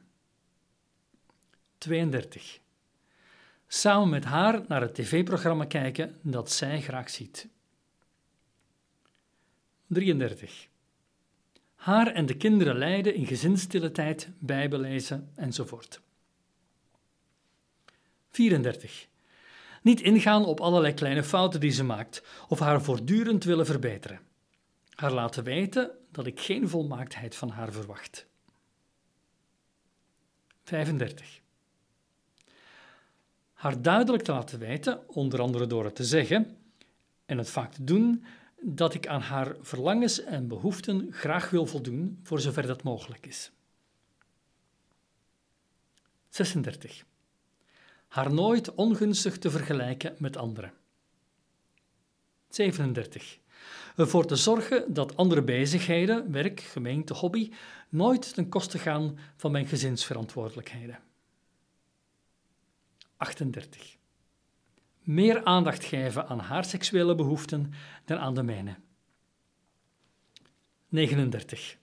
32. 1.77 2.59
Samen 3.67 4.09
met 4.09 4.23
haar 4.23 4.63
naar 4.67 4.81
het 4.81 4.95
tv-programma 4.95 5.65
kijken 5.65 6.17
dat 6.21 6.51
zij 6.51 6.81
graag 6.81 7.09
ziet. 7.09 7.47
33. 9.87 10.67
Haar 11.75 12.07
en 12.07 12.25
de 12.25 12.37
kinderen 12.37 12.77
leiden 12.77 13.15
in 13.15 13.27
gezinsstille 13.27 13.91
tijd, 13.91 14.29
bijbelezen 14.39 15.31
enzovoort. 15.35 16.01
34. 18.29 19.07
Niet 19.81 20.01
ingaan 20.01 20.45
op 20.45 20.59
allerlei 20.59 20.93
kleine 20.93 21.23
fouten 21.23 21.59
die 21.59 21.71
ze 21.71 21.83
maakt 21.83 22.23
of 22.47 22.59
haar 22.59 22.81
voortdurend 22.81 23.43
willen 23.43 23.65
verbeteren. 23.65 24.19
Haar 24.95 25.11
laten 25.11 25.43
weten 25.43 25.91
dat 26.11 26.25
ik 26.25 26.39
geen 26.39 26.69
volmaaktheid 26.69 27.35
van 27.35 27.49
haar 27.49 27.71
verwacht. 27.71 28.25
35. 30.63 31.41
Haar 33.57 33.81
duidelijk 33.81 34.23
te 34.23 34.31
laten 34.31 34.59
weten, 34.59 35.09
onder 35.09 35.41
andere 35.41 35.67
door 35.67 35.83
het 35.83 35.95
te 35.95 36.03
zeggen 36.03 36.57
en 37.25 37.37
het 37.37 37.49
vaak 37.49 37.73
te 37.73 37.83
doen, 37.83 38.25
dat 38.61 38.93
ik 38.93 39.07
aan 39.07 39.21
haar 39.21 39.55
verlangens 39.61 40.23
en 40.23 40.47
behoeften 40.47 41.07
graag 41.11 41.49
wil 41.49 41.65
voldoen, 41.65 42.19
voor 42.23 42.39
zover 42.39 42.67
dat 42.67 42.83
mogelijk 42.83 43.25
is. 43.25 43.51
36 46.29 47.05
haar 48.07 48.33
nooit 48.33 48.75
ongunstig 48.75 49.37
te 49.37 49.49
vergelijken 49.49 50.15
met 50.17 50.37
anderen. 50.37 50.73
37. 52.49 53.39
Ervoor 53.95 54.25
te 54.25 54.35
zorgen 54.35 54.93
dat 54.93 55.17
andere 55.17 55.43
bezigheden, 55.43 56.31
werk, 56.31 56.59
gemeente, 56.59 57.13
hobby, 57.13 57.51
nooit 57.89 58.33
ten 58.33 58.49
koste 58.49 58.79
gaan 58.79 59.19
van 59.35 59.51
mijn 59.51 59.67
gezinsverantwoordelijkheden. 59.67 60.99
38. 63.17 63.97
Meer 64.99 65.43
aandacht 65.43 65.83
geven 65.83 66.27
aan 66.27 66.39
haar 66.39 66.65
seksuele 66.65 67.15
behoeften 67.15 67.73
dan 68.05 68.17
aan 68.17 68.33
de 68.33 68.43
mijne. 68.43 68.75
39. 70.87 71.77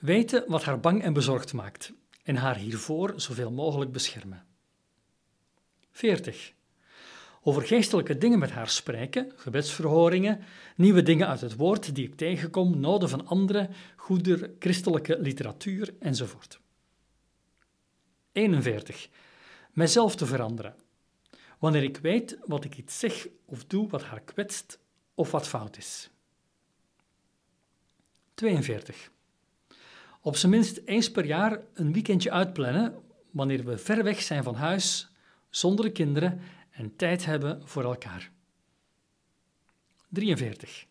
Weten 0.00 0.44
wat 0.46 0.64
haar 0.64 0.80
bang 0.80 1.02
en 1.02 1.12
bezorgd 1.12 1.52
maakt 1.52 1.92
en 2.22 2.36
haar 2.36 2.56
hiervoor 2.56 3.12
zoveel 3.16 3.50
mogelijk 3.50 3.92
beschermen. 3.92 4.46
40. 5.90 6.52
Over 7.42 7.62
geestelijke 7.62 8.18
dingen 8.18 8.38
met 8.38 8.50
haar 8.50 8.68
spreken, 8.68 9.32
gebedsverhoringen, 9.36 10.40
nieuwe 10.76 11.02
dingen 11.02 11.28
uit 11.28 11.40
het 11.40 11.56
woord 11.56 11.94
die 11.94 12.06
ik 12.06 12.14
tegenkom, 12.14 12.80
noden 12.80 13.08
van 13.08 13.26
anderen, 13.26 13.70
goede 13.96 14.54
christelijke 14.58 15.18
literatuur 15.20 15.94
enzovoort. 16.00 16.60
41. 18.32 19.08
Mijzelf 19.78 20.16
te 20.16 20.26
veranderen. 20.26 20.74
Wanneer 21.58 21.82
ik 21.82 21.96
weet 21.96 22.38
wat 22.46 22.64
ik 22.64 22.76
iets 22.76 22.98
zeg 22.98 23.28
of 23.44 23.64
doe 23.64 23.88
wat 23.88 24.02
haar 24.02 24.20
kwetst 24.20 24.78
of 25.14 25.30
wat 25.30 25.48
fout 25.48 25.76
is. 25.76 26.10
42. 28.34 29.10
Op 30.20 30.36
zijn 30.36 30.52
minst 30.52 30.80
eens 30.84 31.10
per 31.10 31.24
jaar 31.24 31.60
een 31.74 31.92
weekendje 31.92 32.30
uitplannen 32.30 33.02
wanneer 33.30 33.64
we 33.64 33.78
ver 33.78 34.04
weg 34.04 34.22
zijn 34.22 34.42
van 34.42 34.54
huis 34.54 35.10
zonder 35.50 35.92
kinderen 35.92 36.40
en 36.70 36.96
tijd 36.96 37.24
hebben 37.24 37.68
voor 37.68 37.84
elkaar. 37.84 38.30
43. 40.08 40.86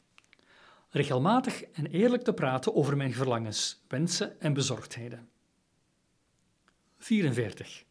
Regelmatig 0.90 1.64
en 1.64 1.86
eerlijk 1.86 2.24
te 2.24 2.34
praten 2.34 2.76
over 2.76 2.98
mijn 2.98 3.14
verlangens, 3.14 3.82
wensen 3.88 4.40
en 4.40 4.54
bezorgdheden. 4.54 5.30
44. 6.98 7.86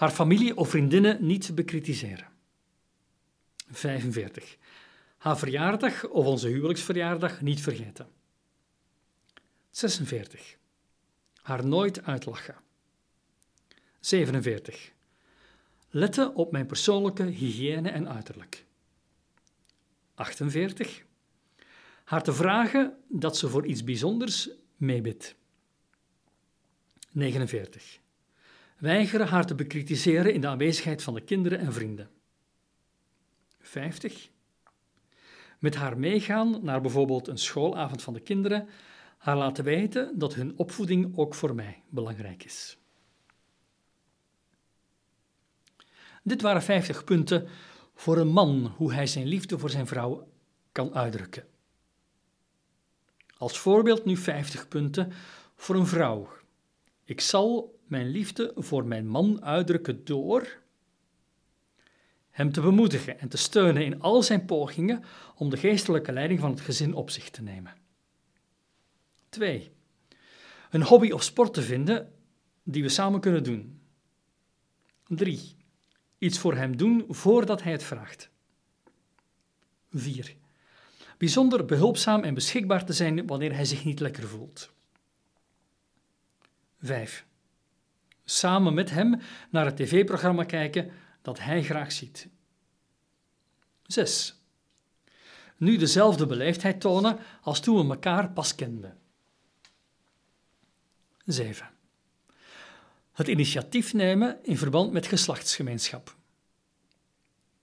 Haar 0.00 0.10
familie 0.10 0.56
of 0.56 0.68
vriendinnen 0.68 1.26
niet 1.26 1.54
bekritiseren. 1.54 2.28
45. 3.70 4.56
Haar 5.16 5.38
verjaardag 5.38 6.08
of 6.08 6.26
onze 6.26 6.48
huwelijksverjaardag 6.48 7.40
niet 7.40 7.60
vergeten. 7.60 8.08
46. 9.70 10.56
Haar 11.42 11.66
nooit 11.66 12.02
uitlachen. 12.02 12.54
47. 14.00 14.92
Letten 15.90 16.34
op 16.34 16.52
mijn 16.52 16.66
persoonlijke 16.66 17.24
hygiëne 17.24 17.90
en 17.90 18.08
uiterlijk. 18.08 18.64
48. 20.14 21.02
Haar 22.04 22.22
te 22.22 22.32
vragen 22.32 22.96
dat 23.08 23.36
ze 23.36 23.48
voor 23.48 23.66
iets 23.66 23.84
bijzonders 23.84 24.50
meebidt. 24.76 25.34
49. 27.10 28.00
Weigeren 28.80 29.26
haar 29.26 29.46
te 29.46 29.54
bekritiseren 29.54 30.34
in 30.34 30.40
de 30.40 30.46
aanwezigheid 30.46 31.02
van 31.02 31.14
de 31.14 31.20
kinderen 31.20 31.58
en 31.58 31.72
vrienden. 31.72 32.10
50. 33.60 34.30
Met 35.58 35.74
haar 35.74 35.98
meegaan 35.98 36.58
naar 36.62 36.80
bijvoorbeeld 36.80 37.28
een 37.28 37.38
schoolavond 37.38 38.02
van 38.02 38.12
de 38.12 38.20
kinderen, 38.20 38.68
haar 39.18 39.36
laten 39.36 39.64
weten 39.64 40.18
dat 40.18 40.34
hun 40.34 40.58
opvoeding 40.58 41.16
ook 41.16 41.34
voor 41.34 41.54
mij 41.54 41.82
belangrijk 41.88 42.44
is. 42.44 42.78
Dit 46.22 46.42
waren 46.42 46.62
50 46.62 47.04
punten 47.04 47.48
voor 47.94 48.18
een 48.18 48.32
man 48.32 48.74
hoe 48.76 48.92
hij 48.92 49.06
zijn 49.06 49.26
liefde 49.26 49.58
voor 49.58 49.70
zijn 49.70 49.86
vrouw 49.86 50.28
kan 50.72 50.94
uitdrukken. 50.94 51.46
Als 53.36 53.58
voorbeeld 53.58 54.04
nu 54.04 54.16
50 54.16 54.68
punten 54.68 55.12
voor 55.56 55.74
een 55.74 55.86
vrouw. 55.86 56.28
Ik 57.04 57.20
zal 57.20 57.79
mijn 57.90 58.06
liefde 58.06 58.52
voor 58.56 58.86
mijn 58.86 59.06
man 59.06 59.44
uitdrukken 59.44 60.04
door 60.04 60.58
hem 62.30 62.52
te 62.52 62.60
bemoedigen 62.60 63.18
en 63.18 63.28
te 63.28 63.36
steunen 63.36 63.84
in 63.84 64.00
al 64.00 64.22
zijn 64.22 64.44
pogingen 64.44 65.04
om 65.34 65.50
de 65.50 65.56
geestelijke 65.56 66.12
leiding 66.12 66.40
van 66.40 66.50
het 66.50 66.60
gezin 66.60 66.94
op 66.94 67.10
zich 67.10 67.30
te 67.30 67.42
nemen. 67.42 67.74
2. 69.28 69.70
Een 70.70 70.82
hobby 70.82 71.10
of 71.10 71.22
sport 71.22 71.54
te 71.54 71.62
vinden 71.62 72.12
die 72.62 72.82
we 72.82 72.88
samen 72.88 73.20
kunnen 73.20 73.44
doen. 73.44 73.80
3. 75.06 75.56
Iets 76.18 76.38
voor 76.38 76.54
hem 76.54 76.76
doen 76.76 77.04
voordat 77.08 77.62
hij 77.62 77.72
het 77.72 77.82
vraagt. 77.82 78.30
4. 79.92 80.36
Bijzonder 81.18 81.64
behulpzaam 81.64 82.22
en 82.22 82.34
beschikbaar 82.34 82.84
te 82.84 82.92
zijn 82.92 83.26
wanneer 83.26 83.54
hij 83.54 83.64
zich 83.64 83.84
niet 83.84 84.00
lekker 84.00 84.28
voelt. 84.28 84.72
5. 86.80 87.28
Samen 88.30 88.74
met 88.74 88.90
hem 88.90 89.20
naar 89.50 89.64
het 89.64 89.76
tv-programma 89.76 90.44
kijken 90.44 90.92
dat 91.22 91.38
hij 91.38 91.62
graag 91.62 91.92
ziet. 91.92 92.28
6. 93.86 94.42
Nu 95.56 95.76
dezelfde 95.76 96.26
beleefdheid 96.26 96.80
tonen 96.80 97.18
als 97.42 97.60
toen 97.60 97.86
we 97.86 97.94
elkaar 97.94 98.30
pas 98.30 98.54
kenden. 98.54 98.98
7. 101.24 101.70
Het 103.12 103.28
initiatief 103.28 103.92
nemen 103.92 104.38
in 104.42 104.58
verband 104.58 104.92
met 104.92 105.06
geslachtsgemeenschap. 105.06 106.16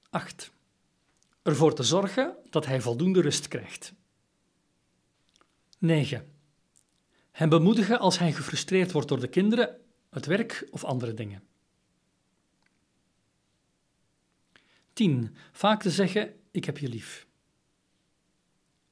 8. 0.10 0.52
Ervoor 1.44 1.74
te 1.74 1.84
zorgen 1.84 2.36
dat 2.50 2.66
hij 2.66 2.82
voldoende 2.82 3.22
rust 3.22 3.48
krijgt. 3.48 3.94
9. 5.78 6.32
Hem 7.32 7.50
bemoedigen 7.50 8.00
als 8.00 8.20
hij 8.20 8.34
gefrustreerd 8.34 8.92
wordt 8.92 9.08
door 9.08 9.20
de 9.20 9.28
kinderen, 9.28 9.82
het 10.18 10.26
werk 10.26 10.68
of 10.72 10.84
andere 10.84 11.14
dingen. 11.14 11.44
10. 14.94 15.36
Vaak 15.52 15.82
te 15.82 15.92
zeggen: 15.92 16.34
Ik 16.52 16.66
heb 16.66 16.78
je 16.78 16.88
lief. 16.88 17.28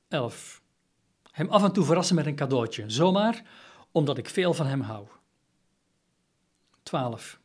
11. 0.07 0.61
Hem 1.31 1.49
af 1.49 1.63
en 1.63 1.71
toe 1.71 1.85
verrassen 1.85 2.15
met 2.15 2.25
een 2.25 2.35
cadeautje, 2.35 2.89
zomaar 2.89 3.43
omdat 3.91 4.17
ik 4.17 4.29
veel 4.29 4.53
van 4.53 4.65
hem 4.65 4.81
hou. 4.81 5.07
12. 6.83 7.39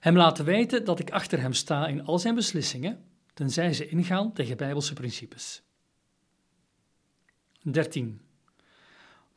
Hem 0.00 0.16
laten 0.16 0.44
weten 0.44 0.84
dat 0.84 0.98
ik 0.98 1.10
achter 1.10 1.40
hem 1.40 1.52
sta 1.52 1.86
in 1.86 2.04
al 2.04 2.18
zijn 2.18 2.34
beslissingen, 2.34 3.04
tenzij 3.34 3.72
ze 3.72 3.88
ingaan 3.88 4.32
tegen 4.32 4.56
bijbelse 4.56 4.92
principes. 4.92 5.62
13. 7.62 8.20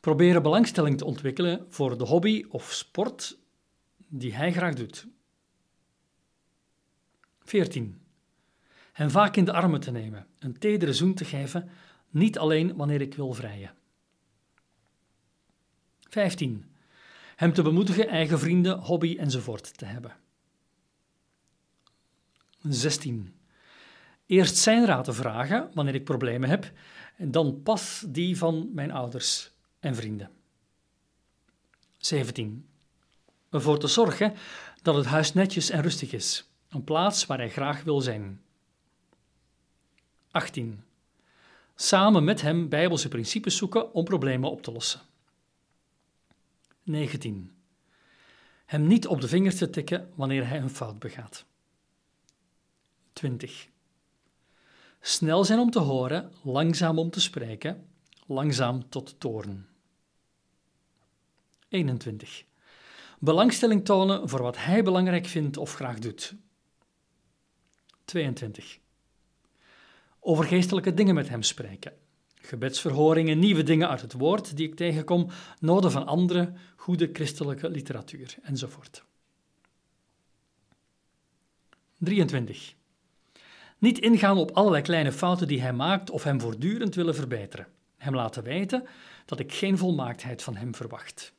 Proberen 0.04 0.42
belangstelling 0.42 0.98
te 0.98 1.04
ontwikkelen 1.04 1.66
voor 1.68 1.98
de 1.98 2.04
hobby 2.04 2.44
of 2.48 2.72
sport 2.72 3.38
die 4.08 4.34
hij 4.34 4.52
graag 4.52 4.74
doet. 4.74 5.06
14. 7.38 8.02
Hem 8.92 9.10
vaak 9.10 9.36
in 9.36 9.44
de 9.44 9.52
armen 9.52 9.80
te 9.80 9.90
nemen, 9.90 10.26
een 10.38 10.58
tedere 10.58 10.92
zoen 10.92 11.14
te 11.14 11.24
geven, 11.24 11.70
niet 12.10 12.38
alleen 12.38 12.76
wanneer 12.76 13.00
ik 13.00 13.14
wil 13.14 13.32
vrijen. 13.32 13.74
15. 16.00 16.74
Hem 17.36 17.52
te 17.52 17.62
bemoedigen 17.62 18.08
eigen 18.08 18.38
vrienden, 18.38 18.78
hobby 18.78 19.16
enzovoort 19.18 19.78
te 19.78 19.84
hebben. 19.84 20.16
16. 22.62 23.40
Eerst 24.26 24.56
zijn 24.56 24.86
raad 24.86 25.04
te 25.04 25.12
vragen 25.12 25.70
wanneer 25.74 25.94
ik 25.94 26.04
problemen 26.04 26.48
heb, 26.48 26.72
en 27.16 27.30
dan 27.30 27.62
pas 27.62 28.04
die 28.08 28.38
van 28.38 28.70
mijn 28.72 28.90
ouders 28.90 29.53
en 29.84 29.94
vrienden. 29.94 30.30
17. 31.98 32.68
Ervoor 33.50 33.78
te 33.78 33.86
zorgen 33.86 34.34
dat 34.82 34.94
het 34.94 35.06
huis 35.06 35.32
netjes 35.32 35.70
en 35.70 35.82
rustig 35.82 36.12
is, 36.12 36.50
een 36.68 36.84
plaats 36.84 37.26
waar 37.26 37.38
hij 37.38 37.50
graag 37.50 37.82
wil 37.82 38.00
zijn. 38.00 38.42
18. 40.30 40.84
Samen 41.74 42.24
met 42.24 42.40
hem 42.40 42.68
bijbelse 42.68 43.08
principes 43.08 43.56
zoeken 43.56 43.94
om 43.94 44.04
problemen 44.04 44.50
op 44.50 44.62
te 44.62 44.72
lossen. 44.72 45.00
19. 46.82 47.54
Hem 48.66 48.86
niet 48.86 49.06
op 49.06 49.20
de 49.20 49.28
vingers 49.28 49.56
te 49.56 49.70
tikken 49.70 50.10
wanneer 50.14 50.48
hij 50.48 50.58
een 50.58 50.70
fout 50.70 50.98
begaat. 50.98 51.44
20. 53.12 53.68
Snel 55.00 55.44
zijn 55.44 55.58
om 55.58 55.70
te 55.70 55.78
horen, 55.78 56.32
langzaam 56.42 56.98
om 56.98 57.10
te 57.10 57.20
spreken, 57.20 57.88
langzaam 58.26 58.88
tot 58.88 59.20
toorn. 59.20 59.66
21. 61.74 62.44
Belangstelling 63.18 63.84
tonen 63.84 64.28
voor 64.28 64.42
wat 64.42 64.56
hij 64.58 64.82
belangrijk 64.82 65.26
vindt 65.26 65.56
of 65.56 65.74
graag 65.74 65.98
doet. 65.98 66.34
22. 68.04 68.78
Over 70.20 70.44
geestelijke 70.44 70.94
dingen 70.94 71.14
met 71.14 71.28
hem 71.28 71.42
spreken. 71.42 71.92
Gebedsverhoringen, 72.34 73.38
nieuwe 73.38 73.62
dingen 73.62 73.88
uit 73.88 74.00
het 74.00 74.12
woord 74.12 74.56
die 74.56 74.68
ik 74.68 74.74
tegenkom, 74.74 75.30
noden 75.60 75.90
van 75.90 76.06
andere 76.06 76.52
goede 76.76 77.10
christelijke 77.12 77.68
literatuur 77.68 78.34
enzovoort. 78.42 79.04
23. 81.98 82.74
Niet 83.78 83.98
ingaan 83.98 84.38
op 84.38 84.50
allerlei 84.50 84.82
kleine 84.82 85.12
fouten 85.12 85.48
die 85.48 85.60
hij 85.60 85.72
maakt 85.72 86.10
of 86.10 86.24
hem 86.24 86.40
voortdurend 86.40 86.94
willen 86.94 87.14
verbeteren. 87.14 87.66
Hem 87.96 88.14
laten 88.14 88.42
weten 88.42 88.86
dat 89.24 89.38
ik 89.38 89.52
geen 89.52 89.78
volmaaktheid 89.78 90.42
van 90.42 90.56
hem 90.56 90.74
verwacht. 90.74 91.33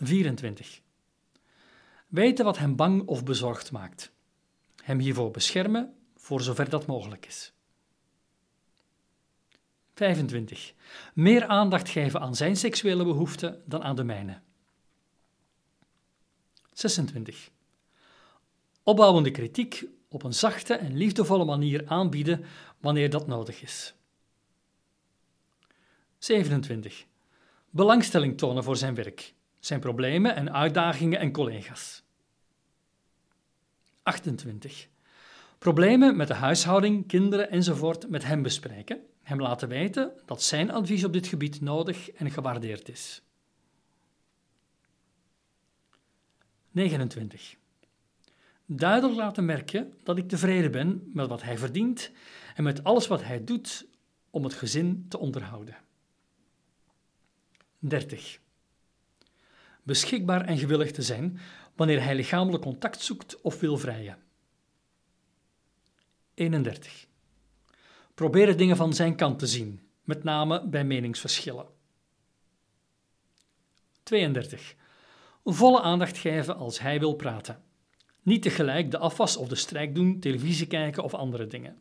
24. 0.00 0.80
Weten 2.08 2.44
wat 2.44 2.58
hem 2.58 2.76
bang 2.76 3.06
of 3.06 3.24
bezorgd 3.24 3.72
maakt. 3.72 4.12
Hem 4.82 4.98
hiervoor 4.98 5.30
beschermen, 5.30 5.94
voor 6.16 6.42
zover 6.42 6.68
dat 6.68 6.86
mogelijk 6.86 7.26
is. 7.26 7.52
25. 9.94 10.74
Meer 11.14 11.46
aandacht 11.46 11.88
geven 11.88 12.20
aan 12.20 12.34
zijn 12.34 12.56
seksuele 12.56 13.04
behoeften 13.04 13.62
dan 13.66 13.82
aan 13.82 13.96
de 13.96 14.04
mijne. 14.04 14.40
26. 16.72 17.50
Opbouwende 18.82 19.30
kritiek 19.30 19.84
op 20.08 20.22
een 20.22 20.34
zachte 20.34 20.74
en 20.74 20.96
liefdevolle 20.96 21.44
manier 21.44 21.86
aanbieden 21.86 22.44
wanneer 22.80 23.10
dat 23.10 23.26
nodig 23.26 23.62
is. 23.62 23.94
27. 26.18 27.06
Belangstelling 27.70 28.38
tonen 28.38 28.64
voor 28.64 28.76
zijn 28.76 28.94
werk, 28.94 29.34
zijn 29.60 29.80
problemen 29.80 30.34
en 30.34 30.52
uitdagingen 30.52 31.18
en 31.18 31.32
collega's. 31.32 32.02
28. 34.02 34.88
Problemen 35.58 36.16
met 36.16 36.28
de 36.28 36.34
huishouding, 36.34 37.06
kinderen 37.06 37.50
enzovoort 37.50 38.08
met 38.08 38.24
hem 38.24 38.42
bespreken, 38.42 39.00
hem 39.22 39.40
laten 39.40 39.68
weten 39.68 40.12
dat 40.26 40.42
zijn 40.42 40.70
advies 40.70 41.04
op 41.04 41.12
dit 41.12 41.26
gebied 41.26 41.60
nodig 41.60 42.10
en 42.10 42.30
gewaardeerd 42.30 42.88
is. 42.88 43.22
29. 46.70 47.56
Duidelijk 48.66 49.18
laten 49.18 49.44
merken 49.44 49.94
dat 50.02 50.18
ik 50.18 50.28
tevreden 50.28 50.70
ben 50.70 51.10
met 51.12 51.28
wat 51.28 51.42
hij 51.42 51.58
verdient 51.58 52.10
en 52.54 52.62
met 52.62 52.84
alles 52.84 53.06
wat 53.06 53.24
hij 53.24 53.44
doet 53.44 53.86
om 54.30 54.44
het 54.44 54.54
gezin 54.54 55.06
te 55.08 55.18
onderhouden. 55.18 55.76
30. 57.78 58.40
Beschikbaar 59.88 60.44
en 60.44 60.58
gewillig 60.58 60.90
te 60.92 61.02
zijn 61.02 61.40
wanneer 61.76 62.02
hij 62.02 62.14
lichamelijk 62.14 62.62
contact 62.62 63.00
zoekt 63.00 63.40
of 63.40 63.60
wil 63.60 63.78
vrijen. 63.78 64.18
31. 66.34 67.06
Proberen 68.14 68.56
dingen 68.56 68.76
van 68.76 68.92
zijn 68.92 69.16
kant 69.16 69.38
te 69.38 69.46
zien, 69.46 69.88
met 70.04 70.24
name 70.24 70.68
bij 70.68 70.84
meningsverschillen. 70.84 71.66
32. 74.02 74.74
Volle 75.44 75.80
aandacht 75.80 76.18
geven 76.18 76.56
als 76.56 76.80
hij 76.80 76.98
wil 76.98 77.14
praten. 77.14 77.62
Niet 78.22 78.42
tegelijk 78.42 78.90
de 78.90 78.98
afwas 78.98 79.36
of 79.36 79.48
de 79.48 79.54
strijk 79.54 79.94
doen, 79.94 80.20
televisie 80.20 80.66
kijken 80.66 81.02
of 81.02 81.14
andere 81.14 81.46
dingen. 81.46 81.78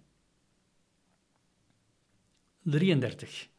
33. 2.62 3.50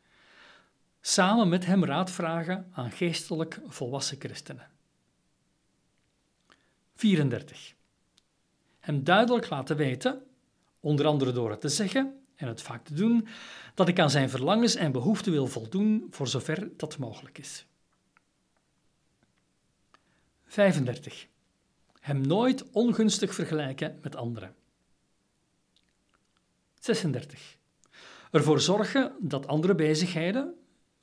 Samen 1.00 1.48
met 1.48 1.66
hem 1.66 1.84
raad 1.84 2.10
vragen 2.10 2.68
aan 2.72 2.90
geestelijk 2.90 3.60
volwassen 3.66 4.20
christenen. 4.20 4.70
34. 6.94 7.74
Hem 8.80 9.04
duidelijk 9.04 9.48
laten 9.48 9.76
weten, 9.76 10.22
onder 10.80 11.06
andere 11.06 11.32
door 11.32 11.50
het 11.50 11.60
te 11.60 11.68
zeggen 11.68 12.22
en 12.34 12.48
het 12.48 12.62
vaak 12.62 12.84
te 12.84 12.94
doen, 12.94 13.28
dat 13.74 13.88
ik 13.88 13.98
aan 13.98 14.10
zijn 14.10 14.30
verlangens 14.30 14.74
en 14.74 14.92
behoeften 14.92 15.32
wil 15.32 15.46
voldoen 15.46 16.06
voor 16.10 16.28
zover 16.28 16.68
dat 16.76 16.98
mogelijk 16.98 17.38
is. 17.38 17.66
35. 20.46 21.26
Hem 22.00 22.20
nooit 22.20 22.70
ongunstig 22.70 23.34
vergelijken 23.34 23.98
met 24.02 24.16
anderen. 24.16 24.54
36. 26.78 27.56
Ervoor 28.30 28.60
zorgen 28.60 29.12
dat 29.20 29.46
andere 29.46 29.74
bezigheden, 29.74 30.54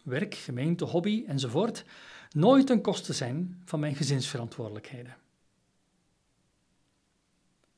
werk, 0.05 0.35
gemeente, 0.35 0.85
hobby 0.85 1.23
enzovoort, 1.27 1.85
nooit 2.31 2.67
ten 2.67 2.81
koste 2.81 3.13
zijn 3.13 3.61
van 3.65 3.79
mijn 3.79 3.95
gezinsverantwoordelijkheden. 3.95 5.15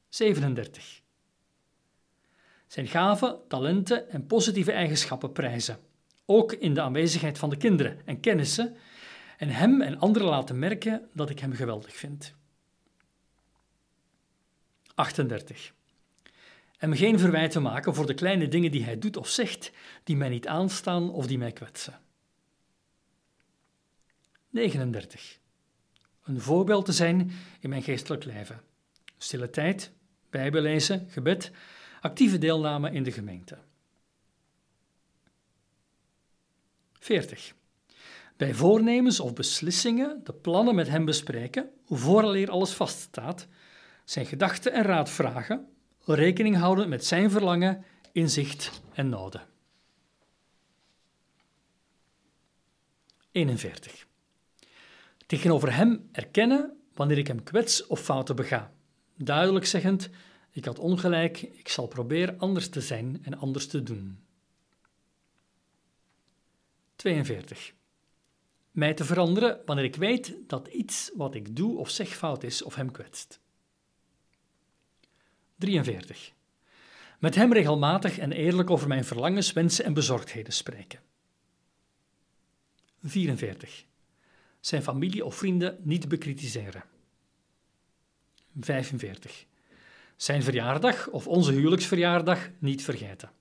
37. 0.10 1.02
Zijn 2.68 2.88
gaven, 2.88 3.40
talenten 3.48 4.10
en 4.10 4.26
positieve 4.26 4.72
eigenschappen 4.72 5.32
prijzen, 5.32 5.80
ook 6.26 6.54
in 6.54 6.74
de 6.74 6.82
aanwezigheid 6.82 7.38
van 7.38 7.50
de 7.50 7.58
kinderen 7.58 8.02
en 8.06 8.20
kennissen, 8.20 8.76
en 9.38 9.50
hem 9.50 9.82
en 9.82 10.00
anderen 10.00 10.28
laten 10.28 10.60
merken 10.60 11.10
dat 11.14 11.30
ik 11.30 11.40
hem 11.40 11.54
geweldig 11.54 11.96
vind. 11.96 12.36
38. 14.96 15.74
Hem 16.78 16.94
geen 16.94 17.20
verwijten 17.20 17.62
maken 17.62 17.96
voor 17.96 18.06
de 18.06 18.14
kleine 18.14 18.48
dingen 18.48 18.72
die 18.72 18.84
hij 18.84 19.00
doet 19.00 19.18
of 19.18 19.30
zegt, 19.30 19.72
die 20.04 20.16
mij 20.16 20.30
niet 20.30 20.48
aanstaan 20.48 21.12
of 21.12 21.28
die 21.28 21.38
mij 21.38 21.52
kwetsen. 21.52 22.00
39. 24.50 25.40
Een 26.24 26.42
voorbeeld 26.42 26.86
te 26.86 26.92
zijn 26.92 27.32
in 27.60 27.70
mijn 27.70 27.84
geestelijk 27.84 28.24
leven. 28.24 28.62
Stille 29.18 29.50
tijd, 29.50 29.92
bijbellezen, 30.30 31.08
gebed, 31.10 31.52
actieve 32.02 32.38
deelname 32.38 32.92
in 32.92 33.04
de 33.04 33.12
gemeente. 33.12 33.58
40. 37.00 37.56
Bij 38.38 38.54
voornemens 38.54 39.20
of 39.20 39.34
beslissingen 39.34 40.22
de 40.24 40.34
plannen 40.34 40.76
met 40.76 40.88
hem 40.88 41.06
bespreken, 41.06 41.70
vooraleer 41.86 42.50
alles 42.50 42.74
vaststaat, 42.74 43.48
zijn 44.04 44.26
gedachten 44.26 44.74
en 44.74 44.84
raad 44.84 45.10
vragen, 45.10 45.68
rekening 46.06 46.56
houden 46.56 46.90
met 46.90 47.06
zijn 47.06 47.32
verlangen, 47.32 47.86
inzicht 48.12 48.82
en 48.94 49.10
noden. 49.10 49.48
41. 53.32 54.07
Tegenover 55.28 55.76
hem 55.76 56.10
erkennen 56.12 56.78
wanneer 56.94 57.18
ik 57.18 57.28
hem 57.28 57.44
kwets 57.44 57.88
of 57.88 58.00
fouten 58.00 58.36
bega. 58.36 58.74
Duidelijk 59.16 59.66
zeggend, 59.66 60.10
ik 60.52 60.66
had 60.66 60.80
ongelijk, 60.80 61.42
ik 61.42 61.68
zal 61.68 61.88
proberen 61.88 62.40
anders 62.40 62.70
te 62.70 62.82
zijn 62.82 63.20
en 63.24 63.38
anders 63.38 63.68
te 63.68 63.84
doen. 63.84 64.20
42. 66.96 67.74
Mij 68.72 68.94
te 68.94 69.06
veranderen 69.06 69.62
wanneer 69.66 69.86
ik 69.86 69.96
weet 69.96 70.36
dat 70.48 70.68
iets 70.68 71.12
wat 71.16 71.36
ik 71.36 71.56
doe 71.56 71.78
of 71.78 71.90
zeg 71.90 72.10
fout 72.10 72.44
is 72.44 72.62
of 72.62 72.76
hem 72.76 72.92
kwetst. 72.92 73.40
43. 75.56 76.34
Met 77.20 77.36
hem 77.36 77.54
regelmatig 77.54 78.18
en 78.18 78.32
eerlijk 78.32 78.70
over 78.70 78.88
mijn 78.88 79.06
verlangens, 79.06 79.54
wensen 79.54 79.86
en 79.86 79.94
bezorgdheden 79.94 80.54
spreken. 80.54 81.00
44. 83.02 83.86
Zijn 84.60 84.84
familie 84.84 85.26
of 85.26 85.36
vrienden 85.36 85.80
niet 85.84 86.08
bekritiseren. 86.08 86.84
45. 88.60 89.46
Zijn 90.16 90.44
verjaardag 90.44 91.10
of 91.10 91.28
onze 91.28 91.52
huwelijksverjaardag 91.52 92.50
niet 92.60 92.84
vergeten. 92.84 93.32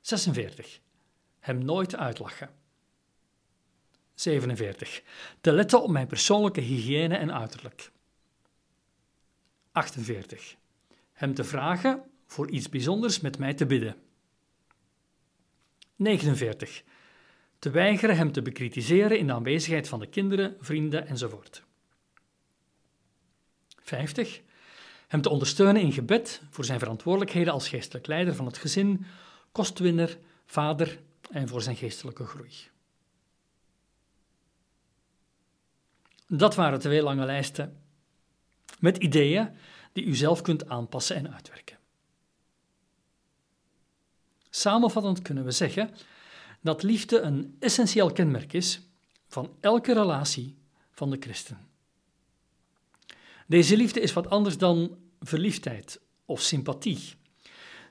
46. 0.00 0.80
Hem 1.38 1.64
nooit 1.64 1.96
uitlachen. 1.96 2.50
47. 4.14 5.02
Te 5.40 5.52
letten 5.52 5.82
op 5.82 5.90
mijn 5.90 6.06
persoonlijke 6.06 6.60
hygiëne 6.60 7.16
en 7.16 7.32
uiterlijk. 7.32 7.90
48 9.72 10.56
hem 11.16 11.34
te 11.34 11.44
vragen 11.44 12.02
voor 12.26 12.50
iets 12.50 12.68
bijzonders 12.68 13.20
met 13.20 13.38
mij 13.38 13.54
te 13.54 13.66
bidden. 13.66 13.96
49. 15.96 16.82
Te 17.58 17.70
weigeren 17.70 18.16
hem 18.16 18.32
te 18.32 18.42
bekritiseren 18.42 19.18
in 19.18 19.26
de 19.26 19.32
aanwezigheid 19.32 19.88
van 19.88 20.00
de 20.00 20.06
kinderen, 20.06 20.56
vrienden 20.60 21.06
enzovoort. 21.06 21.62
50. 23.82 24.40
Hem 25.08 25.20
te 25.20 25.28
ondersteunen 25.28 25.82
in 25.82 25.92
gebed 25.92 26.42
voor 26.50 26.64
zijn 26.64 26.78
verantwoordelijkheden 26.78 27.52
als 27.52 27.68
geestelijk 27.68 28.06
leider 28.06 28.34
van 28.34 28.46
het 28.46 28.58
gezin, 28.58 29.06
kostwinner, 29.52 30.18
vader 30.46 30.98
en 31.30 31.48
voor 31.48 31.62
zijn 31.62 31.76
geestelijke 31.76 32.26
groei. 32.26 32.52
Dat 36.28 36.54
waren 36.54 36.78
twee 36.78 37.02
lange 37.02 37.24
lijsten 37.24 37.80
met 38.78 38.96
ideeën 38.96 39.50
die 39.92 40.04
u 40.04 40.14
zelf 40.14 40.42
kunt 40.42 40.68
aanpassen 40.68 41.16
en 41.16 41.34
uitwerken. 41.34 41.78
Samenvattend 44.50 45.22
kunnen 45.22 45.44
we 45.44 45.50
zeggen 45.50 45.94
dat 46.66 46.82
liefde 46.82 47.20
een 47.20 47.56
essentieel 47.58 48.12
kenmerk 48.12 48.52
is 48.52 48.80
van 49.26 49.56
elke 49.60 49.92
relatie 49.92 50.56
van 50.90 51.10
de 51.10 51.16
christen. 51.20 51.58
Deze 53.46 53.76
liefde 53.76 54.00
is 54.00 54.12
wat 54.12 54.30
anders 54.30 54.58
dan 54.58 54.98
verliefdheid 55.20 56.00
of 56.24 56.40
sympathie. 56.40 57.14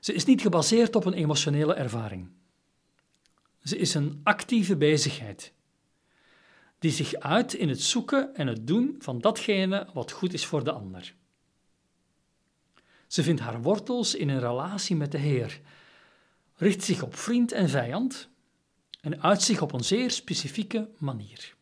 Ze 0.00 0.12
is 0.12 0.24
niet 0.24 0.40
gebaseerd 0.40 0.96
op 0.96 1.04
een 1.04 1.12
emotionele 1.12 1.74
ervaring. 1.74 2.28
Ze 3.62 3.76
is 3.78 3.94
een 3.94 4.20
actieve 4.22 4.76
bezigheid 4.76 5.52
die 6.78 6.90
zich 6.90 7.14
uit 7.14 7.52
in 7.52 7.68
het 7.68 7.82
zoeken 7.82 8.34
en 8.34 8.46
het 8.46 8.66
doen 8.66 8.96
van 8.98 9.18
datgene 9.18 9.88
wat 9.92 10.12
goed 10.12 10.32
is 10.32 10.46
voor 10.46 10.64
de 10.64 10.72
ander. 10.72 11.14
Ze 13.06 13.22
vindt 13.22 13.40
haar 13.40 13.62
wortels 13.62 14.14
in 14.14 14.28
een 14.28 14.40
relatie 14.40 14.96
met 14.96 15.12
de 15.12 15.18
Heer, 15.18 15.60
richt 16.56 16.82
zich 16.82 17.02
op 17.02 17.16
vriend 17.16 17.52
en 17.52 17.68
vijand 17.68 18.28
en 19.06 19.22
uit 19.22 19.42
zich 19.42 19.62
op 19.62 19.72
een 19.72 19.84
zeer 19.84 20.10
specifieke 20.10 20.88
manier. 20.98 21.54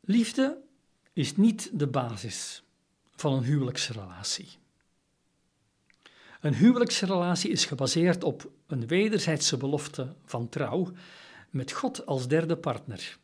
Liefde 0.00 0.58
is 1.12 1.36
niet 1.36 1.70
de 1.72 1.86
basis 1.86 2.62
van 3.16 3.32
een 3.32 3.42
huwelijksrelatie. 3.42 4.48
Een 6.40 6.54
huwelijksrelatie 6.54 7.50
is 7.50 7.64
gebaseerd 7.64 8.24
op 8.24 8.50
een 8.66 8.86
wederzijdse 8.86 9.56
belofte 9.56 10.14
van 10.24 10.48
trouw 10.48 10.92
met 11.50 11.72
God 11.72 12.06
als 12.06 12.28
derde 12.28 12.56
partner. 12.56 13.18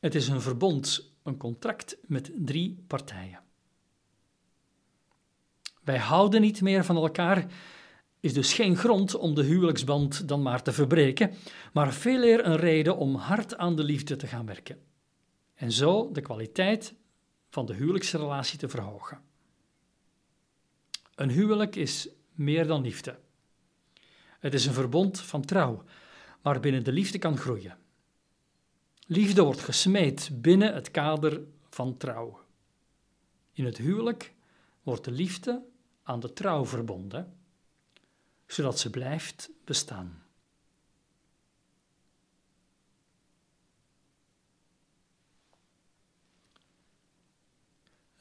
Het 0.00 0.14
is 0.14 0.28
een 0.28 0.40
verbond 0.40 1.10
een 1.22 1.36
contract 1.36 1.96
met 2.06 2.30
drie 2.34 2.84
partijen. 2.86 3.46
Wij 5.88 5.98
houden 5.98 6.40
niet 6.40 6.60
meer 6.60 6.84
van 6.84 6.96
elkaar, 6.96 7.46
is 8.20 8.32
dus 8.32 8.52
geen 8.52 8.76
grond 8.76 9.14
om 9.14 9.34
de 9.34 9.42
huwelijksband 9.42 10.28
dan 10.28 10.42
maar 10.42 10.62
te 10.62 10.72
verbreken, 10.72 11.34
maar 11.72 11.92
veel 11.92 12.22
eer 12.22 12.46
een 12.46 12.56
reden 12.56 12.96
om 12.96 13.14
hard 13.14 13.56
aan 13.56 13.76
de 13.76 13.82
liefde 13.82 14.16
te 14.16 14.26
gaan 14.26 14.46
werken. 14.46 14.82
En 15.54 15.72
zo 15.72 16.10
de 16.12 16.20
kwaliteit 16.20 16.94
van 17.50 17.66
de 17.66 17.74
huwelijksrelatie 17.74 18.58
te 18.58 18.68
verhogen. 18.68 19.20
Een 21.14 21.30
huwelijk 21.30 21.76
is 21.76 22.08
meer 22.32 22.66
dan 22.66 22.82
liefde. 22.82 23.18
Het 24.38 24.54
is 24.54 24.66
een 24.66 24.72
verbond 24.72 25.20
van 25.20 25.44
trouw, 25.44 25.84
maar 26.42 26.60
binnen 26.60 26.84
de 26.84 26.92
liefde 26.92 27.18
kan 27.18 27.36
groeien. 27.36 27.78
Liefde 29.06 29.42
wordt 29.42 29.60
gesmeed 29.60 30.30
binnen 30.32 30.74
het 30.74 30.90
kader 30.90 31.40
van 31.70 31.96
trouw. 31.96 32.40
In 33.52 33.64
het 33.64 33.76
huwelijk 33.76 34.34
wordt 34.82 35.04
de 35.04 35.10
liefde 35.10 35.62
aan 36.08 36.20
de 36.20 36.32
trouw 36.32 36.66
verbonden, 36.66 37.36
zodat 38.46 38.78
ze 38.78 38.90
blijft 38.90 39.50
bestaan. 39.64 40.22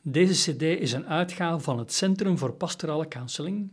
Deze 0.02 0.52
CD 0.52 0.62
is 0.62 0.92
een 0.92 1.08
uitgave 1.08 1.60
van 1.60 1.80
het 1.80 1.94
Centrum 1.94 2.38
voor 2.38 2.54
Pastorale 2.54 3.08
Counseling, 3.08 3.72